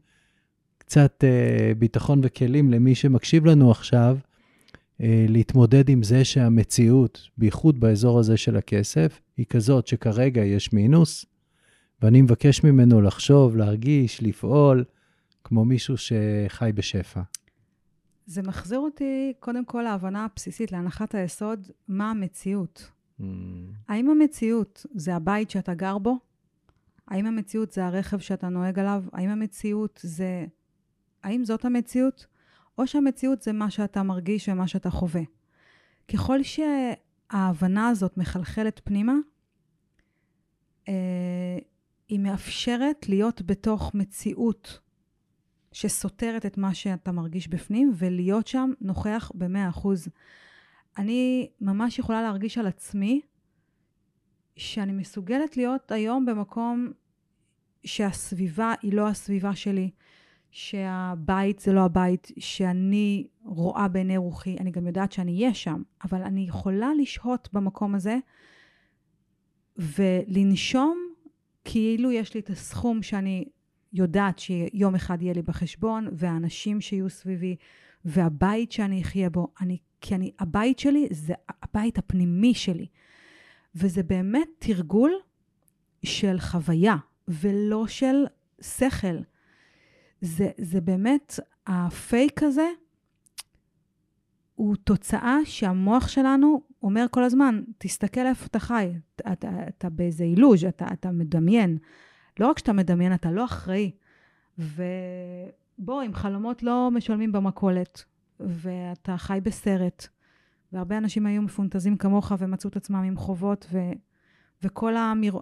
קצת 0.79 1.25
אה, 1.25 1.73
ביטחון 1.79 2.21
וכלים 2.23 2.71
למי 2.71 2.95
שמקשיב 2.95 3.47
לנו 3.47 3.71
עכשיו, 3.71 4.19
להתמודד 5.01 5.89
עם 5.89 6.03
זה 6.03 6.25
שהמציאות, 6.25 7.29
בייחוד 7.37 7.81
באזור 7.81 8.19
הזה 8.19 8.37
של 8.37 8.57
הכסף, 8.57 9.21
היא 9.37 9.47
כזאת 9.47 9.87
שכרגע 9.87 10.45
יש 10.45 10.73
מינוס, 10.73 11.27
ואני 12.03 12.23
מבקש 12.23 12.65
ממנו 12.65 13.01
לחשוב, 13.01 13.57
להרגיש, 13.57 14.23
לפעול, 14.23 14.85
כמו 15.45 15.65
מישהו 15.65 15.95
שחי 15.97 16.71
בשפע. 16.75 17.21
זה 18.27 18.43
מחזיר 18.43 18.79
אותי 18.79 19.33
קודם 19.41 19.65
כל 19.65 19.83
להבנה 19.83 20.25
הבסיסית, 20.25 20.73
להנחת 20.73 21.15
היסוד, 21.15 21.69
מה 21.89 22.11
המציאות. 22.11 22.91
Mm. 23.21 23.25
האם 23.89 24.11
המציאות 24.11 24.87
זה 24.95 25.15
הבית 25.17 25.51
שאתה 25.51 25.75
גר 25.75 25.99
בו? 25.99 26.19
האם 27.09 27.27
המציאות 27.27 27.73
זה 27.73 27.87
הרכב 27.87 28.19
שאתה 28.19 28.49
נוהג 28.49 28.79
עליו? 28.79 29.05
האם 29.13 29.29
המציאות 29.29 30.01
זה... 30.03 30.47
האם 31.23 31.45
זאת 31.45 31.65
המציאות? 31.65 32.27
או 32.79 32.87
שהמציאות 32.87 33.43
זה 33.43 33.53
מה 33.53 33.71
שאתה 33.71 34.03
מרגיש 34.03 34.49
ומה 34.49 34.69
שאתה 34.69 34.91
חווה. 34.91 35.23
ככל 36.13 36.39
שההבנה 36.43 37.89
הזאת 37.89 38.17
מחלחלת 38.17 38.81
פנימה, 38.85 39.15
אה, 40.89 41.59
היא 42.09 42.21
מאפשרת 42.21 43.09
להיות 43.09 43.43
בתוך 43.43 43.95
מציאות 43.95 44.81
שסותרת 45.73 46.47
את 46.47 46.59
מה 46.59 46.75
שאתה 46.75 47.13
מרגיש 47.13 47.49
בפנים, 47.49 47.93
ולהיות 47.97 48.47
שם 48.47 48.71
נוכח 48.81 49.33
ב-100%. 49.35 49.89
אני 50.99 51.51
ממש 51.61 51.99
יכולה 51.99 52.23
להרגיש 52.23 52.59
על 52.59 52.67
עצמי 52.67 53.21
שאני 54.57 54.93
מסוגלת 54.93 55.57
להיות 55.57 55.93
היום 55.93 56.27
במקום 56.27 56.93
שהסביבה 57.85 58.75
היא 58.83 58.93
לא 58.93 59.09
הסביבה 59.09 59.55
שלי, 59.55 59.91
שהבית 60.51 61.59
זה 61.59 61.73
לא 61.73 61.81
הבית 61.81 62.33
שאני 62.39 63.27
רואה 63.45 63.89
בעיני 63.89 64.17
רוחי, 64.17 64.57
אני 64.61 64.71
גם 64.71 64.87
יודעת 64.87 65.13
שאני 65.13 65.33
אהיה 65.33 65.55
שם, 65.55 65.83
אבל 66.05 66.23
אני 66.23 66.41
יכולה 66.41 66.91
לשהות 67.01 67.49
במקום 67.53 67.95
הזה 67.95 68.19
ולנשום 69.77 71.09
כאילו 71.65 72.13
יש 72.13 72.35
לי 72.35 72.41
את 72.41 72.51
הסכום 72.51 73.03
שאני 73.03 73.45
יודעת 73.93 74.39
שיום 74.39 74.95
אחד 74.95 75.23
יהיה 75.23 75.35
לי 75.35 75.43
בחשבון, 75.43 76.09
והאנשים 76.13 76.81
שיהיו 76.81 77.11
סביבי, 77.11 77.57
והבית 78.05 78.73
שאני 78.73 79.03
אחיה 79.03 79.31
בו. 79.31 79.49
אני, 79.61 79.79
כי 80.01 80.15
אני, 80.15 80.31
הבית 80.39 80.79
שלי 80.79 81.09
זה 81.11 81.35
הבית 81.63 81.99
הפנימי 81.99 82.55
שלי. 82.55 82.87
וזה 83.75 84.03
באמת 84.03 84.49
תרגול 84.59 85.13
של 86.05 86.41
חוויה, 86.41 86.97
ולא 87.29 87.87
של 87.87 88.25
שכל. 88.61 89.17
זה, 90.21 90.51
זה 90.59 90.81
באמת, 90.81 91.41
הפייק 91.67 92.43
הזה 92.43 92.69
הוא 94.55 94.77
תוצאה 94.77 95.37
שהמוח 95.45 96.09
שלנו 96.09 96.63
אומר 96.83 97.07
כל 97.11 97.25
הזמן, 97.25 97.63
תסתכל 97.79 98.27
איפה 98.27 98.47
אתה 98.47 98.59
חי, 98.59 98.93
אתה, 99.17 99.33
אתה, 99.33 99.51
אתה 99.69 99.91
באיזה 99.91 100.25
אילוז', 100.25 100.65
אתה, 100.65 100.87
אתה 100.93 101.11
מדמיין. 101.11 101.79
לא 102.41 102.47
רק 102.47 102.59
שאתה 102.59 102.73
מדמיין, 102.73 103.15
אתה 103.15 103.31
לא 103.31 103.45
אחראי. 103.45 103.91
ובוא, 104.59 106.03
עם 106.03 106.15
חלומות 106.15 106.63
לא 106.63 106.91
משלמים 106.93 107.33
במכולת, 107.33 108.05
ואתה 108.41 109.17
חי 109.17 109.39
בסרט, 109.43 110.07
והרבה 110.73 110.99
אנשים 110.99 111.27
היו 111.27 111.43
מפונטזים 111.43 111.97
כמוך 111.97 112.33
ומצאו 112.39 112.71
את 112.71 112.77
עצמם 112.77 113.03
עם 113.03 113.17
חובות 113.17 113.67
ו... 113.73 113.79
וכל 114.63 114.97
המיר... 114.97 115.39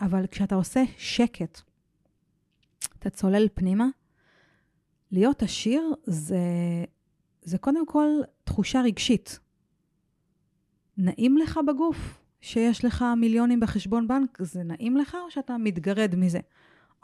אבל 0.00 0.26
כשאתה 0.26 0.54
עושה 0.54 0.82
שקט, 0.96 1.60
אתה 2.98 3.10
צולל 3.10 3.48
פנימה, 3.54 3.86
להיות 5.12 5.42
עשיר 5.42 5.94
זה, 6.04 6.38
זה 7.42 7.58
קודם 7.58 7.86
כל 7.86 8.08
תחושה 8.44 8.80
רגשית. 8.80 9.38
נעים 10.96 11.38
לך 11.38 11.60
בגוף 11.66 12.22
שיש 12.40 12.84
לך 12.84 13.04
מיליונים 13.16 13.60
בחשבון 13.60 14.08
בנק? 14.08 14.42
זה 14.42 14.62
נעים 14.62 14.96
לך 14.96 15.16
או 15.24 15.30
שאתה 15.30 15.56
מתגרד 15.58 16.14
מזה? 16.16 16.40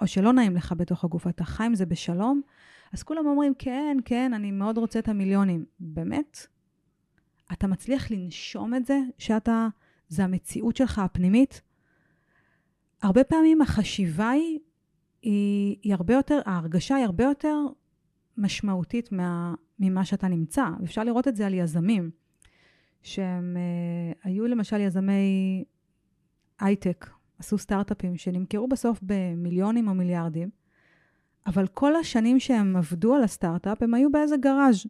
או 0.01 0.07
שלא 0.07 0.33
נעים 0.33 0.57
לך 0.57 0.75
בתוך 0.77 1.05
הגוף, 1.05 1.27
אתה 1.27 1.45
חי 1.45 1.65
עם 1.65 1.75
זה 1.75 1.87
בשלום? 1.87 2.43
אז 2.93 3.03
כולם 3.03 3.27
אומרים, 3.27 3.55
כן, 3.59 3.97
כן, 4.05 4.35
אני 4.35 4.51
מאוד 4.51 4.79
רוצה 4.79 4.99
את 4.99 5.09
המיליונים. 5.09 5.65
באמת? 5.81 6.47
אתה 7.53 7.67
מצליח 7.67 8.11
לנשום 8.11 8.75
את 8.75 8.87
זה, 8.87 9.01
שאתה, 9.19 9.69
זה 10.09 10.25
המציאות 10.25 10.77
שלך 10.77 10.99
הפנימית? 10.99 11.63
הרבה 13.03 13.25
פעמים 13.25 13.63
החשיבה 13.63 14.31
היא, 14.31 14.59
היא, 15.23 15.77
היא 15.83 15.95
הרבה 15.95 16.15
יותר, 16.15 16.41
ההרגשה 16.47 16.97
היא 16.97 17.05
הרבה 17.05 17.25
יותר 17.25 17.57
משמעותית 18.37 19.13
מה, 19.13 19.55
ממה 19.79 20.05
שאתה 20.05 20.29
נמצא. 20.29 20.65
אפשר 20.85 21.05
לראות 21.05 21.29
את 21.29 21.37
זה 21.37 21.47
על 21.47 21.55
יזמים, 21.55 22.11
שהם 23.03 23.57
uh, 23.57 24.19
היו 24.25 24.47
למשל 24.47 24.81
יזמי 24.81 25.65
הייטק, 26.61 27.11
עשו 27.39 27.59
סטארט-אפים 27.59 28.17
שנמכרו 28.17 28.69
בסוף 28.69 29.01
במיליונים 29.03 29.89
או 29.89 29.95
מיליארדים, 29.95 30.51
אבל 31.47 31.67
כל 31.67 31.97
השנים 31.97 32.41
שהם 32.41 32.77
עבדו 32.77 33.15
על 33.15 33.23
הסטארט-אפ, 33.23 33.83
הם 33.83 33.95
היו 33.95 34.13
באיזה 34.13 34.37
גראז' 34.37 34.87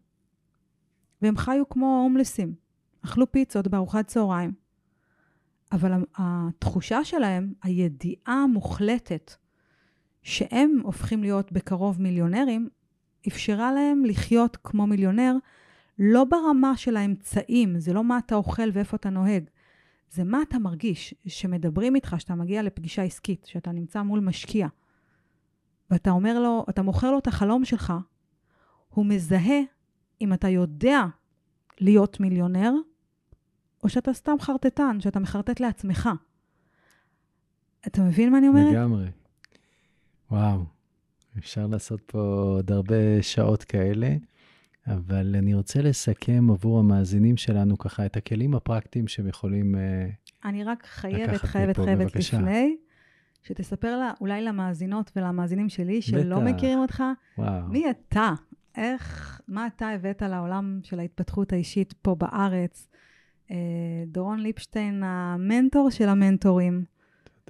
והם 1.23 1.37
חיו 1.37 1.69
כמו 1.69 2.01
הומלסים. 2.03 2.55
אכלו 3.05 3.33
פיצות 3.33 3.69
בארוחת 3.69 4.07
צהריים. 4.07 4.53
אבל 5.73 5.93
התחושה 6.17 7.05
שלהם, 7.05 7.53
הידיעה 7.63 8.43
המוחלטת 8.45 9.35
שהם 10.23 10.81
הופכים 10.83 11.23
להיות 11.23 11.53
בקרוב 11.53 12.01
מיליונרים, 12.01 12.69
אפשרה 13.29 13.73
להם 13.73 14.05
לחיות 14.05 14.57
כמו 14.65 14.87
מיליונר, 14.87 15.35
לא 15.99 16.25
ברמה 16.25 16.77
של 16.77 16.97
האמצעים, 16.97 17.79
זה 17.79 17.93
לא 17.93 18.05
מה 18.05 18.19
אתה 18.19 18.35
אוכל 18.35 18.69
ואיפה 18.73 18.97
אתה 18.97 19.11
נוהג, 19.11 19.45
זה 20.11 20.25
מה 20.25 20.43
אתה 20.43 20.59
מרגיש, 20.59 21.15
שמדברים 21.27 21.95
איתך, 21.95 22.17
שאתה 22.19 22.35
מגיע 22.35 22.63
לפגישה 22.63 23.03
עסקית, 23.03 23.47
שאתה 23.47 23.73
נמצא 23.73 24.03
מול 24.03 24.21
משקיע, 24.21 24.69
ואתה 25.91 26.11
אומר 26.11 26.41
לו, 26.41 26.65
אתה 26.71 26.83
מוכר 26.83 27.11
לו 27.11 27.19
את 27.19 27.27
החלום 27.27 27.65
שלך, 27.65 27.93
הוא 28.89 29.07
מזהה 29.07 29.61
אם 30.21 30.33
אתה 30.33 30.49
יודע 30.49 31.05
להיות 31.81 32.21
מיליונר, 32.21 32.73
או 33.83 33.89
שאתה 33.89 34.13
סתם 34.13 34.37
חרטטן, 34.41 35.01
שאתה 35.01 35.21
מחרטט 35.21 35.61
לעצמך. 35.61 36.09
אתה 37.87 38.03
מבין 38.03 38.33
מה 38.33 38.39
אני 38.39 38.49
אומרת? 38.49 38.73
לגמרי. 38.73 39.07
וואו, 40.31 40.65
אפשר 41.39 41.67
לעשות 41.67 42.01
פה 42.01 42.19
עוד 42.57 42.73
הרבה 42.73 43.23
שעות 43.23 43.65
כאלה, 43.65 44.17
אבל 44.87 45.35
אני 45.39 45.55
רוצה 45.55 45.83
לסכם 45.83 46.51
עבור 46.51 46.79
המאזינים 46.79 47.37
שלנו 47.37 47.79
ככה 47.79 48.07
את 48.07 48.17
הכלים 48.17 48.55
הפרקטיים 48.55 49.09
שהם 49.09 49.29
יכולים 49.29 49.75
אה, 49.75 50.09
אני 50.45 50.65
רק 50.65 50.87
חייבת, 50.87 51.41
חייבת, 51.41 51.77
חייבת 51.77 52.01
בבקשה. 52.01 52.39
לפני, 52.39 52.77
שתספר 53.43 53.97
לה, 53.97 54.13
אולי 54.21 54.43
למאזינות 54.43 55.11
ולמאזינים 55.17 55.69
שלי, 55.69 56.03
שלא 56.03 56.41
בטח. 56.41 56.47
מכירים 56.47 56.79
אותך, 56.79 57.03
וואו. 57.39 57.69
מי 57.69 57.91
אתה? 57.91 58.33
איך, 58.77 59.41
מה 59.49 59.67
אתה 59.67 59.89
הבאת 59.89 60.23
לעולם 60.23 60.81
של 60.83 61.01
ההתפתחות 61.01 61.53
האישית 61.53 61.93
פה 62.03 62.15
בארץ? 62.15 62.89
אה, 63.51 63.57
דורון 64.07 64.41
ליפשטיין, 64.41 65.03
המנטור 65.05 65.91
של 65.91 66.09
המנטורים. 66.09 66.85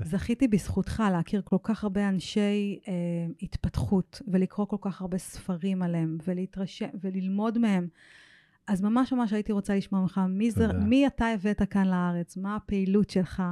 זכיתי 0.00 0.48
בזכותך 0.48 1.02
להכיר 1.12 1.42
כל 1.44 1.56
כך 1.62 1.84
הרבה 1.84 2.08
אנשי 2.08 2.78
אה, 2.88 2.92
התפתחות, 3.42 4.22
ולקרוא 4.28 4.66
כל 4.66 4.76
כך 4.80 5.00
הרבה 5.00 5.18
ספרים 5.18 5.82
עליהם, 5.82 6.18
ולהתרשם, 6.26 6.88
וללמוד 7.00 7.58
מהם. 7.58 7.88
אז 8.66 8.82
ממש 8.82 9.12
ממש 9.12 9.32
הייתי 9.32 9.52
רוצה 9.52 9.76
לשמוע 9.76 10.00
ממך, 10.00 10.20
מי, 10.28 10.50
זה, 10.50 10.72
מי 10.72 11.06
אתה 11.06 11.26
הבאת 11.26 11.62
כאן 11.70 11.86
לארץ? 11.86 12.36
מה 12.36 12.56
הפעילות 12.56 13.10
שלך? 13.10 13.42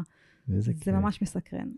זה 0.48 0.72
כיף. 0.74 0.88
ממש 0.88 1.22
מסקרן. 1.22 1.68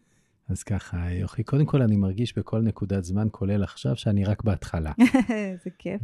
אז 0.48 0.62
ככה, 0.62 1.12
יוכי, 1.12 1.42
קודם 1.42 1.66
כל 1.66 1.82
אני 1.82 1.96
מרגיש 1.96 2.38
בכל 2.38 2.60
נקודת 2.60 3.04
זמן, 3.04 3.28
כולל 3.30 3.62
עכשיו, 3.62 3.96
שאני 3.96 4.24
רק 4.24 4.44
בהתחלה. 4.44 4.92
זה 5.64 5.70
כיף. 5.78 6.02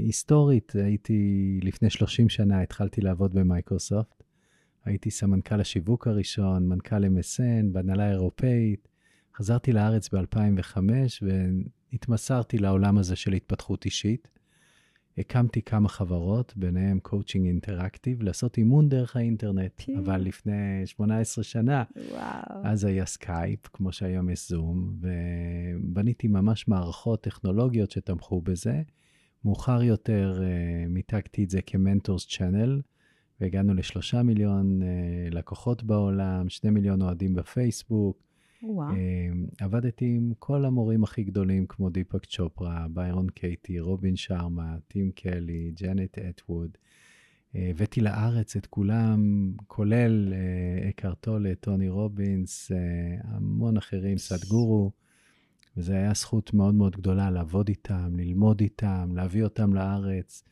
והיסטורית, 0.00 0.72
הייתי, 0.76 1.60
לפני 1.62 1.90
30 1.90 2.28
שנה 2.28 2.62
התחלתי 2.62 3.00
לעבוד 3.00 3.34
במייקרוסופט. 3.34 4.23
הייתי 4.84 5.10
סמנכ"ל 5.10 5.60
השיווק 5.60 6.06
הראשון, 6.06 6.68
מנכ"ל 6.68 7.04
MSN, 7.04 7.72
בהנהלה 7.72 8.04
האירופאית. 8.08 8.88
חזרתי 9.36 9.72
לארץ 9.72 10.14
ב-2005 10.14 10.78
והתמסרתי 11.92 12.58
לעולם 12.58 12.98
הזה 12.98 13.16
של 13.16 13.32
התפתחות 13.32 13.84
אישית. 13.84 14.28
הקמתי 15.18 15.62
כמה 15.62 15.88
חברות, 15.88 16.52
ביניהם 16.56 16.98
Coaching 17.00 17.46
Interactive, 17.46 18.22
לעשות 18.22 18.58
אימון 18.58 18.88
דרך 18.88 19.16
האינטרנט. 19.16 19.72
כן. 19.76 19.96
אבל 19.96 20.20
לפני 20.20 20.86
18 20.86 21.44
שנה, 21.44 21.84
וואו. 22.10 22.60
אז 22.64 22.84
היה 22.84 23.06
סקייפ, 23.06 23.66
כמו 23.72 23.92
שהיום 23.92 24.30
יש 24.30 24.48
זום, 24.48 24.96
ובניתי 25.00 26.28
ממש 26.28 26.68
מערכות 26.68 27.22
טכנולוגיות 27.22 27.90
שתמכו 27.90 28.40
בזה. 28.40 28.82
מאוחר 29.44 29.82
יותר 29.82 30.40
uh, 30.40 30.88
מיתגתי 30.88 31.44
את 31.44 31.50
זה 31.50 31.62
כ 31.62 31.76
Mentors 31.76 32.26
Channel, 32.28 32.80
והגענו 33.40 33.74
לשלושה 33.74 34.22
מיליון 34.22 34.82
uh, 34.82 35.34
לקוחות 35.34 35.82
בעולם, 35.82 36.48
שני 36.48 36.70
מיליון 36.70 37.02
אוהדים 37.02 37.34
בפייסבוק. 37.34 38.24
וואו. 38.66 38.90
אמ, 38.90 39.46
עבדתי 39.60 40.04
עם 40.04 40.32
כל 40.38 40.64
המורים 40.64 41.04
הכי 41.04 41.24
גדולים, 41.24 41.66
כמו 41.66 41.90
דיפק 41.90 42.24
צ'ופרה, 42.24 42.86
ביירון 42.90 43.28
קייטי, 43.28 43.80
רובין 43.80 44.16
שרמה, 44.16 44.76
טים 44.88 45.10
קלי, 45.10 45.72
ג'נט 45.80 46.18
אטווד. 46.18 46.70
אה, 47.56 47.68
הבאתי 47.70 48.00
לארץ 48.00 48.56
את 48.56 48.66
כולם, 48.66 49.52
כולל 49.66 50.32
אה, 50.32 50.88
אקרטולה, 50.88 51.54
טוני 51.60 51.88
רובינס, 51.88 52.72
אה, 52.72 52.76
המון 53.24 53.76
אחרים, 53.76 54.18
סדגורו, 54.18 54.90
וזו 55.76 55.92
הייתה 55.92 56.14
זכות 56.14 56.54
מאוד 56.54 56.74
מאוד 56.74 56.96
גדולה 56.96 57.30
לעבוד 57.30 57.68
איתם, 57.68 58.16
ללמוד 58.16 58.60
איתם, 58.60 59.12
להביא 59.16 59.44
אותם 59.44 59.74
לארץ, 59.74 60.44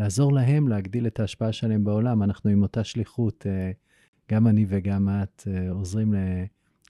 לעזור 0.00 0.32
להם 0.32 0.68
להגדיל 0.68 1.06
את 1.06 1.20
ההשפעה 1.20 1.52
שלהם 1.52 1.84
בעולם. 1.84 2.22
אנחנו 2.22 2.50
עם 2.50 2.62
אותה 2.62 2.84
שליחות, 2.84 3.46
גם 4.32 4.46
אני 4.46 4.66
וגם 4.68 5.08
את 5.22 5.48
עוזרים 5.70 6.14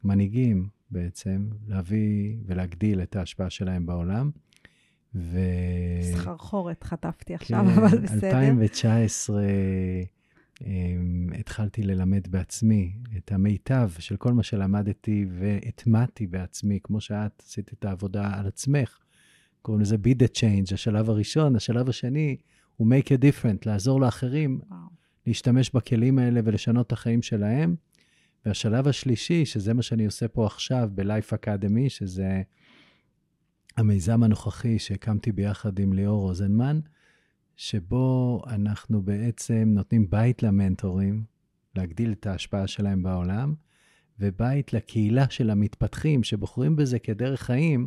למנהיגים 0.04 0.68
בעצם, 0.90 1.48
להביא 1.68 2.36
ולהגדיל 2.46 3.02
את 3.02 3.16
ההשפעה 3.16 3.50
שלהם 3.50 3.86
בעולם. 3.86 4.30
ו... 5.14 5.38
סחרחורת 6.02 6.84
חטפתי 6.84 7.34
עכשיו, 7.34 7.64
כן, 7.64 7.82
אבל 7.82 7.98
בסדר. 7.98 8.28
2019 8.28 9.42
אמ, 10.66 11.28
התחלתי 11.38 11.82
ללמד 11.82 12.28
בעצמי 12.28 12.92
את 13.16 13.32
המיטב 13.32 13.90
של 13.98 14.16
כל 14.16 14.32
מה 14.32 14.42
שלמדתי 14.42 15.26
והטמעתי 15.30 16.26
בעצמי, 16.26 16.78
כמו 16.82 17.00
שאת 17.00 17.42
עשית 17.46 17.72
את 17.72 17.84
העבודה 17.84 18.30
על 18.34 18.46
עצמך. 18.46 18.98
קוראים 19.62 19.80
לזה 19.80 19.96
be 19.96 20.22
the 20.22 20.36
change, 20.36 20.74
השלב 20.74 21.10
הראשון. 21.10 21.56
השלב 21.56 21.88
השני 21.88 22.36
הוא 22.80 22.88
make 22.88 23.06
a 23.06 23.22
different, 23.22 23.62
לעזור 23.66 24.00
לאחרים, 24.00 24.60
וואו. 24.68 24.80
להשתמש 25.26 25.70
בכלים 25.70 26.18
האלה 26.18 26.40
ולשנות 26.44 26.86
את 26.86 26.92
החיים 26.92 27.22
שלהם. 27.22 27.74
והשלב 28.46 28.88
השלישי, 28.88 29.46
שזה 29.46 29.74
מה 29.74 29.82
שאני 29.82 30.04
עושה 30.04 30.28
פה 30.28 30.46
עכשיו 30.46 30.90
ב-Life 30.94 31.32
Academy, 31.32 31.88
שזה 31.88 32.42
המיזם 33.76 34.22
הנוכחי 34.22 34.78
שהקמתי 34.78 35.32
ביחד 35.32 35.78
עם 35.78 35.92
ליאור 35.92 36.20
רוזנמן, 36.20 36.80
שבו 37.56 38.42
אנחנו 38.46 39.02
בעצם 39.02 39.72
נותנים 39.74 40.10
בית 40.10 40.42
למנטורים, 40.42 41.24
להגדיל 41.76 42.12
את 42.12 42.26
ההשפעה 42.26 42.66
שלהם 42.66 43.02
בעולם, 43.02 43.54
ובית 44.18 44.72
לקהילה 44.72 45.30
של 45.30 45.50
המתפתחים 45.50 46.22
שבוחרים 46.22 46.76
בזה 46.76 46.98
כדרך 46.98 47.42
חיים, 47.42 47.86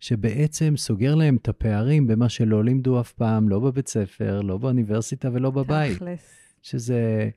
שבעצם 0.00 0.74
סוגר 0.76 1.14
להם 1.14 1.36
את 1.36 1.48
הפערים 1.48 2.06
במה 2.06 2.28
שלא 2.28 2.64
לימדו 2.64 3.00
אף 3.00 3.12
פעם, 3.12 3.48
לא 3.48 3.60
בבית 3.60 3.88
ספר, 3.88 4.40
לא 4.40 4.58
באוניברסיטה 4.58 5.28
ולא 5.32 5.50
בבית. 5.50 5.96
תכלס. 5.96 6.38
שזה 6.62 7.30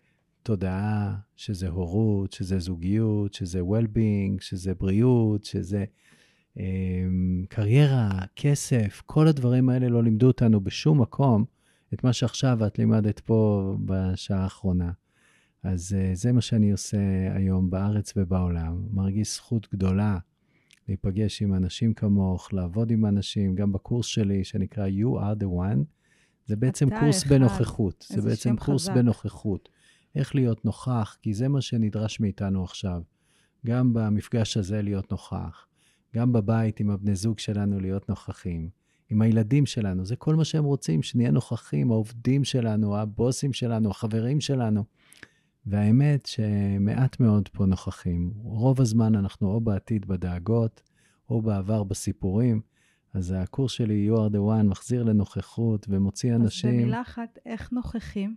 תודעה, 0.43 1.15
שזה 1.35 1.69
הורות, 1.69 2.31
שזה 2.31 2.59
זוגיות, 2.59 3.33
שזה 3.33 3.61
well-being, 3.61 4.37
שזה 4.39 4.73
בריאות, 4.73 5.45
שזה 5.45 5.85
um, 6.57 6.61
קריירה, 7.49 8.09
כסף, 8.35 9.01
כל 9.05 9.27
הדברים 9.27 9.69
האלה 9.69 9.89
לא 9.89 10.03
לימדו 10.03 10.27
אותנו 10.27 10.61
בשום 10.61 11.01
מקום 11.01 11.45
את 11.93 12.03
מה 12.03 12.13
שעכשיו 12.13 12.67
את 12.67 12.79
לימדת 12.79 13.19
פה 13.19 13.73
בשעה 13.85 14.43
האחרונה. 14.43 14.91
אז 15.63 15.95
uh, 15.97 16.15
זה 16.15 16.31
מה 16.31 16.41
שאני 16.41 16.71
עושה 16.71 16.97
היום 17.35 17.69
בארץ 17.69 18.13
ובעולם. 18.15 18.83
מרגיש 18.93 19.35
זכות 19.35 19.67
גדולה 19.73 20.17
להיפגש 20.87 21.41
עם 21.41 21.53
אנשים 21.53 21.93
כמוך, 21.93 22.53
לעבוד 22.53 22.91
עם 22.91 23.05
אנשים, 23.05 23.55
גם 23.55 23.71
בקורס 23.71 24.05
שלי 24.05 24.43
שנקרא 24.43 24.87
You 24.87 25.19
are 25.19 25.43
the 25.43 25.47
one, 25.47 25.83
זה 26.45 26.55
בעצם 26.55 26.99
קורס 26.99 27.23
אחד. 27.23 27.29
בנוכחות. 27.29 28.05
זה 28.09 28.21
בעצם 28.21 28.55
קורס 28.55 28.83
חזק. 28.83 28.95
בנוכחות. 28.95 29.69
איך 30.15 30.35
להיות 30.35 30.65
נוכח, 30.65 31.17
כי 31.21 31.33
זה 31.33 31.47
מה 31.47 31.61
שנדרש 31.61 32.19
מאיתנו 32.19 32.63
עכשיו. 32.63 33.01
גם 33.65 33.93
במפגש 33.93 34.57
הזה 34.57 34.81
להיות 34.81 35.11
נוכח, 35.11 35.67
גם 36.15 36.33
בבית 36.33 36.79
עם 36.79 36.89
הבני 36.89 37.15
זוג 37.15 37.39
שלנו 37.39 37.79
להיות 37.79 38.09
נוכחים, 38.09 38.69
עם 39.09 39.21
הילדים 39.21 39.65
שלנו, 39.65 40.05
זה 40.05 40.15
כל 40.15 40.35
מה 40.35 40.45
שהם 40.45 40.63
רוצים, 40.63 41.03
שנהיה 41.03 41.31
נוכחים, 41.31 41.91
העובדים 41.91 42.43
שלנו, 42.43 42.97
הבוסים 42.97 43.53
שלנו, 43.53 43.91
החברים 43.91 44.41
שלנו. 44.41 44.83
והאמת 45.65 46.25
שמעט 46.25 47.19
מאוד 47.19 47.47
פה 47.47 47.65
נוכחים. 47.65 48.33
רוב 48.35 48.81
הזמן 48.81 49.15
אנחנו 49.15 49.47
או 49.47 49.61
בעתיד 49.61 50.05
בדאגות, 50.05 50.81
או 51.29 51.41
בעבר 51.41 51.83
בסיפורים. 51.83 52.61
אז 53.13 53.35
הקורס 53.37 53.71
שלי, 53.71 54.09
You 54.09 54.17
are 54.17 54.33
the 54.33 54.37
one, 54.37 54.63
מחזיר 54.63 55.03
לנוכחות 55.03 55.85
ומוציא 55.89 56.35
אנשים... 56.35 56.69
אז 56.69 56.75
במילה 56.75 57.01
אחת, 57.01 57.39
איך 57.45 57.71
נוכחים? 57.71 58.35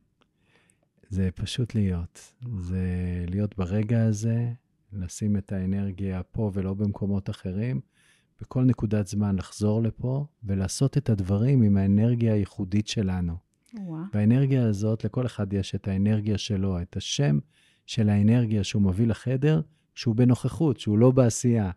זה 1.08 1.28
פשוט 1.34 1.74
להיות. 1.74 2.34
זה 2.58 2.84
להיות 3.28 3.58
ברגע 3.58 4.04
הזה, 4.04 4.52
לשים 4.92 5.36
את 5.36 5.52
האנרגיה 5.52 6.22
פה 6.22 6.50
ולא 6.54 6.74
במקומות 6.74 7.30
אחרים, 7.30 7.80
בכל 8.40 8.64
נקודת 8.64 9.06
זמן 9.06 9.36
לחזור 9.36 9.82
לפה 9.82 10.26
ולעשות 10.44 10.98
את 10.98 11.10
הדברים 11.10 11.62
עם 11.62 11.76
האנרגיה 11.76 12.32
הייחודית 12.34 12.88
שלנו. 12.88 13.36
וואו. 13.74 14.02
והאנרגיה 14.14 14.66
הזאת, 14.66 15.04
לכל 15.04 15.26
אחד 15.26 15.52
יש 15.52 15.74
את 15.74 15.88
האנרגיה 15.88 16.38
שלו, 16.38 16.82
את 16.82 16.96
השם 16.96 17.38
של 17.86 18.08
האנרגיה 18.08 18.64
שהוא 18.64 18.82
מביא 18.82 19.06
לחדר, 19.06 19.60
שהוא 19.94 20.14
בנוכחות, 20.14 20.80
שהוא 20.80 20.98
לא 20.98 21.10
בעשייה. 21.10 21.70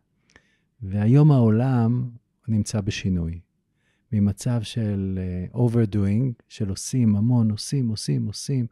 והיום 0.81 1.31
העולם 1.31 2.09
נמצא 2.47 2.81
בשינוי. 2.81 3.39
ממצב 4.11 4.59
של 4.63 5.19
uh, 5.53 5.57
overdoing, 5.57 6.43
של 6.49 6.69
עושים 6.69 7.15
המון, 7.15 7.51
עושים, 7.51 7.87
עושים, 7.87 8.25
עושים, 8.25 8.65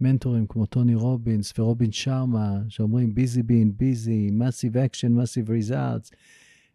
מנטורים 0.00 0.46
כמו 0.46 0.66
טוני 0.66 0.94
רובינס 0.94 1.58
ורובין 1.58 1.92
שרמה, 1.92 2.58
שאומרים 2.68 3.14
busy 3.16 3.38
being 3.40 3.82
busy, 3.82 4.32
massive 4.32 4.74
action, 4.74 5.08
massive 5.08 5.48
results, 5.48 6.16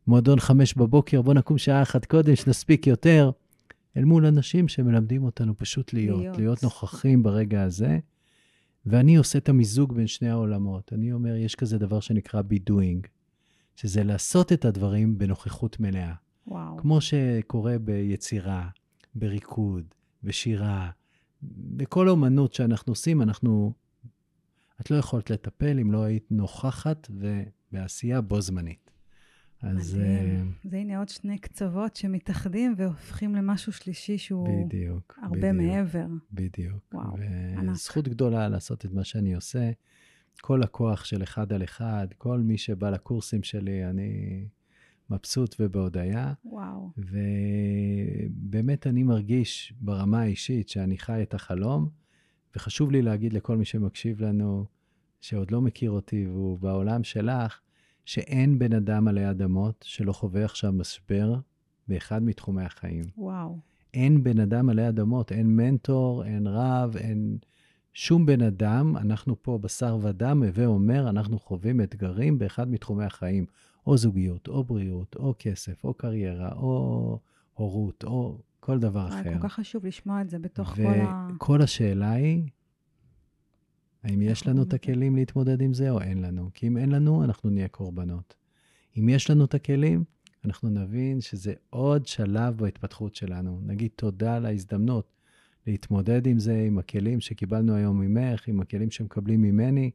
מועדון 0.07 0.39
חמש 0.39 0.73
בבוקר, 0.73 1.21
בוא 1.21 1.33
נקום 1.33 1.57
שעה 1.57 1.81
אחת 1.81 2.05
קודם, 2.05 2.35
שנספיק 2.35 2.87
יותר, 2.87 3.31
אל 3.97 4.05
מול 4.05 4.25
אנשים 4.25 4.67
שמלמדים 4.67 5.23
אותנו 5.23 5.57
פשוט 5.57 5.93
להיות, 5.93 6.19
להיות, 6.19 6.37
להיות 6.37 6.63
נוכחים 6.63 7.23
ברגע 7.23 7.63
הזה. 7.63 7.99
ואני 8.85 9.15
עושה 9.15 9.37
את 9.37 9.49
המיזוג 9.49 9.93
בין 9.93 10.07
שני 10.07 10.29
העולמות. 10.29 10.93
אני 10.93 11.13
אומר, 11.13 11.35
יש 11.35 11.55
כזה 11.55 11.77
דבר 11.77 11.99
שנקרא 11.99 12.41
doing, 12.69 13.07
שזה 13.75 14.03
לעשות 14.03 14.53
את 14.53 14.65
הדברים 14.65 15.17
בנוכחות 15.17 15.79
מלאה. 15.79 16.13
וואו. 16.47 16.77
כמו 16.77 17.01
שקורה 17.01 17.77
ביצירה, 17.79 18.69
בריקוד, 19.15 19.83
בשירה, 20.23 20.89
בכל 21.43 22.09
אומנות 22.09 22.53
שאנחנו 22.53 22.91
עושים, 22.91 23.21
אנחנו... 23.21 23.73
את 24.81 24.91
לא 24.91 24.95
יכולת 24.95 25.29
לטפל 25.29 25.79
אם 25.79 25.91
לא 25.91 26.03
היית 26.03 26.25
נוכחת 26.31 27.07
ובעשייה 27.11 28.21
בו 28.21 28.41
זמנית. 28.41 28.90
אז... 29.63 29.95
מדהים. 29.95 30.51
Uh, 30.65 30.69
זה 30.69 30.77
הנה 30.77 30.99
עוד 30.99 31.09
שני 31.09 31.37
קצוות 31.37 31.95
שמתאחדים 31.95 32.73
והופכים 32.77 33.35
למשהו 33.35 33.71
שלישי 33.71 34.17
שהוא... 34.17 34.65
בדיוק. 34.65 35.19
הרבה 35.21 35.37
בדיוק, 35.37 35.55
מעבר. 35.55 36.05
בדיוק. 36.33 36.93
וואו, 36.93 37.15
ענק. 37.57 37.75
זכות 37.75 38.07
גדולה 38.07 38.49
לעשות 38.49 38.85
את 38.85 38.91
מה 38.91 39.03
שאני 39.03 39.35
עושה. 39.35 39.71
כל 40.41 40.63
הכוח 40.63 41.05
של 41.05 41.23
אחד 41.23 41.53
על 41.53 41.63
אחד, 41.63 42.07
כל 42.17 42.39
מי 42.39 42.57
שבא 42.57 42.89
לקורסים 42.89 43.43
שלי, 43.43 43.85
אני 43.85 44.45
מבסוט 45.09 45.55
ובהודיה. 45.59 46.33
וואו. 46.45 46.91
ובאמת 46.97 48.87
אני 48.87 49.03
מרגיש 49.03 49.73
ברמה 49.79 50.21
האישית 50.21 50.69
שאני 50.69 50.97
חי 50.97 51.23
את 51.23 51.33
החלום, 51.33 51.89
וחשוב 52.55 52.91
לי 52.91 53.01
להגיד 53.01 53.33
לכל 53.33 53.57
מי 53.57 53.65
שמקשיב 53.65 54.21
לנו, 54.21 54.65
שעוד 55.21 55.51
לא 55.51 55.61
מכיר 55.61 55.91
אותי 55.91 56.27
והוא 56.27 56.59
בעולם 56.59 57.03
שלך, 57.03 57.59
שאין 58.11 58.59
בן 58.59 58.73
אדם 58.73 59.07
עלי 59.07 59.29
אדמות 59.29 59.85
שלא 59.87 60.11
חווה 60.11 60.45
עכשיו 60.45 60.71
משבר 60.71 61.35
באחד 61.87 62.23
מתחומי 62.23 62.63
החיים. 62.63 63.03
וואו. 63.17 63.57
אין 63.93 64.23
בן 64.23 64.39
אדם 64.39 64.69
עלי 64.69 64.89
אדמות, 64.89 65.31
אין 65.31 65.55
מנטור, 65.55 66.25
אין 66.25 66.47
רב, 66.47 66.97
אין 66.97 67.37
שום 67.93 68.25
בן 68.25 68.41
אדם, 68.41 68.97
אנחנו 68.97 69.41
פה 69.41 69.57
בשר 69.61 69.97
ודם, 70.01 70.43
הווה 70.43 70.65
אומר, 70.65 71.09
אנחנו 71.09 71.39
חווים 71.39 71.81
אתגרים 71.81 72.39
באחד 72.39 72.71
מתחומי 72.71 73.05
החיים. 73.05 73.45
או 73.87 73.97
זוגיות, 73.97 74.47
או 74.47 74.63
בריאות, 74.63 75.15
או 75.15 75.33
כסף, 75.39 75.83
או 75.83 75.93
קריירה, 75.93 76.51
או 76.51 77.19
הורות, 77.53 78.03
או 78.03 78.37
כל 78.59 78.79
דבר 78.79 79.07
אחר. 79.07 79.33
כל 79.33 79.39
כך 79.39 79.53
חשוב 79.53 79.85
לשמוע 79.85 80.21
את 80.21 80.29
זה 80.29 80.39
בתוך 80.39 80.75
כל 80.75 80.81
ה... 80.81 81.27
וכל 81.35 81.61
השאלה 81.61 82.11
היא, 82.11 82.43
האם 84.03 84.21
יש 84.21 84.47
לנו 84.47 84.63
את 84.63 84.73
הכלים 84.73 85.15
להתמודד 85.15 85.61
עם 85.61 85.73
זה 85.73 85.89
או 85.89 86.01
אין 86.01 86.21
לנו? 86.21 86.49
כי 86.53 86.67
אם 86.67 86.77
אין 86.77 86.89
לנו, 86.89 87.23
אנחנו 87.23 87.49
נהיה 87.49 87.67
קורבנות. 87.67 88.35
אם 88.97 89.09
יש 89.09 89.29
לנו 89.29 89.45
את 89.45 89.53
הכלים, 89.53 90.03
אנחנו 90.45 90.69
נבין 90.69 91.21
שזה 91.21 91.53
עוד 91.69 92.07
שלב 92.07 92.57
בהתפתחות 92.57 93.15
שלנו. 93.15 93.59
נגיד 93.65 93.91
תודה 93.95 94.35
על 94.35 94.45
ההזדמנות 94.45 95.13
להתמודד 95.67 96.27
עם 96.27 96.39
זה, 96.39 96.63
עם 96.67 96.77
הכלים 96.77 97.19
שקיבלנו 97.19 97.75
היום 97.75 97.99
ממך, 98.01 98.47
עם 98.47 98.59
הכלים 98.59 98.91
שמקבלים 98.91 99.41
ממני. 99.41 99.91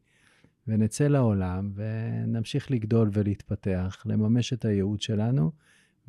ונצא 0.69 1.09
לעולם 1.09 1.73
ונמשיך 1.75 2.71
לגדול 2.71 3.11
ולהתפתח, 3.13 4.03
לממש 4.07 4.53
את 4.53 4.65
הייעוד 4.65 5.01
שלנו. 5.01 5.53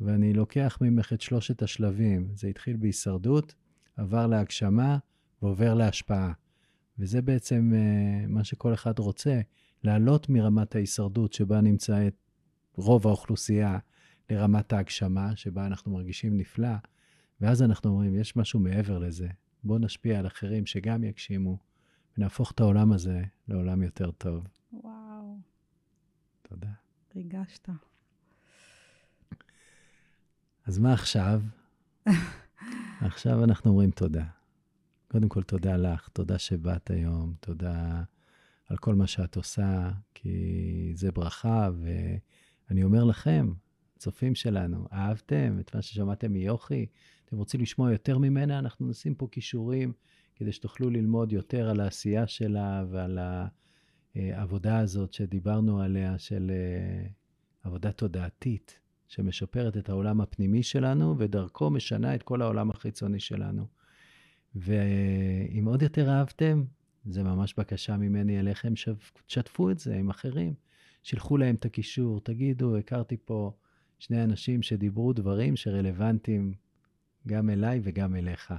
ואני 0.00 0.32
לוקח 0.32 0.78
ממך 0.80 1.12
את 1.12 1.20
שלושת 1.20 1.62
השלבים. 1.62 2.28
זה 2.34 2.48
התחיל 2.48 2.76
בהישרדות, 2.76 3.54
עבר 3.96 4.26
להגשמה 4.26 4.98
ועובר 5.42 5.74
להשפעה. 5.74 6.32
וזה 6.98 7.22
בעצם 7.22 7.72
uh, 7.74 8.26
מה 8.28 8.44
שכל 8.44 8.74
אחד 8.74 8.98
רוצה, 8.98 9.40
לעלות 9.84 10.28
מרמת 10.28 10.74
ההישרדות 10.74 11.32
שבה 11.32 11.60
נמצא 11.60 12.06
את 12.06 12.14
רוב 12.74 13.06
האוכלוסייה 13.06 13.78
לרמת 14.30 14.72
ההגשמה, 14.72 15.36
שבה 15.36 15.66
אנחנו 15.66 15.92
מרגישים 15.92 16.36
נפלא, 16.36 16.74
ואז 17.40 17.62
אנחנו 17.62 17.90
אומרים, 17.90 18.14
יש 18.14 18.36
משהו 18.36 18.60
מעבר 18.60 18.98
לזה. 18.98 19.28
בואו 19.64 19.78
נשפיע 19.78 20.18
על 20.18 20.26
אחרים 20.26 20.66
שגם 20.66 21.04
יגשימו, 21.04 21.58
ונהפוך 22.18 22.52
את 22.52 22.60
העולם 22.60 22.92
הזה 22.92 23.22
לעולם 23.48 23.82
יותר 23.82 24.10
טוב. 24.10 24.46
וואו. 24.72 25.38
תודה. 26.42 26.70
ריגשת. 27.16 27.68
אז 30.66 30.78
מה 30.78 30.92
עכשיו? 30.92 31.42
עכשיו 33.00 33.44
אנחנו 33.44 33.70
אומרים 33.70 33.90
תודה. 33.90 34.24
קודם 35.08 35.28
כל, 35.28 35.42
תודה 35.42 35.76
לך, 35.76 36.08
תודה 36.08 36.38
שבאת 36.38 36.90
היום, 36.90 37.34
תודה 37.40 38.02
על 38.66 38.76
כל 38.76 38.94
מה 38.94 39.06
שאת 39.06 39.36
עושה, 39.36 39.90
כי 40.14 40.92
זה 40.94 41.12
ברכה, 41.12 41.70
ואני 42.70 42.82
אומר 42.82 43.04
לכם, 43.04 43.52
צופים 43.98 44.34
שלנו, 44.34 44.86
אהבתם 44.92 45.56
את 45.60 45.74
מה 45.74 45.82
ששמעתם 45.82 46.32
מיוכי? 46.32 46.86
אתם 47.24 47.36
רוצים 47.36 47.60
לשמוע 47.60 47.92
יותר 47.92 48.18
ממנה? 48.18 48.58
אנחנו 48.58 48.88
נשים 48.88 49.14
פה 49.14 49.28
כישורים 49.30 49.92
כדי 50.36 50.52
שתוכלו 50.52 50.90
ללמוד 50.90 51.32
יותר 51.32 51.68
על 51.68 51.80
העשייה 51.80 52.26
שלה 52.26 52.84
ועל 52.90 53.18
העבודה 54.14 54.78
הזאת 54.78 55.12
שדיברנו 55.12 55.80
עליה, 55.80 56.18
של 56.18 56.50
אה, 56.54 57.06
עבודה 57.62 57.92
תודעתית, 57.92 58.78
שמשפרת 59.08 59.76
את 59.76 59.88
העולם 59.88 60.20
הפנימי 60.20 60.62
שלנו, 60.62 61.18
ודרכו 61.18 61.70
משנה 61.70 62.14
את 62.14 62.22
כל 62.22 62.42
העולם 62.42 62.70
החיצוני 62.70 63.20
שלנו. 63.20 63.77
ואם 64.54 65.64
עוד 65.66 65.82
יותר 65.82 66.10
אהבתם, 66.10 66.64
זה 67.06 67.22
ממש 67.22 67.54
בקשה 67.58 67.96
ממני 67.96 68.40
אליכם, 68.40 68.72
שתפו 69.26 69.70
את 69.70 69.78
זה 69.78 69.96
עם 69.96 70.10
אחרים. 70.10 70.54
שילחו 71.02 71.36
להם 71.36 71.54
את 71.54 71.64
הקישור, 71.64 72.20
תגידו, 72.20 72.76
הכרתי 72.76 73.16
פה 73.24 73.52
שני 73.98 74.24
אנשים 74.24 74.62
שדיברו 74.62 75.12
דברים 75.12 75.56
שרלוונטיים 75.56 76.52
גם 77.26 77.50
אליי 77.50 77.80
וגם 77.82 78.16
אליך. 78.16 78.54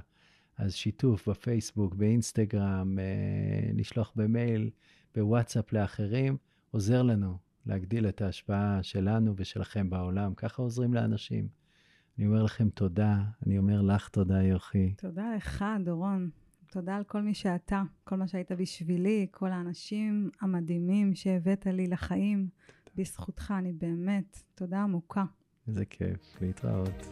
אז 0.56 0.74
שיתוף 0.74 1.28
בפייסבוק, 1.28 1.94
באינסטגרם, 1.94 2.98
אה, 2.98 3.70
לשלוח 3.74 4.12
במייל, 4.16 4.70
בוואטסאפ 5.14 5.72
לאחרים, 5.72 6.36
עוזר 6.70 7.02
לנו 7.02 7.38
להגדיל 7.66 8.08
את 8.08 8.22
ההשפעה 8.22 8.82
שלנו 8.82 9.34
ושלכם 9.36 9.90
בעולם. 9.90 10.34
ככה 10.34 10.62
עוזרים 10.62 10.94
לאנשים. 10.94 11.48
אני 12.20 12.28
אומר 12.28 12.42
לכם 12.42 12.68
תודה, 12.68 13.16
אני 13.46 13.58
אומר 13.58 13.82
לך 13.82 14.08
תודה, 14.08 14.42
יוכי. 14.42 14.94
תודה 14.98 15.34
לך, 15.36 15.64
דורון. 15.84 16.30
תודה 16.70 16.96
על 16.96 17.04
כל 17.04 17.22
מי 17.22 17.34
שאתה, 17.34 17.82
כל 18.04 18.16
מה 18.16 18.28
שהיית 18.28 18.52
בשבילי, 18.52 19.26
כל 19.30 19.52
האנשים 19.52 20.30
המדהימים 20.40 21.14
שהבאת 21.14 21.66
לי 21.66 21.86
לחיים. 21.86 22.48
בזכותך, 22.96 23.54
אני 23.58 23.72
באמת, 23.72 24.42
תודה 24.54 24.82
עמוקה. 24.82 25.24
איזה 25.68 25.84
כיף, 25.84 26.36
להתראות. 26.40 27.08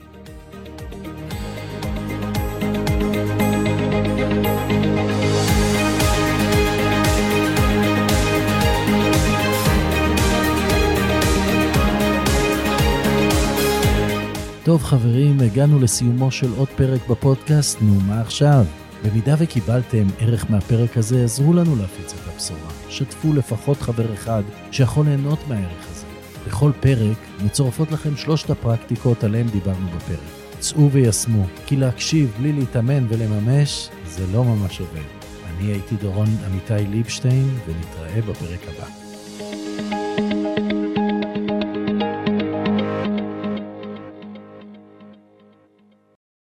טוב 14.68 14.82
חברים, 14.82 15.40
הגענו 15.40 15.78
לסיומו 15.78 16.30
של 16.30 16.50
עוד 16.56 16.68
פרק 16.68 17.08
בפודקאסט, 17.08 17.78
נו 17.82 18.00
מה 18.00 18.20
עכשיו? 18.20 18.64
במידה 19.04 19.34
וקיבלתם 19.38 20.06
ערך 20.18 20.50
מהפרק 20.50 20.96
הזה, 20.96 21.24
עזרו 21.24 21.52
לנו 21.52 21.76
להפיץ 21.76 22.14
את 22.14 22.34
הבשורה. 22.34 22.70
שתפו 22.88 23.32
לפחות 23.32 23.80
חבר 23.80 24.14
אחד 24.14 24.42
שיכול 24.70 25.06
ליהנות 25.06 25.38
מהערך 25.48 25.90
הזה. 25.90 26.06
בכל 26.46 26.70
פרק 26.80 27.16
מצורפות 27.44 27.92
לכם 27.92 28.16
שלושת 28.16 28.50
הפרקטיקות 28.50 29.24
עליהן 29.24 29.46
דיברנו 29.46 29.86
בפרק. 29.96 30.18
צאו 30.58 30.90
ויישמו, 30.92 31.44
כי 31.66 31.76
להקשיב 31.76 32.32
בלי 32.38 32.52
להתאמן 32.52 33.06
ולממש, 33.08 33.88
זה 34.06 34.24
לא 34.32 34.44
ממש 34.44 34.80
עובד. 34.80 35.08
אני 35.46 35.66
הייתי 35.72 35.96
דורון 35.96 36.28
עמיתי 36.46 36.90
ליבשטיין, 36.90 37.58
ונתראה 37.66 38.20
בפרק 38.20 38.60
הבא. 38.68 39.07